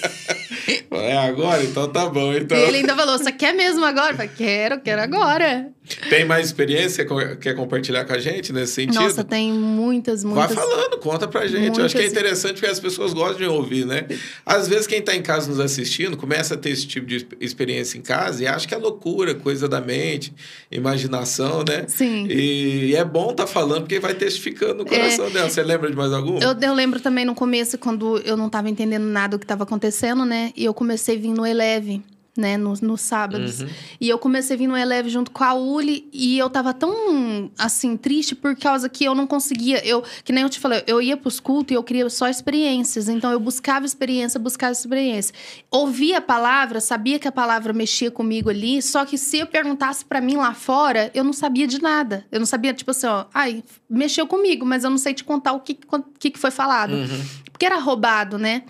[0.92, 1.64] É agora?
[1.64, 2.34] Então tá bom.
[2.34, 2.58] Então...
[2.58, 4.12] E ele ainda falou: Você quer mesmo agora?
[4.12, 5.72] Eu falei, quero, quero agora.
[6.10, 7.06] Tem mais experiência?
[7.42, 9.02] Quer compartilhar com a gente nesse sentido?
[9.02, 10.56] Nossa, tem muitas, muitas.
[10.56, 11.60] Vai falando, conta pra gente.
[11.60, 11.78] Muitas...
[11.78, 14.06] Eu acho que é interessante porque as pessoas gostam de ouvir, né?
[14.46, 17.98] Às vezes quem tá em casa nos assistindo começa a ter esse tipo de experiência
[17.98, 20.34] em casa e acha que é loucura, coisa da mente,
[20.72, 21.84] imaginação, né?
[21.88, 22.28] Sim.
[22.30, 25.30] E é bom tá falando porque vai testificando no coração é...
[25.32, 25.50] dela.
[25.50, 26.40] Você lembra de mais algum?
[26.40, 29.64] Eu, eu lembro também no começo, quando eu não tava entendendo nada do que tava
[29.64, 30.53] acontecendo, né?
[30.56, 32.04] E eu comecei a vir no Eleve
[32.36, 33.62] né, nos, nos sábados.
[33.62, 33.70] Uhum.
[34.02, 37.52] E eu comecei a vir no Eleve junto com a Uli e eu tava tão,
[37.58, 39.86] assim, triste por causa que eu não conseguia.
[39.86, 43.08] Eu, que nem eu te falei, eu ia pros cultos e eu queria só experiências.
[43.08, 45.34] Então eu buscava experiência, buscava experiência.
[45.70, 50.04] Ouvia a palavra, sabia que a palavra mexia comigo ali, só que se eu perguntasse
[50.04, 52.26] para mim lá fora, eu não sabia de nada.
[52.32, 55.54] Eu não sabia, tipo assim, ó, ai, mexeu comigo, mas eu não sei te contar
[55.54, 55.78] o que,
[56.18, 56.94] que, que foi falado.
[56.94, 57.26] Uhum.
[57.54, 58.64] Porque era roubado, né?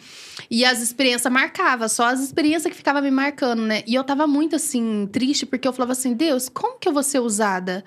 [0.52, 3.82] E as experiências marcavam, só as experiências que ficavam me marcando, né?
[3.88, 7.02] E eu tava muito assim, triste, porque eu falava assim: Deus, como que eu vou
[7.02, 7.84] ser usada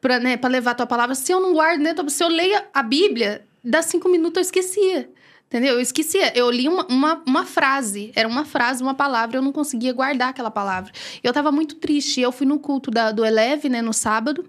[0.00, 1.94] pra, né, levar a tua palavra se eu não guardo, né?
[2.08, 5.10] Se eu leio a Bíblia, dá cinco minutos eu esquecia.
[5.46, 5.74] Entendeu?
[5.74, 6.36] Eu esquecia.
[6.36, 8.10] Eu li uma, uma, uma, frase.
[8.16, 9.36] Era uma frase, uma palavra.
[9.36, 10.92] Eu não conseguia guardar aquela palavra.
[11.22, 12.20] Eu tava muito triste.
[12.20, 13.80] Eu fui no culto da, do Eleve, né?
[13.80, 14.44] No sábado.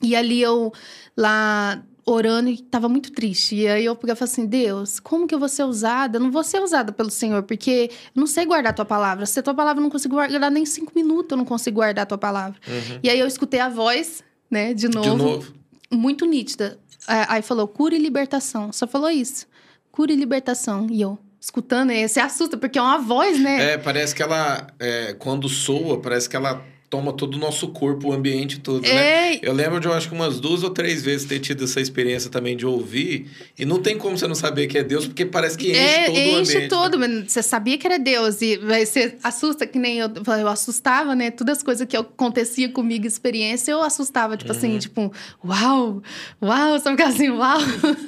[0.00, 0.72] E ali eu...
[1.16, 3.56] Lá orando e estava muito triste.
[3.56, 6.18] E aí eu pegava e falei assim: Deus, como que eu vou ser usada?
[6.18, 9.26] Eu não vou ser usada pelo Senhor, porque eu não sei guardar a tua palavra.
[9.26, 12.02] Se a tua palavra eu não consigo guardar nem cinco minutos, eu não consigo guardar
[12.02, 12.58] a tua palavra.
[12.66, 13.00] Uhum.
[13.02, 15.10] E aí eu escutei a voz, né, de novo.
[15.10, 15.54] De novo.
[15.90, 16.78] muito nítida.
[17.06, 18.72] Aí falou cura e libertação.
[18.72, 19.46] Só falou isso.
[19.92, 20.86] Cura e libertação.
[20.90, 23.72] E eu, escutando, você assusta, porque é uma voz, né?
[23.72, 26.64] É, parece que ela, é, quando soa, parece que ela
[26.94, 28.94] toma todo o nosso corpo, o ambiente todo, é...
[28.94, 29.38] né?
[29.42, 32.30] Eu lembro de, eu acho que umas duas ou três vezes ter tido essa experiência
[32.30, 33.26] também de ouvir.
[33.58, 36.04] E não tem como você não saber que é Deus, porque parece que enche é,
[36.04, 36.56] todo enche o ambiente.
[36.56, 37.08] Enche todo, né?
[37.08, 38.40] mas você sabia que era Deus.
[38.40, 41.32] E você assusta, que nem eu, eu assustava, né?
[41.32, 44.36] Todas as coisas que acontecia comigo, experiência, eu assustava.
[44.36, 44.76] Tipo assim, uhum.
[44.76, 45.12] assim, tipo,
[45.44, 46.00] uau,
[46.40, 47.58] uau, sabe assim, uau.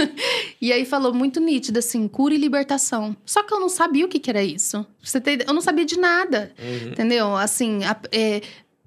[0.62, 3.16] e aí falou muito nítido, assim, cura e libertação.
[3.26, 4.86] Só que eu não sabia o que, que era isso.
[5.02, 6.90] Você tem, eu não sabia de nada, uhum.
[6.92, 7.34] entendeu?
[7.36, 8.42] Assim, a, é,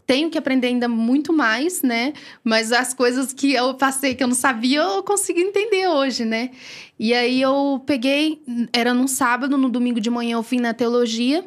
[0.09, 2.13] tenho que aprender ainda muito mais, né?
[2.43, 6.49] Mas as coisas que eu passei que eu não sabia, eu consigo entender hoje, né?
[6.97, 8.41] E aí eu peguei,
[8.73, 11.45] era num sábado, no domingo de manhã eu fui na teologia.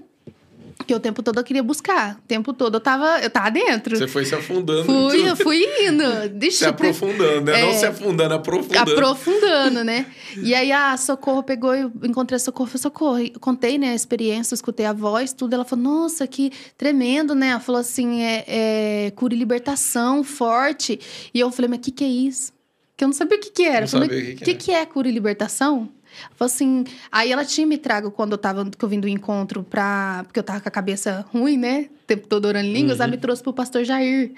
[0.86, 2.16] Que o tempo todo eu queria buscar.
[2.16, 3.96] O tempo todo eu tava, eu tava dentro.
[3.96, 4.84] Você foi se afundando.
[4.84, 6.28] Fui, eu fui indo.
[6.30, 7.60] Deixa se aprofundando, né?
[7.60, 8.92] É, Não se afundando, aprofundando.
[8.92, 10.06] Aprofundando, né?
[10.42, 13.94] E aí a Socorro pegou, eu encontrei a Socorro, falei, Socorro, eu contei, né, a
[13.94, 15.54] experiência, escutei a voz, tudo.
[15.54, 17.48] Ela falou, nossa, que tremendo, né?
[17.48, 20.98] Ela falou assim, é, é cura e libertação, forte.
[21.32, 22.52] E eu falei, mas o que que é isso?
[22.96, 23.82] Que eu não sabia o que que era.
[23.82, 25.88] Não falei, sabia o que, que, que, que é cura e libertação?
[26.34, 29.62] Falou assim, aí ela tinha me trago quando eu tava, que eu vim do encontro
[29.62, 30.22] pra...
[30.24, 31.88] Porque eu tava com a cabeça ruim, né?
[32.04, 33.04] O tempo todo orando línguas, uhum.
[33.04, 34.32] ela me trouxe pro pastor Jair.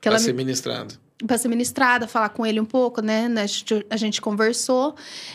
[0.00, 0.38] Que pra ela ser me...
[0.38, 0.94] ministrado.
[1.26, 3.26] Pra ser ministrada, falar com ele um pouco, né?
[3.26, 4.94] A gente, a gente conversou.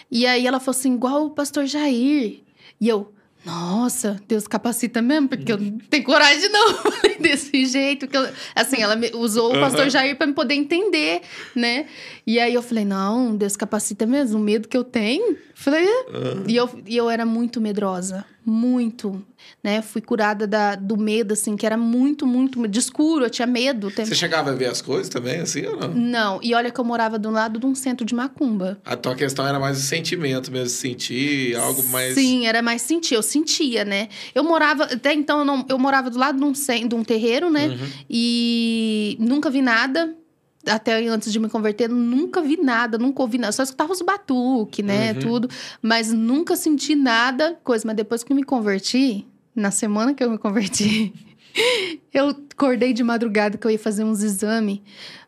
[0.09, 2.41] E aí ela falou assim, igual o pastor Jair.
[2.81, 3.13] E eu,
[3.45, 6.77] nossa, Deus capacita mesmo, porque eu não tenho coragem não,
[7.21, 8.07] desse jeito.
[8.07, 11.21] que eu, Assim, ela usou o pastor Jair para me poder entender,
[11.55, 11.85] né?
[12.25, 15.37] E aí eu falei, não, Deus capacita mesmo, o medo que eu tenho.
[15.57, 16.43] Falei, uhum.
[16.47, 19.25] e, eu, e eu era muito medrosa, muito,
[19.63, 19.81] né?
[19.81, 23.89] Fui curada da, do medo, assim, que era muito, muito de escuro, eu tinha medo.
[23.89, 25.87] Você chegava a ver as coisas também, assim, ou não?
[25.93, 28.77] Não, e olha que eu morava do lado de um centro de macumba.
[28.83, 32.15] A tua questão era mais o sentimento mesmo, sentir algo mais...
[32.15, 34.09] Sim, era mais sentir, eu sentia, né?
[34.35, 36.51] Eu morava, até então, eu, não, eu morava do lado de um,
[36.87, 37.67] de um terreiro, né?
[37.67, 37.87] Uhum.
[38.09, 40.13] E nunca vi nada,
[40.67, 43.51] até antes de me converter, nunca vi nada, nunca ouvi nada.
[43.51, 45.13] Só escutava os batuques, né?
[45.13, 45.19] Uhum.
[45.19, 45.49] Tudo.
[45.81, 47.85] Mas nunca senti nada, coisa.
[47.87, 51.13] Mas depois que me converti, na semana que eu me converti,
[52.13, 54.79] eu acordei de madrugada que eu ia fazer uns exames.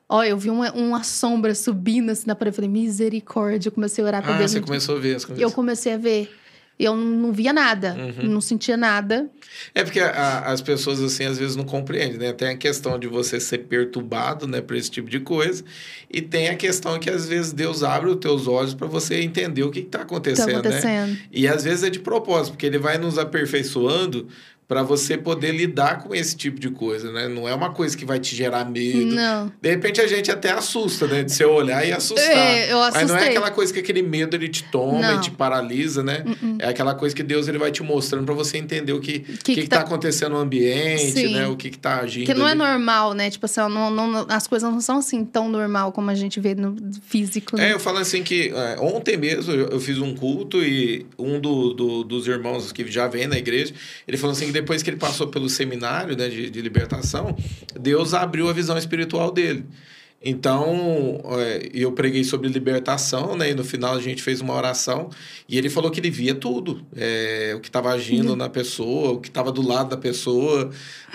[0.09, 2.53] Ó, eu vi uma, uma sombra subindo assim na parede.
[2.53, 3.67] Eu falei, misericórdia.
[3.67, 4.51] Eu comecei a orar pra ah, Deus.
[4.51, 5.41] Você começou a ver as coisas.
[5.41, 6.31] Eu comecei a ver
[6.79, 8.29] eu não via nada, uhum.
[8.29, 9.27] não sentia nada.
[9.73, 12.33] É porque a, as pessoas, assim, às vezes não compreendem, né?
[12.33, 15.63] Tem a questão de você ser perturbado, né, por esse tipo de coisa,
[16.11, 19.63] e tem a questão que, às vezes, Deus abre os teus olhos para você entender
[19.63, 21.19] o que está acontecendo, tá acontecendo, né?
[21.31, 24.27] E, às vezes, é de propósito, porque ele vai nos aperfeiçoando
[24.67, 27.27] para você poder lidar com esse tipo de coisa, né?
[27.27, 29.15] Não é uma coisa que vai te gerar medo.
[29.15, 29.51] Não.
[29.61, 31.23] De repente a gente até assusta, né?
[31.23, 32.37] De você olhar e assustar.
[32.37, 33.01] É, eu assustei.
[33.07, 35.17] Mas não é aquela coisa que aquele medo ele te toma não.
[35.17, 36.23] e te paralisa, né?
[36.25, 36.55] Uh -uh.
[36.59, 39.19] É aquela coisa que Deus ele vai te mostrando para você entender o que que,
[39.19, 39.77] que, que, que tá...
[39.77, 39.83] tá...
[39.83, 41.33] acontecendo no ambiente, Sim.
[41.33, 41.47] né?
[41.47, 42.25] O que que tá agindo.
[42.25, 42.61] Que não é ali.
[42.61, 43.29] é normal, né?
[43.29, 46.53] Tipo assim, não, não, as coisas não são assim tão normal como a gente vê
[46.53, 47.57] no físico.
[47.57, 47.69] Né?
[47.69, 51.39] É, eu falo assim que é, ontem mesmo eu, eu, fiz um culto e um
[51.39, 53.73] do, do, dos irmãos que já vem na igreja,
[54.07, 57.35] ele falou assim depois que ele passou pelo seminário né, de, de libertação,
[57.79, 59.65] Deus abriu a visão espiritual dele.
[60.19, 63.51] Então, é, eu preguei sobre libertação, né?
[63.51, 65.09] E no final a gente fez uma oração
[65.47, 66.83] e ele falou que ele via tudo.
[66.95, 70.71] É, o que estava agindo na pessoa, o que estava do lado da pessoa,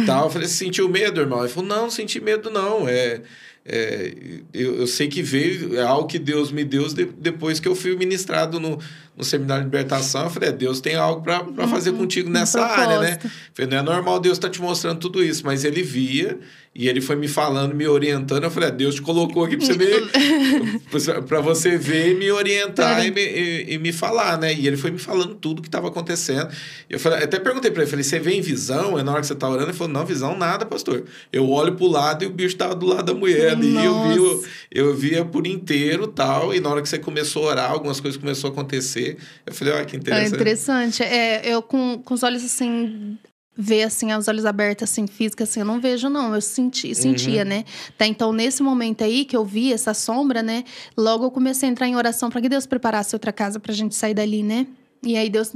[0.07, 0.26] tal.
[0.26, 1.40] Eu falei, você sentiu medo, irmão?
[1.40, 2.88] Ele falou, não, não senti medo, não.
[2.88, 3.22] É,
[3.64, 4.14] é,
[4.53, 7.76] eu, eu sei que veio, é algo que Deus me deu de, depois que eu
[7.76, 8.78] fui ministrado no,
[9.16, 12.60] no seminário de libertação, eu falei, é, Deus tem algo para fazer uhum, contigo nessa
[12.60, 13.18] um área, né?
[13.22, 16.38] Eu falei, não é normal Deus estar tá te mostrando tudo isso, mas ele via
[16.74, 18.44] e ele foi me falando, me orientando.
[18.44, 20.08] Eu falei, é, Deus te colocou aqui para você ver,
[21.28, 24.54] para você ver e me orientar e, me, e, e, me falar, né?
[24.54, 26.48] E ele foi me falando tudo que estava acontecendo.
[26.88, 28.98] Eu falei, até perguntei para ele, falei, você vê em visão?
[28.98, 29.66] É na hora que você está orando?
[29.66, 31.04] Ele falou, não, visão nada, pastor.
[31.30, 33.74] Eu olho para o lado e o bicho estava do lado da mulher ali.
[33.84, 36.54] Eu, vi, eu, eu via por inteiro tal.
[36.54, 39.01] E na hora que você começou a orar, algumas coisas começaram a acontecer
[39.46, 40.32] eu falei, olha que interessante.
[40.32, 41.03] É interessante.
[41.03, 43.18] É, eu com, com os olhos assim
[43.57, 46.34] ver assim, os olhos abertos, assim, física, assim, eu não vejo, não.
[46.34, 47.48] Eu senti, sentia, uhum.
[47.48, 47.64] né?
[47.98, 50.64] Tá, então, nesse momento aí que eu vi essa sombra, né?
[50.96, 53.94] Logo eu comecei a entrar em oração para que Deus preparasse outra casa pra gente
[53.94, 54.66] sair dali, né?
[55.03, 55.55] E aí Deus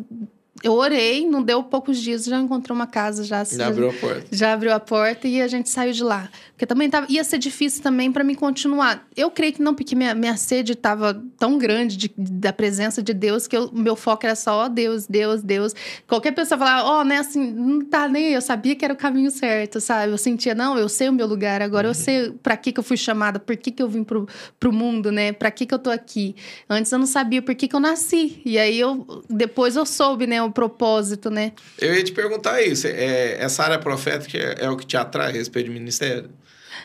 [0.63, 4.27] eu orei, não deu poucos dias, já encontrei uma casa, já, já abriu a porta.
[4.31, 6.29] Já abriu a porta e a gente saiu de lá.
[6.53, 9.07] Porque também tava, ia ser difícil também para mim continuar.
[9.15, 13.13] Eu creio que não, porque minha, minha sede estava tão grande de, da presença de
[13.13, 15.75] Deus que o meu foco era só, ó, oh, Deus, Deus, Deus.
[16.07, 18.97] Qualquer pessoa falar, ó, oh, né, assim, não tá nem, eu sabia que era o
[18.97, 20.13] caminho certo, sabe?
[20.13, 21.91] Eu sentia, não, eu sei o meu lugar, agora uhum.
[21.91, 24.27] eu sei para que que eu fui chamada, por que que eu vim pro,
[24.59, 25.33] pro mundo, né?
[25.33, 26.35] Para que que eu tô aqui?
[26.71, 28.41] Antes eu não sabia por que que eu nasci.
[28.45, 31.53] E aí eu, depois eu soube, né, o propósito, né?
[31.79, 35.29] Eu ia te perguntar isso, é, essa área profética é, é o que te atrai
[35.29, 36.31] a respeito do ministério?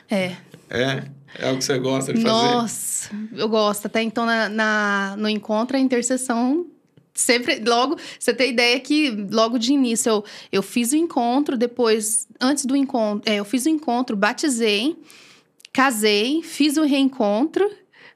[0.09, 0.35] É.
[0.69, 1.03] É?
[1.39, 2.33] É o que você gosta de fazer?
[2.33, 3.85] Nossa, eu gosto.
[3.85, 6.65] Até então, na, na, no encontro, a intercessão
[7.13, 12.27] sempre, logo, você tem ideia que logo de início eu, eu fiz o encontro, depois,
[12.39, 14.97] antes do encontro, é, eu fiz o encontro, batizei,
[15.71, 17.69] casei, fiz o reencontro,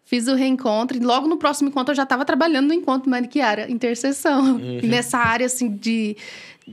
[0.06, 3.70] fiz o reencontro, e logo no próximo encontro eu já estava trabalhando no encontro Maniquiara,
[3.70, 4.80] intercessão, uhum.
[4.84, 6.16] nessa área assim de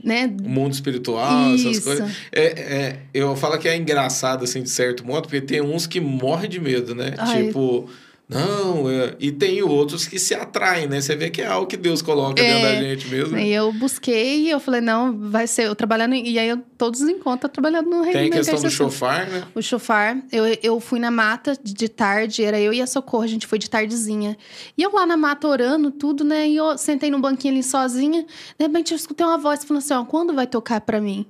[0.03, 0.27] né?
[0.41, 1.69] mundo espiritual, Isso.
[1.69, 2.15] essas coisas.
[2.31, 5.99] É, é, eu falo que é engraçado, assim, de certo modo, porque tem uns que
[5.99, 7.13] morrem de medo, né?
[7.17, 7.47] Ai.
[7.47, 7.89] Tipo,
[8.27, 9.15] não, é...
[9.19, 11.01] e tem outros que se atraem, né?
[11.01, 12.45] Você vê que é algo que Deus coloca é...
[12.45, 13.37] dentro da gente mesmo.
[13.37, 16.15] E eu busquei eu falei, não, vai ser eu trabalhando.
[16.15, 19.43] E aí eu, todos os encontros trabalhando no reino Tem a questão do chofar, né?
[19.53, 20.17] O chofar.
[20.31, 23.59] Eu, eu fui na mata de tarde, era eu e a Socorro, a gente foi
[23.59, 24.37] de tardezinha.
[24.77, 26.47] E eu lá na mata orando, tudo, né?
[26.47, 28.23] E eu sentei num banquinho ali sozinha.
[28.57, 31.25] De repente eu escutei uma voz falando assim: ó, quando vai tocar para mim?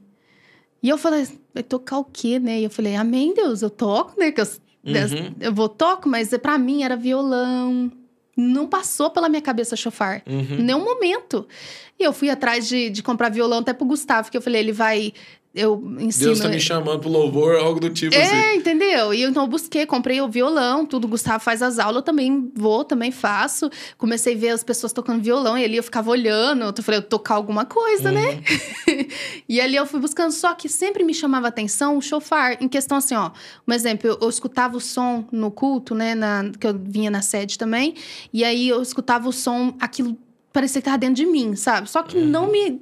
[0.82, 2.60] E eu falei, vai tocar o quê, né?
[2.60, 4.32] E eu falei, amém, Deus, eu toco, né?
[4.32, 4.48] Que eu
[4.86, 5.36] Uhum.
[5.40, 7.92] Eu vou toco, mas para mim era violão.
[8.36, 10.24] Não passou pela minha cabeça chofar.
[10.28, 10.58] Uhum.
[10.60, 11.48] Em nenhum momento.
[12.00, 14.72] E eu fui atrás de, de comprar violão até pro Gustavo, que eu falei, ele
[14.72, 15.14] vai
[15.54, 16.26] eu ensino...
[16.26, 18.36] Deus tá me chamando pro louvor, algo do tipo é, assim.
[18.36, 19.14] É, entendeu?
[19.14, 21.06] E eu, então eu busquei, comprei o violão, tudo.
[21.06, 23.70] O Gustavo faz as aulas, eu também vou, também faço.
[23.96, 26.74] Comecei a ver as pessoas tocando violão e ali eu ficava olhando.
[26.76, 28.30] Eu falei, eu tocar alguma coisa, né?
[28.30, 28.36] uhum.
[28.98, 29.08] né?
[29.48, 32.58] e ali eu fui buscando, só que sempre me chamava atenção o chofar.
[32.60, 33.30] Em questão assim, ó,
[33.68, 36.16] um exemplo, eu, eu escutava o som no culto, né?
[36.16, 37.94] Na, que eu vinha na sede também.
[38.34, 40.18] E aí eu escutava o som, aquilo
[40.52, 41.90] parecia que tava dentro de mim, sabe?
[41.90, 42.26] Só que uhum.
[42.26, 42.80] não me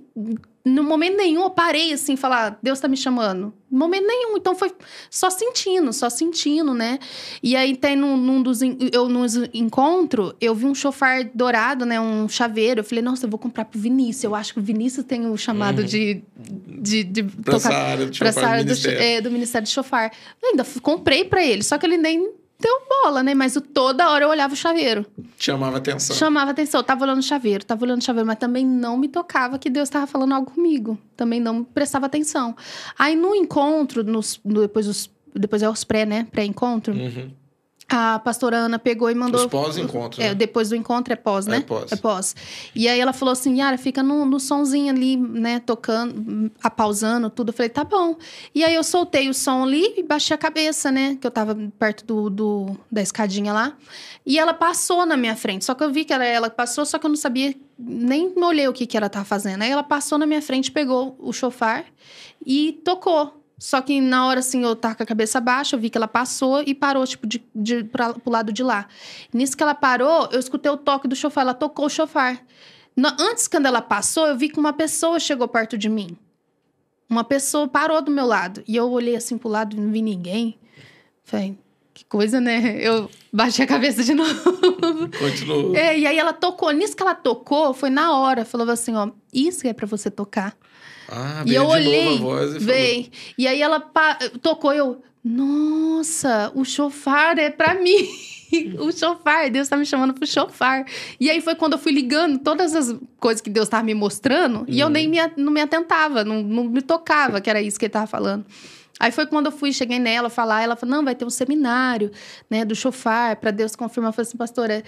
[0.63, 3.53] no momento nenhum eu parei assim, falar, Deus tá me chamando.
[3.69, 4.37] No momento nenhum.
[4.37, 4.71] Então foi
[5.09, 6.99] só sentindo, só sentindo, né?
[7.41, 11.99] E aí tem num, num dos eu nos encontro, eu vi um chofar dourado, né?
[11.99, 12.81] Um chaveiro.
[12.81, 14.23] Eu falei, nossa, eu vou comprar pro Vinícius.
[14.25, 15.87] Eu acho que o Vinícius tem o chamado uhum.
[15.87, 19.65] de, de, de pra tocar, essa área, de pra essa área do, é, do Ministério
[19.65, 20.11] de Chofar.
[20.41, 23.33] Eu ainda comprei para ele, só que ele nem deu bola, né?
[23.33, 25.05] Mas toda hora eu olhava o chaveiro.
[25.37, 26.15] Chamava atenção.
[26.15, 26.79] Chamava atenção.
[26.79, 29.69] Eu tava olhando o chaveiro, tava olhando o chaveiro, mas também não me tocava que
[29.69, 30.97] Deus estava falando algo comigo.
[31.17, 32.55] Também não prestava atenção.
[32.97, 36.27] Aí no encontro, nos, depois, os, depois é os pré, né?
[36.31, 36.93] Pré-encontro.
[36.93, 37.40] Uhum
[37.91, 39.41] a pastora Ana pegou e mandou.
[39.41, 40.21] Os pós-encontro.
[40.21, 40.35] É, né?
[40.35, 41.57] depois do encontro é pós, né?
[41.57, 41.91] É pós.
[41.91, 42.35] É pós.
[42.73, 45.59] E aí ela falou assim: Yara, fica no, no sonzinho ali, né?
[45.59, 47.49] Tocando, apausando tudo.
[47.49, 48.15] Eu falei, tá bom.
[48.55, 51.17] E aí eu soltei o som ali e baixei a cabeça, né?
[51.19, 53.75] Que eu tava perto do, do da escadinha lá.
[54.25, 55.65] E ela passou na minha frente.
[55.65, 58.67] Só que eu vi que ela, ela passou, só que eu não sabia, nem olhei
[58.67, 59.63] o que, que ela tava fazendo.
[59.63, 61.85] Aí ela passou na minha frente, pegou o chofar
[62.45, 63.40] e tocou.
[63.61, 66.07] Só que na hora, assim, eu tava com a cabeça baixa, eu vi que ela
[66.07, 68.87] passou e parou, tipo, de, de, pra, pro lado de lá.
[69.31, 72.43] Nisso que ela parou, eu escutei o toque do chofar, ela tocou o chofar.
[73.19, 76.17] Antes, quando ela passou, eu vi que uma pessoa chegou perto de mim.
[77.07, 78.63] Uma pessoa parou do meu lado.
[78.67, 80.57] E eu olhei assim pro lado e não vi ninguém.
[81.23, 81.55] Falei,
[81.93, 82.77] que coisa, né?
[82.81, 84.41] Eu baixei a cabeça de novo.
[85.19, 85.75] Continuou.
[85.75, 86.71] É, e aí ela tocou.
[86.71, 88.43] Nisso que ela tocou, foi na hora.
[88.43, 90.57] Falou assim, ó, isso é para você tocar.
[91.11, 93.09] Ah, e eu olhei, voz e veio.
[93.37, 93.81] E aí ela
[94.41, 98.07] tocou, eu, nossa, o chofar é para mim.
[98.79, 100.85] o chofar, Deus tá me chamando pro chofar.
[101.19, 104.65] E aí foi quando eu fui ligando todas as coisas que Deus tava me mostrando,
[104.69, 107.85] e eu nem me, não me atentava, não, não me tocava que era isso que
[107.85, 108.45] ele tava falando.
[108.99, 112.11] Aí foi quando eu fui, cheguei nela falar, ela falou: "Não, vai ter um seminário,
[112.49, 114.09] né, do chofar, para Deus confirmar".
[114.09, 114.83] Eu falei assim: "Pastora,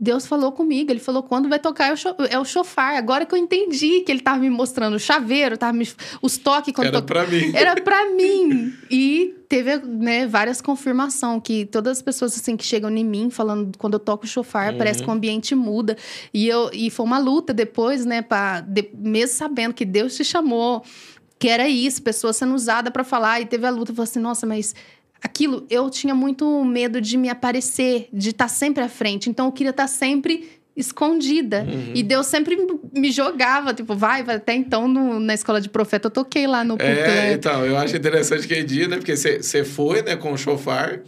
[0.00, 1.92] Deus falou comigo, ele falou quando vai tocar
[2.30, 2.96] é o chofar.
[2.96, 5.88] Agora que eu entendi que ele estava me mostrando o chaveiro, tava me,
[6.22, 7.06] os toques quando Era to...
[7.06, 7.52] para mim.
[7.52, 8.72] Era para mim.
[8.88, 13.76] E teve, né, várias confirmações que todas as pessoas assim que chegam em mim falando
[13.76, 14.78] quando eu toco o chofar, uhum.
[14.78, 15.96] parece que o ambiente muda.
[16.32, 20.84] E eu e foi uma luta depois, né, para mesmo sabendo que Deus te chamou,
[21.40, 24.20] que era isso, pessoas sendo usadas para falar e teve a luta, eu falei assim,
[24.20, 24.74] nossa, mas
[25.22, 29.28] aquilo, eu tinha muito medo de me aparecer, de estar tá sempre à frente.
[29.28, 31.66] Então eu queria estar tá sempre escondida.
[31.68, 31.92] Uhum.
[31.94, 32.56] E Deus sempre
[32.94, 34.36] me jogava, tipo, vai, vai.
[34.36, 37.00] Até então, no, na escola de profeta, eu toquei lá no púlpito.
[37.00, 38.96] É, então, eu acho interessante que dia, né?
[38.96, 41.00] Porque você foi, né, com o chofar.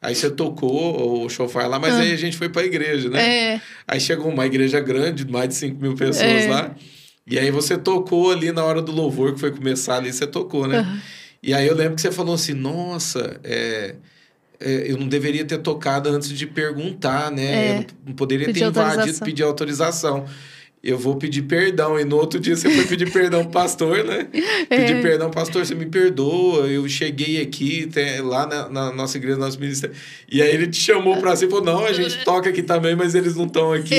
[0.00, 2.00] Aí você tocou o chofar lá, mas ah.
[2.00, 3.54] aí a gente foi pra igreja, né?
[3.54, 3.60] É.
[3.88, 6.48] Aí chegou uma igreja grande, mais de 5 mil pessoas é.
[6.48, 6.76] lá.
[7.26, 10.68] E aí você tocou ali na hora do louvor, que foi começar ali, você tocou,
[10.68, 10.80] né?
[10.80, 10.98] Uhum.
[11.42, 13.94] E aí eu lembro que você falou assim, nossa, é,
[14.58, 17.44] é, eu não deveria ter tocado antes de perguntar, né?
[17.44, 20.26] É, eu não poderia ter invadido, pedir autorização
[20.86, 21.98] eu vou pedir perdão.
[21.98, 24.28] E no outro dia você foi pedir perdão pro pastor, né?
[24.68, 24.78] É.
[24.78, 26.66] Pedir perdão, pastor, você me perdoa.
[26.66, 29.94] Eu cheguei aqui, tem, lá na, na, nossa igreja, nosso ministério.
[30.30, 32.96] E aí ele te chamou pra si e falou: não, a gente toca aqui também,
[32.96, 33.94] mas eles não estão aqui.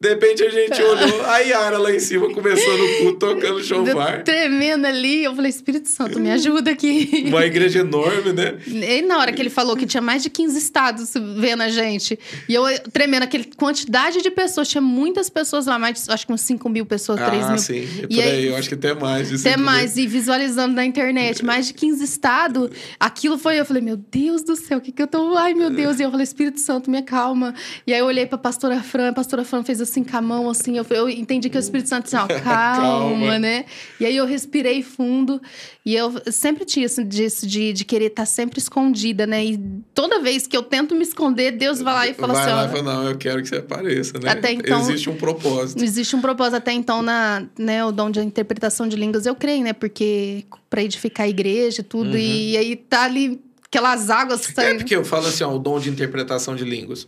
[0.00, 0.04] É.
[0.04, 4.22] De repente a gente olhou, a Yara lá em cima começando o culto, tocando shofar.
[4.22, 7.24] Tremendo ali, eu falei, Espírito Santo, me ajuda aqui.
[7.28, 8.58] Uma igreja enorme, né?
[8.66, 12.18] E na hora que ele falou que tinha mais de 15 estados vendo a gente,
[12.48, 16.42] e eu tremendo, aquela quantidade de pessoas, tinha muitas pessoas lá, mais, acho que uns
[16.42, 17.54] 5 mil pessoas, ah, 3 mil.
[17.54, 19.40] Ah, sim, é e aí, aí, eu acho que até mais.
[19.40, 23.96] Até mais, e visualizando na internet, mais de 15 estados, aquilo foi, eu falei, meu
[23.96, 25.36] Deus do céu, o que que eu tô...
[25.36, 27.54] Ai, meu Deus, e eu falei, Espírito Santo, me acalma.
[27.86, 30.20] E aí eu olhei pra pastora Fran, a pastora Fran fez assim, assim com a
[30.20, 30.76] mão, assim.
[30.76, 33.64] Eu, eu entendi que o Espírito Santo disse, calma, calma, né?
[34.00, 35.40] E aí eu respirei fundo.
[35.84, 39.44] E eu sempre tinha isso disso, de, de querer estar sempre escondida, né?
[39.44, 39.58] E
[39.94, 42.52] toda vez que eu tento me esconder, Deus vai lá e fala vai assim...
[42.52, 44.30] Lá e fala, não, eu quero que você apareça, né?
[44.30, 44.80] Até então...
[44.80, 45.84] Existe um propósito.
[45.84, 46.56] Existe um propósito.
[46.56, 49.72] Até então, na, né, o dom de interpretação de línguas, eu creio, né?
[49.72, 52.10] Porque para edificar a igreja e tudo.
[52.10, 52.18] Uhum.
[52.18, 53.40] E, e aí tá ali
[53.74, 54.70] aquelas águas saindo.
[54.70, 57.06] É porque eu falo assim, ó, o dom de interpretação de línguas.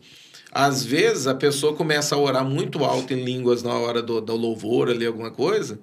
[0.52, 4.35] Às vezes a pessoa começa a orar muito alto em línguas na hora do, do
[4.36, 5.78] louvor ali, alguma coisa.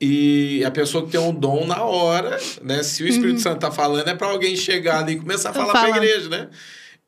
[0.00, 2.82] E a pessoa que tem um dom na hora, né?
[2.82, 3.42] Se o Espírito uhum.
[3.42, 6.28] Santo tá falando, é para alguém chegar ali e começar a falar para a igreja,
[6.28, 6.48] né?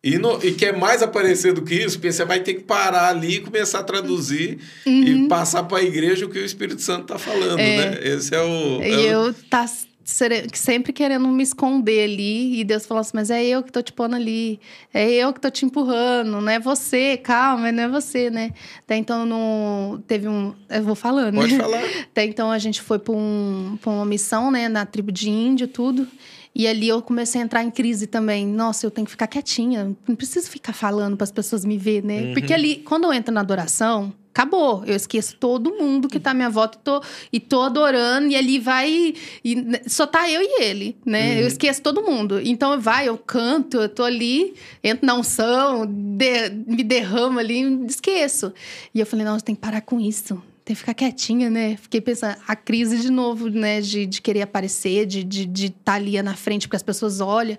[0.03, 3.09] E, no, e quer mais aparecer do que isso, porque você vai ter que parar
[3.09, 5.03] ali e começar a traduzir uhum.
[5.03, 7.91] e passar para a igreja o que o Espírito Santo está falando, é.
[7.91, 7.99] né?
[8.03, 8.81] Esse é o.
[8.81, 9.67] É e é eu tá
[10.07, 12.61] sempre querendo me esconder ali.
[12.61, 14.61] E Deus falou assim: Mas é eu que tô te pondo ali.
[14.95, 16.41] É eu que tô te empurrando.
[16.41, 18.53] Não é você, calma, não é você, né?
[18.79, 20.55] Até então, não teve um.
[20.71, 21.59] Eu vou falando, Pode né?
[21.63, 21.83] falar.
[22.03, 24.69] Até então, a gente foi para um, uma missão, né?
[24.69, 26.07] Na tribo de índio, tudo.
[26.55, 28.47] E ali eu comecei a entrar em crise também.
[28.47, 29.95] Nossa, eu tenho que ficar quietinha.
[30.09, 32.23] Não preciso ficar falando para as pessoas me ver, né?
[32.23, 32.35] Uhum.
[32.35, 34.85] Porque ali, quando eu entro na adoração, acabou.
[34.85, 37.03] Eu esqueço todo mundo que tá à minha volta e tô,
[37.33, 39.15] e tô adorando, e ali vai.
[39.43, 39.57] E
[39.87, 41.33] só tá eu e ele, né?
[41.33, 41.41] Uhum.
[41.41, 42.39] Eu esqueço todo mundo.
[42.45, 44.55] Então vai, eu canto, eu tô ali,
[44.85, 48.53] entro na unção, de, me derramo ali, esqueço.
[48.95, 50.41] E eu falei, não, tem que parar com isso.
[50.65, 51.77] Tem que ficar quietinha, né?
[51.77, 53.81] Fiquei pensando, a crise de novo, né?
[53.81, 57.21] De, de querer aparecer, de estar de, de tá ali na frente porque as pessoas
[57.21, 57.57] olham.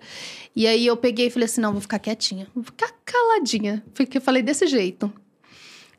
[0.54, 3.82] E aí eu peguei e falei assim: não, vou ficar quietinha, vou ficar caladinha.
[3.94, 5.12] Porque eu falei desse jeito.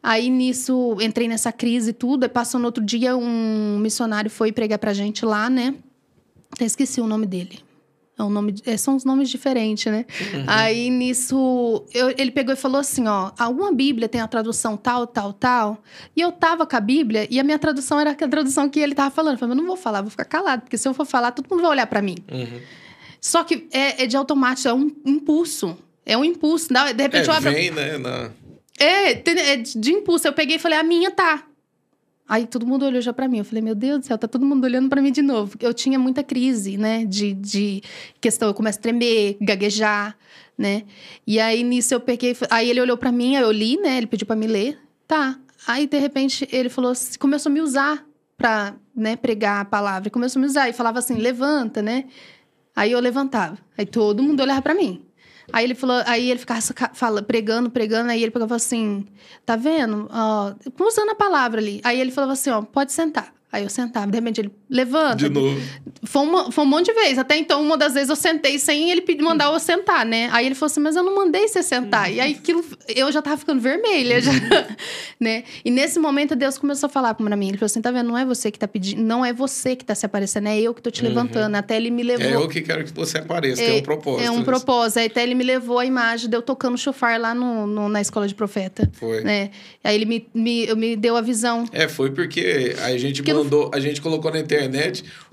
[0.03, 2.25] Aí nisso, entrei nessa crise e tudo.
[2.25, 5.75] Aí passou no outro dia, um missionário foi pregar pra gente lá, né?
[6.53, 7.61] Até esqueci o nome dele.
[8.19, 10.05] É um nome, é, são uns nomes diferentes, né?
[10.35, 10.45] Uhum.
[10.49, 15.07] Aí nisso, eu, ele pegou e falou assim: ó, alguma Bíblia tem a tradução tal,
[15.07, 15.79] tal, tal.
[16.17, 18.93] E eu tava com a Bíblia e a minha tradução era a tradução que ele
[18.93, 19.35] tava falando.
[19.35, 21.49] Eu falei, mas não vou falar, vou ficar calado, porque se eu for falar, todo
[21.49, 22.17] mundo vai olhar para mim.
[22.29, 22.61] Uhum.
[23.21, 25.79] Só que é, é, de automático, é um impulso.
[26.05, 26.69] É um impulso.
[26.69, 27.53] De repente é, eu abro.
[27.53, 27.99] Vem, né?
[27.99, 28.31] Na...
[28.79, 30.29] É, é de impulso.
[30.29, 31.45] Eu peguei e falei, a minha tá.
[32.29, 33.39] Aí todo mundo olhou já para mim.
[33.39, 35.57] Eu falei, meu Deus do céu, tá todo mundo olhando para mim de novo.
[35.61, 37.07] Eu tinha muita crise, né?
[37.07, 37.83] De, de
[38.21, 40.15] questão, eu começo a tremer, gaguejar,
[40.57, 40.85] né?
[41.27, 42.37] E aí nisso eu peguei.
[42.51, 43.97] Aí ele olhou para mim, aí eu li, né?
[43.97, 44.79] Ele pediu para me ler.
[45.07, 45.39] Tá.
[45.67, 48.05] Aí de repente ele falou, começou a me usar
[48.37, 50.11] pra né, pregar a palavra.
[50.11, 52.05] Começou a me usar e falava assim, levanta, né?
[52.77, 53.59] Aí eu levantava.
[53.77, 55.03] Aí todo mundo olhava para mim.
[55.53, 56.61] Aí ele falou, aí ele ficava
[56.93, 59.07] fala, pregando, pregando, aí ele pegava assim,
[59.47, 60.09] tá vendo?
[60.13, 60.55] Ó,
[60.85, 61.81] usando a palavra ali.
[61.85, 63.33] Aí ele falava assim, ó, pode sentar.
[63.51, 65.17] Aí eu sentava, de repente ele levanta.
[65.17, 65.61] De novo.
[66.05, 67.19] Foi, uma, foi um monte de vezes.
[67.19, 70.29] Até então, uma das vezes eu sentei sem ele mandar eu sentar, né?
[70.33, 72.13] Aí ele falou assim, mas eu não mandei você sentar.
[72.13, 74.33] E aí aquilo, eu já tava ficando vermelha, já,
[75.19, 75.45] né?
[75.65, 77.49] E nesse momento Deus começou a falar pra mim.
[77.49, 78.09] Ele falou assim, tá vendo?
[78.09, 80.75] Não é você que tá pedindo, não é você que tá se aparecendo, é eu
[80.75, 81.09] que tô te uhum.
[81.09, 81.55] levantando.
[81.55, 82.27] Até ele me levou.
[82.27, 84.27] É eu que quero que você apareça, é, tem um propósito.
[84.27, 84.99] É um propósito.
[84.99, 88.01] Aí até ele me levou a imagem de eu tocando chofar lá no, no na
[88.01, 88.91] escola de profeta.
[88.93, 89.23] Foi.
[89.23, 89.51] Né?
[89.83, 91.65] Aí ele me, me, me deu a visão.
[91.73, 93.71] É, foi porque a gente porque mandou, não...
[93.75, 94.58] a gente colocou na internet,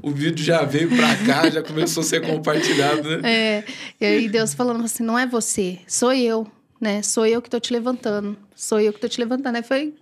[0.01, 3.29] o vídeo já veio pra cá, já começou a ser compartilhado, né?
[3.29, 3.63] É.
[3.99, 6.47] E aí Deus falando assim: não é você, sou eu,
[6.79, 7.01] né?
[7.01, 8.37] Sou eu que tô te levantando.
[8.55, 9.55] Sou eu que tô te levantando.
[9.55, 9.93] Aí foi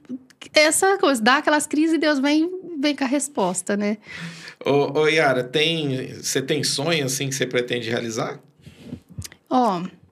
[0.54, 3.98] essa coisa, dá aquelas crises e Deus vem, vem com a resposta, né?
[4.66, 8.40] Ô, ô Yara, tem, você tem sonho assim que você pretende realizar?
[9.50, 9.80] Ó.
[9.80, 10.03] Oh,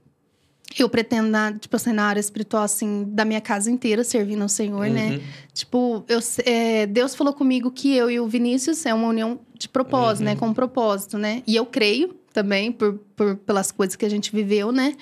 [0.79, 4.49] eu pretendo, na, tipo assim, na área espiritual, assim, da minha casa inteira, servindo ao
[4.49, 5.05] Senhor, né?
[5.05, 5.17] uhum.
[5.17, 5.21] né?
[5.53, 9.67] Tipo, eu, é, Deus falou comigo que eu e o Vinícius é uma união de
[9.67, 10.31] propósito, né?
[10.31, 10.35] uhum.
[10.35, 10.39] né?
[10.39, 11.43] Com um propósito, né?
[11.45, 14.95] E eu creio também, por, por, pelas coisas que a gente viveu, né?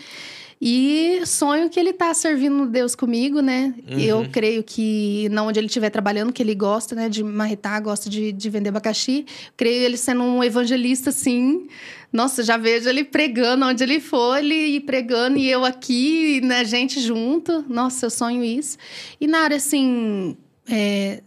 [0.61, 3.73] E sonho que ele tá servindo Deus comigo, né?
[3.89, 3.97] Uhum.
[3.97, 7.07] Eu creio que, não onde ele estiver trabalhando, que ele gosta, né?
[7.07, 9.25] De marretar, gosta de, de vender abacaxi.
[9.55, 11.67] Creio ele sendo um evangelista, sim.
[12.11, 16.65] Nossa, já vejo ele pregando onde ele for, ele pregando e eu aqui, né?
[16.65, 17.63] Gente junto.
[17.69, 18.77] Nossa, eu sonho isso.
[19.19, 20.35] E na área, assim...
[20.67, 21.21] É,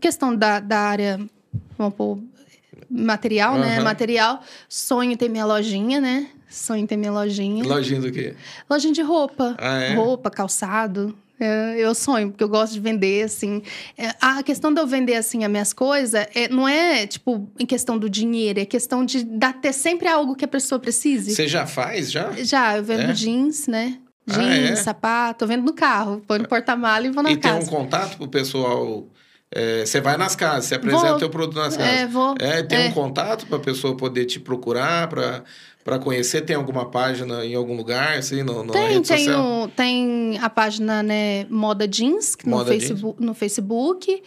[0.00, 1.20] questão da, da área...
[1.76, 2.18] Vamos pôr,
[2.88, 3.76] material, né?
[3.76, 3.84] Aham.
[3.84, 4.42] Material.
[4.68, 6.28] Sonho ter minha lojinha, né?
[6.48, 7.64] Sonho ter minha lojinha.
[7.64, 8.34] Lojinha do quê?
[8.68, 9.56] Lojinha de roupa.
[9.58, 9.94] Ah, é?
[9.94, 11.16] Roupa, calçado.
[11.44, 13.62] É, eu sonho, porque eu gosto de vender, assim.
[13.98, 17.66] É, a questão de eu vender, assim, as minhas coisas, é, não é, tipo, em
[17.66, 18.60] questão do dinheiro.
[18.60, 21.34] É questão de dar, ter sempre algo que a pessoa precise.
[21.34, 22.30] Você já faz, já?
[22.38, 23.12] Já, eu vendo É?
[23.12, 23.98] jeans, né?
[24.30, 24.76] Ah, Jeans, é?
[24.76, 25.42] sapato.
[25.44, 26.22] Eu vendo no carro.
[26.28, 27.66] Põe no porta-mala e vou na e tem casa.
[27.66, 29.04] um contato pro pessoal...
[29.54, 31.16] é, você vai nas casas, você apresenta Vou.
[31.16, 31.92] o teu produto nas casas.
[31.92, 32.34] É, vou.
[32.40, 32.88] É, tem É.
[32.88, 36.42] um contato para a pessoa poder te procurar, para conhecer?
[36.42, 41.02] Tem alguma página em algum lugar, assim, no, na Tem, tem, o- tem a página,
[41.02, 42.84] né, Moda Jeans, no, Moda Jeans.
[42.88, 44.22] Facebook, no Facebook.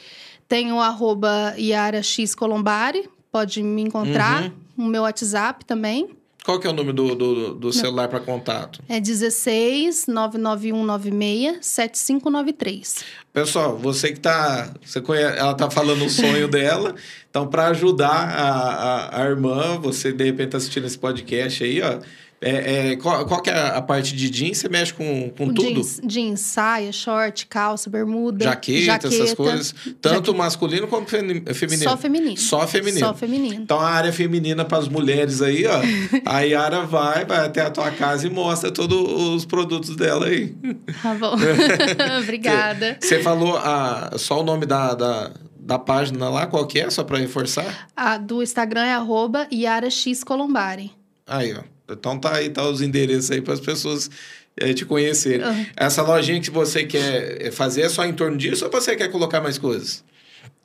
[0.48, 4.44] Tem o arroba Yara X Colombari, pode me encontrar.
[4.44, 4.86] Uhum.
[4.86, 6.10] O meu WhatsApp também.
[6.46, 8.80] Qual que é o número do, do, do celular para contato?
[8.88, 13.04] É 16 99196 7593.
[13.34, 14.72] Pessoal, você que tá.
[14.86, 16.94] Você conhece, ela tá falando o sonho dela.
[17.32, 21.82] Então, para ajudar a, a, a irmã, você de repente tá assistindo esse podcast aí,
[21.82, 22.00] ó.
[22.42, 24.58] É, é, qual, qual que é a parte de jeans?
[24.60, 25.82] Você mexe com, com tudo?
[25.82, 28.46] Jeans, jeans, saia, short, calça, bermuda.
[28.46, 29.74] Jaqueta, essas coisas.
[30.02, 30.38] Tanto jaqueta.
[30.38, 31.90] masculino como femi- feminino.
[31.90, 32.38] Só feminino.
[32.38, 33.00] Só feminino.
[33.08, 33.64] Só feminino.
[33.64, 35.82] Então, a área feminina para as mulheres aí, ó.
[36.26, 38.98] a Yara vai, vai até a tua casa e mostra todos
[39.36, 40.56] os produtos dela aí.
[41.02, 41.36] Tá bom.
[42.22, 42.98] Obrigada.
[43.00, 46.90] Você falou ah, só o nome da, da, da página lá, qual que é?
[46.90, 47.88] Só para reforçar?
[47.96, 50.92] A do Instagram é arroba Yara X Colombari.
[51.26, 51.75] Aí, ó.
[51.90, 54.10] Então tá aí, tá os endereços aí para as pessoas
[54.58, 55.46] eh, te conhecerem.
[55.46, 55.66] Uhum.
[55.76, 59.42] Essa lojinha que você quer fazer é só em torno disso ou você quer colocar
[59.42, 60.04] mais coisas?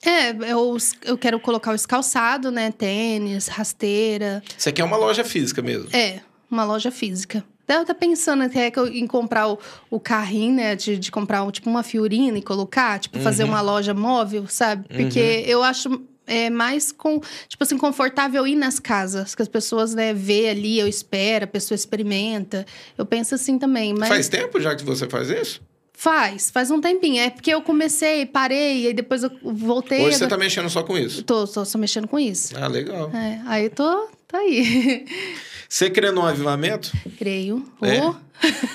[0.02, 2.72] É, eu, eu quero colocar os calçados, né?
[2.72, 4.42] Tênis, rasteira.
[4.56, 5.88] Você quer uma loja física mesmo?
[5.92, 6.20] É,
[6.51, 7.44] uma loja física.
[7.68, 10.74] Eu tô pensando até que eu- em comprar o, o carrinho, né?
[10.74, 13.51] De, de comprar um, tipo uma fiorina e colocar, tipo, fazer Uhum.
[13.51, 14.88] uma loja móvel, sabe?
[14.88, 19.94] Porque eu acho é, mais com, tipo assim, confortável ir nas casas, que as pessoas,
[19.94, 22.65] né, vê ali, eu espero, a pessoa experimenta.
[22.97, 24.09] Eu penso assim também, mas.
[24.09, 25.61] Faz tempo já que você faz isso?
[26.01, 27.20] Faz, faz um tempinho.
[27.20, 29.98] É porque eu comecei, parei, e depois eu voltei.
[30.01, 31.22] Hoje você agora- tá mexendo só com isso?
[31.22, 32.55] Tô, tô só mexendo com isso.
[32.56, 33.10] Ah, legal.
[33.14, 35.05] É, aí eu tô, tá aí.
[35.68, 36.90] Você crê no avivamento?
[37.16, 37.64] Creio.
[37.81, 38.01] É?
[38.02, 38.14] Oh,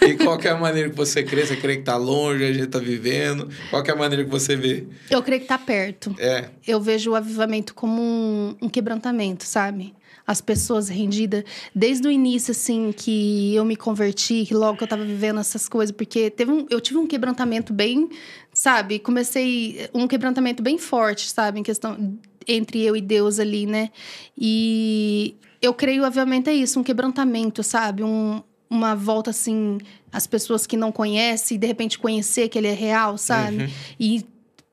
[0.05, 1.45] E qual que é a maneira que você crê?
[1.45, 3.49] Você crê que tá longe, a gente tá vivendo?
[3.69, 4.85] Qual que é a maneira que você vê?
[5.09, 6.15] eu creio que tá perto.
[6.17, 6.45] É.
[6.65, 9.93] Eu vejo o avivamento como um, um quebrantamento, sabe?
[10.27, 11.43] As pessoas rendidas,
[11.73, 15.69] desde o início, assim, que eu me converti, que logo que eu tava vivendo essas
[15.69, 18.09] coisas, porque teve um, eu tive um quebrantamento bem,
[18.53, 18.97] sabe?
[18.99, 21.59] Comecei um quebrantamento bem forte, sabe?
[21.59, 23.89] Em questão entre eu e Deus ali, né?
[24.37, 28.03] E eu creio, obviamente, é isso, um quebrantamento, sabe?
[28.03, 29.77] Um, uma volta, assim,
[30.11, 33.63] as pessoas que não conhecem, de repente conhecer que ele é real, sabe?
[33.63, 33.69] Uhum.
[33.99, 34.25] E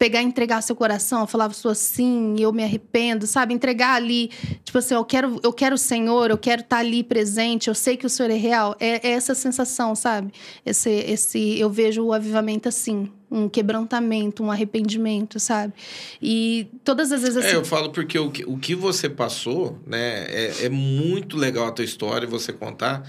[0.02, 3.54] pegar e entregar seu coração, falar pessoa assim, eu me arrependo, sabe?
[3.54, 4.32] Entregar ali,
[4.64, 7.96] tipo assim, eu quero, eu quero o Senhor, eu quero estar ali presente, eu sei
[7.96, 8.74] que o Senhor é real.
[8.80, 10.32] É, é essa sensação, sabe?
[10.66, 15.72] Esse, esse, eu vejo o avivamento assim, um quebrantamento, um arrependimento, sabe?
[16.20, 19.78] E todas as vezes assim, É, eu falo porque o que, o que você passou,
[19.86, 23.08] né, é, é muito legal a tua história você contar.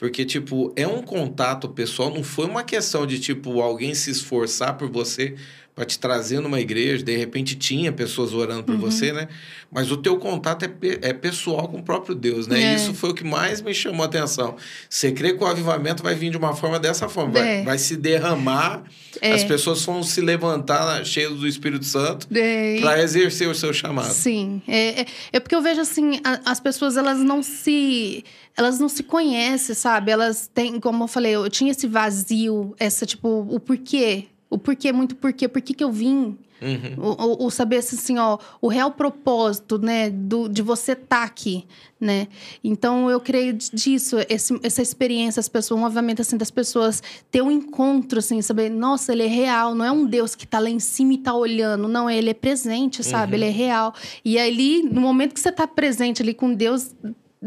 [0.00, 4.78] Porque, tipo, é um contato pessoal, não foi uma questão de, tipo, alguém se esforçar
[4.78, 5.36] por você
[5.80, 9.28] para te trazer numa igreja, de repente tinha pessoas orando por você, né?
[9.72, 12.60] Mas o teu contato é, pe- é pessoal com o próprio Deus, né?
[12.60, 12.74] É.
[12.74, 14.56] Isso foi o que mais me chamou a atenção.
[14.90, 17.62] Você crê que o avivamento vai vir de uma forma dessa forma, vai, É.
[17.62, 18.82] vai se derramar,
[19.22, 19.32] É.
[19.32, 24.12] as pessoas vão se levantar cheias do Espírito Santo é, para exercer o seu chamado.
[24.12, 28.22] Sim, é, é, é porque eu vejo assim, a- as pessoas elas não se
[28.54, 30.10] elas não se conhecem, sabe?
[30.12, 34.92] Elas têm, como eu falei, eu tinha esse vazio, essa tipo, o porquê, o porquê,
[34.92, 36.36] muito porquê, por que eu vim?
[36.62, 36.94] Uhum.
[36.98, 41.64] O, o- o saber assim, ó, o real propósito, né, do, de você estar aqui,
[41.98, 42.28] né?
[42.62, 47.40] Então eu creio disso, esse, essa experiência, as pessoas, um avivamento assim das pessoas ter
[47.40, 50.68] um encontro assim, saber, nossa, ele é real, não é um Deus que tá lá
[50.68, 53.36] em cima e tá olhando, não, ele é presente, sabe?
[53.36, 53.94] Ele é real.
[54.22, 56.94] E ali, no momento que você tá presente ali com Deus,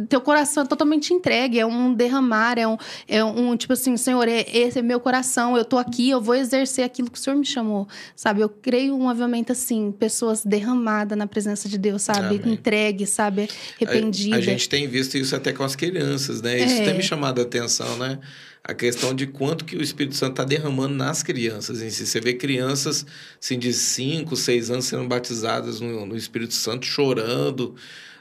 [0.09, 4.27] teu coração é totalmente entregue, é um derramar, é um, é um tipo assim, Senhor,
[4.27, 7.35] é, esse é meu coração, eu tô aqui, eu vou exercer aquilo que o Senhor
[7.35, 8.41] me chamou, sabe?
[8.41, 12.39] Eu creio um avivamento assim, pessoas derramadas na presença de Deus, sabe?
[12.41, 12.53] Amém.
[12.53, 13.47] Entregue, sabe?
[13.79, 14.35] Arrependida.
[14.35, 16.57] A, a, gente tem visto isso até com as crianças, né?
[16.57, 16.85] Isso é.
[16.85, 18.19] tem me chamado a atenção, né?
[18.63, 22.05] a questão de quanto que o Espírito Santo está derramando nas crianças em si.
[22.05, 23.05] Você vê crianças
[23.37, 27.75] assim, de 5, 6 anos sendo batizadas no, no Espírito Santo, chorando,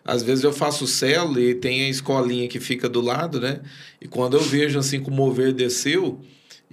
[0.04, 3.60] às vezes eu faço célula e tem a escolinha que fica do lado, né?
[4.00, 6.20] E quando eu vejo assim que o mover desceu,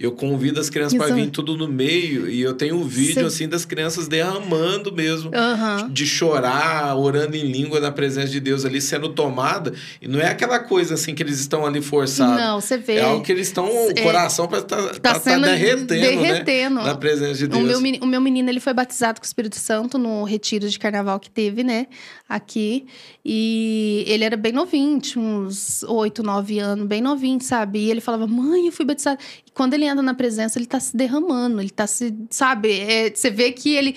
[0.00, 3.46] eu convido as crianças para vir tudo no meio e eu tenho um vídeo assim
[3.46, 5.90] das crianças derramando mesmo uhum.
[5.90, 10.28] de chorar, orando em língua na presença de Deus ali sendo tomada e não é
[10.28, 12.34] aquela coisa assim que eles estão ali forçados.
[12.34, 12.94] Não, você vê.
[12.94, 16.76] É algo que eles estão o é, coração para estar tá, tá, tá derretendo, derretendo.
[16.76, 16.84] Né?
[16.84, 17.62] na presença de Deus.
[17.62, 20.78] O meu, o meu menino ele foi batizado com o Espírito Santo no retiro de
[20.78, 21.88] carnaval que teve, né,
[22.26, 22.86] aqui,
[23.22, 27.80] e ele era bem novinho, tinha uns oito, nove anos, bem novinho, sabe?
[27.80, 29.18] E ele falava: "Mãe, eu fui batizado".
[29.60, 32.80] Quando ele anda na presença, ele tá se derramando, ele tá se, sabe?
[32.80, 33.94] É, você vê que ele,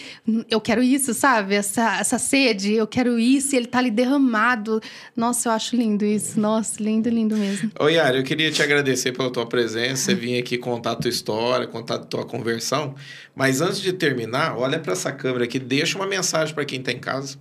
[0.51, 1.55] eu quero isso, sabe?
[1.55, 4.81] Essa, essa sede, eu quero isso, e ele tá ali derramado.
[5.15, 6.37] Nossa, eu acho lindo isso.
[6.37, 7.71] Nossa, lindo, lindo mesmo.
[7.79, 11.09] Oi, Yara, eu queria te agradecer pela tua presença, você vir aqui contar a tua
[11.09, 12.93] história, contar a tua conversão.
[13.33, 16.91] Mas antes de terminar, olha para essa câmera aqui, deixa uma mensagem para quem tá
[16.91, 17.37] em casa.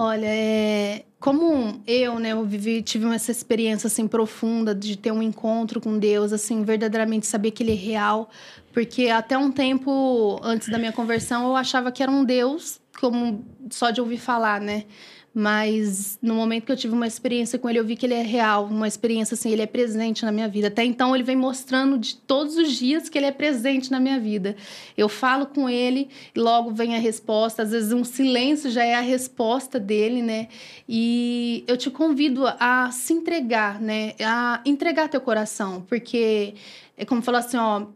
[0.00, 5.20] Olha, é, como eu, né, eu vivi, tive essa experiência assim profunda de ter um
[5.20, 8.30] encontro com Deus, assim, verdadeiramente saber que ele é real,
[8.72, 13.44] porque até um tempo antes da minha conversão eu achava que era um Deus como
[13.70, 14.84] só de ouvir falar, né?
[15.40, 18.22] Mas no momento que eu tive uma experiência com ele, eu vi que ele é
[18.22, 20.66] real, uma experiência assim, ele é presente na minha vida.
[20.66, 24.18] Até então ele vem mostrando de todos os dias que ele é presente na minha
[24.18, 24.56] vida.
[24.96, 29.00] Eu falo com ele logo vem a resposta, às vezes um silêncio já é a
[29.00, 30.48] resposta dele, né?
[30.88, 34.14] E eu te convido a se entregar, né?
[34.20, 36.54] A entregar teu coração, porque
[36.96, 37.86] é como falar assim, ó,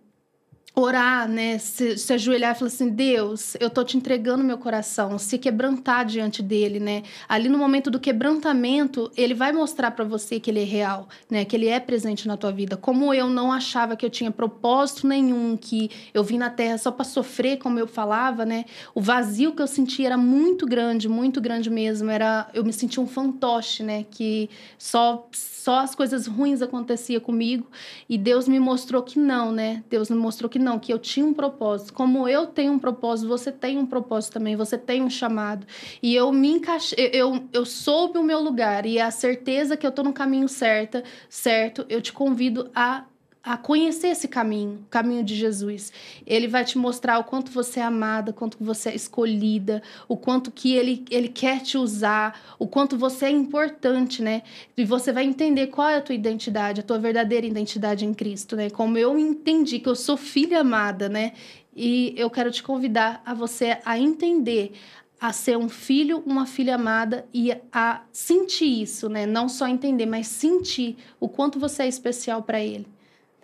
[0.74, 1.58] orar, né?
[1.58, 6.04] Se, se ajoelhar e falar assim: Deus, eu tô te entregando meu coração, se quebrantar
[6.06, 7.02] diante dele, né?
[7.28, 11.44] Ali no momento do quebrantamento, ele vai mostrar para você que ele é real, né?
[11.44, 12.76] Que ele é presente na tua vida.
[12.76, 16.90] Como eu não achava que eu tinha propósito nenhum, que eu vim na terra só
[16.90, 18.64] para sofrer, como eu falava, né?
[18.94, 22.10] O vazio que eu sentia era muito grande, muito grande mesmo.
[22.10, 24.06] Era, eu me sentia um fantoche, né?
[24.10, 25.28] Que só
[25.62, 27.68] só as coisas ruins aconteciam comigo
[28.08, 29.84] e Deus me mostrou que não, né?
[29.88, 31.92] Deus me mostrou que não, que eu tinha um propósito.
[31.92, 35.66] Como eu tenho um propósito, você tem um propósito também, você tem um chamado.
[36.02, 39.92] E eu me encaixei, eu, eu soube o meu lugar e a certeza que eu
[39.92, 43.04] tô no caminho certo, certo, eu te convido a
[43.42, 45.92] a conhecer esse caminho, o caminho de Jesus.
[46.24, 50.16] Ele vai te mostrar o quanto você é amada, o quanto você é escolhida, o
[50.16, 54.42] quanto que ele, ele quer te usar, o quanto você é importante, né?
[54.76, 58.54] E você vai entender qual é a tua identidade, a tua verdadeira identidade em Cristo,
[58.54, 58.70] né?
[58.70, 61.32] Como eu entendi que eu sou filha amada, né?
[61.74, 64.72] E eu quero te convidar a você a entender
[65.20, 69.24] a ser um filho, uma filha amada e a sentir isso, né?
[69.24, 72.91] Não só entender, mas sentir o quanto você é especial para ele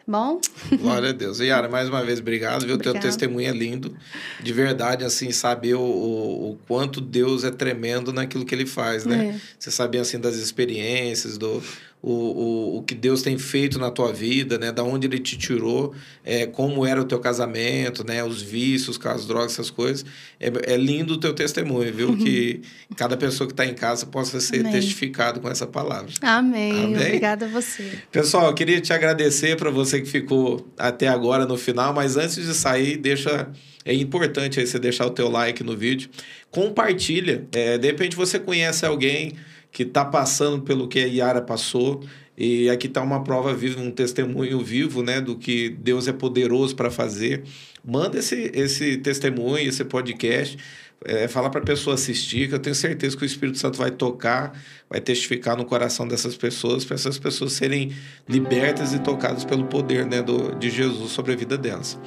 [0.09, 0.41] bom?
[0.81, 1.39] Glória a Deus.
[1.39, 2.79] Yara, mais uma vez, obrigado, viu?
[2.79, 3.95] Teu testemunho é lindo.
[4.43, 9.05] De verdade, assim, saber o, o, o, quanto Deus é tremendo naquilo que ele faz,
[9.05, 9.35] né?
[9.37, 9.41] É.
[9.59, 11.63] Você saber, assim, das experiências, do,
[12.01, 14.71] o, o, o que Deus tem feito na tua vida, né?
[14.71, 15.95] Da onde Ele te tirou,
[16.25, 18.23] é, como era o teu casamento, né?
[18.23, 20.05] Os vícios, as drogas, essas coisas.
[20.39, 22.11] É, é lindo o teu testemunho, viu?
[22.11, 22.17] Uhum.
[22.17, 22.63] Que
[22.97, 24.73] cada pessoa que está em casa possa ser Amém.
[24.73, 26.13] testificado com essa palavra.
[26.23, 26.85] Amém.
[26.85, 26.95] Amém.
[26.95, 27.99] Obrigada a você.
[28.13, 32.37] Pessoal, eu queria te agradecer para você que ficou até agora no final, mas antes
[32.37, 33.51] de sair, deixa
[33.89, 36.11] é importante aí você deixar o teu like no vídeo.
[36.51, 37.47] Compartilha.
[37.53, 39.33] É, de repente você conhece alguém
[39.71, 42.03] que está passando pelo que a Yara passou.
[42.37, 46.77] E aqui está uma prova viva, um testemunho vivo, né, do que Deus é poderoso
[46.77, 47.43] para fazer.
[47.85, 50.57] Manda esse, esse testemunho, esse podcast,
[51.05, 54.53] é, para a pessoa assistir, que eu tenho certeza que o Espírito Santo vai tocar,
[54.89, 57.93] vai testificar no coração dessas pessoas, para essas pessoas serem
[58.29, 61.99] libertas e tocadas pelo poder né, do, de Jesus sobre a vida delas.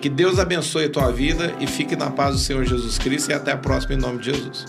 [0.00, 3.34] Que Deus abençoe a tua vida e fique na paz do Senhor Jesus Cristo e
[3.34, 4.64] até a próxima em nome de Jesus.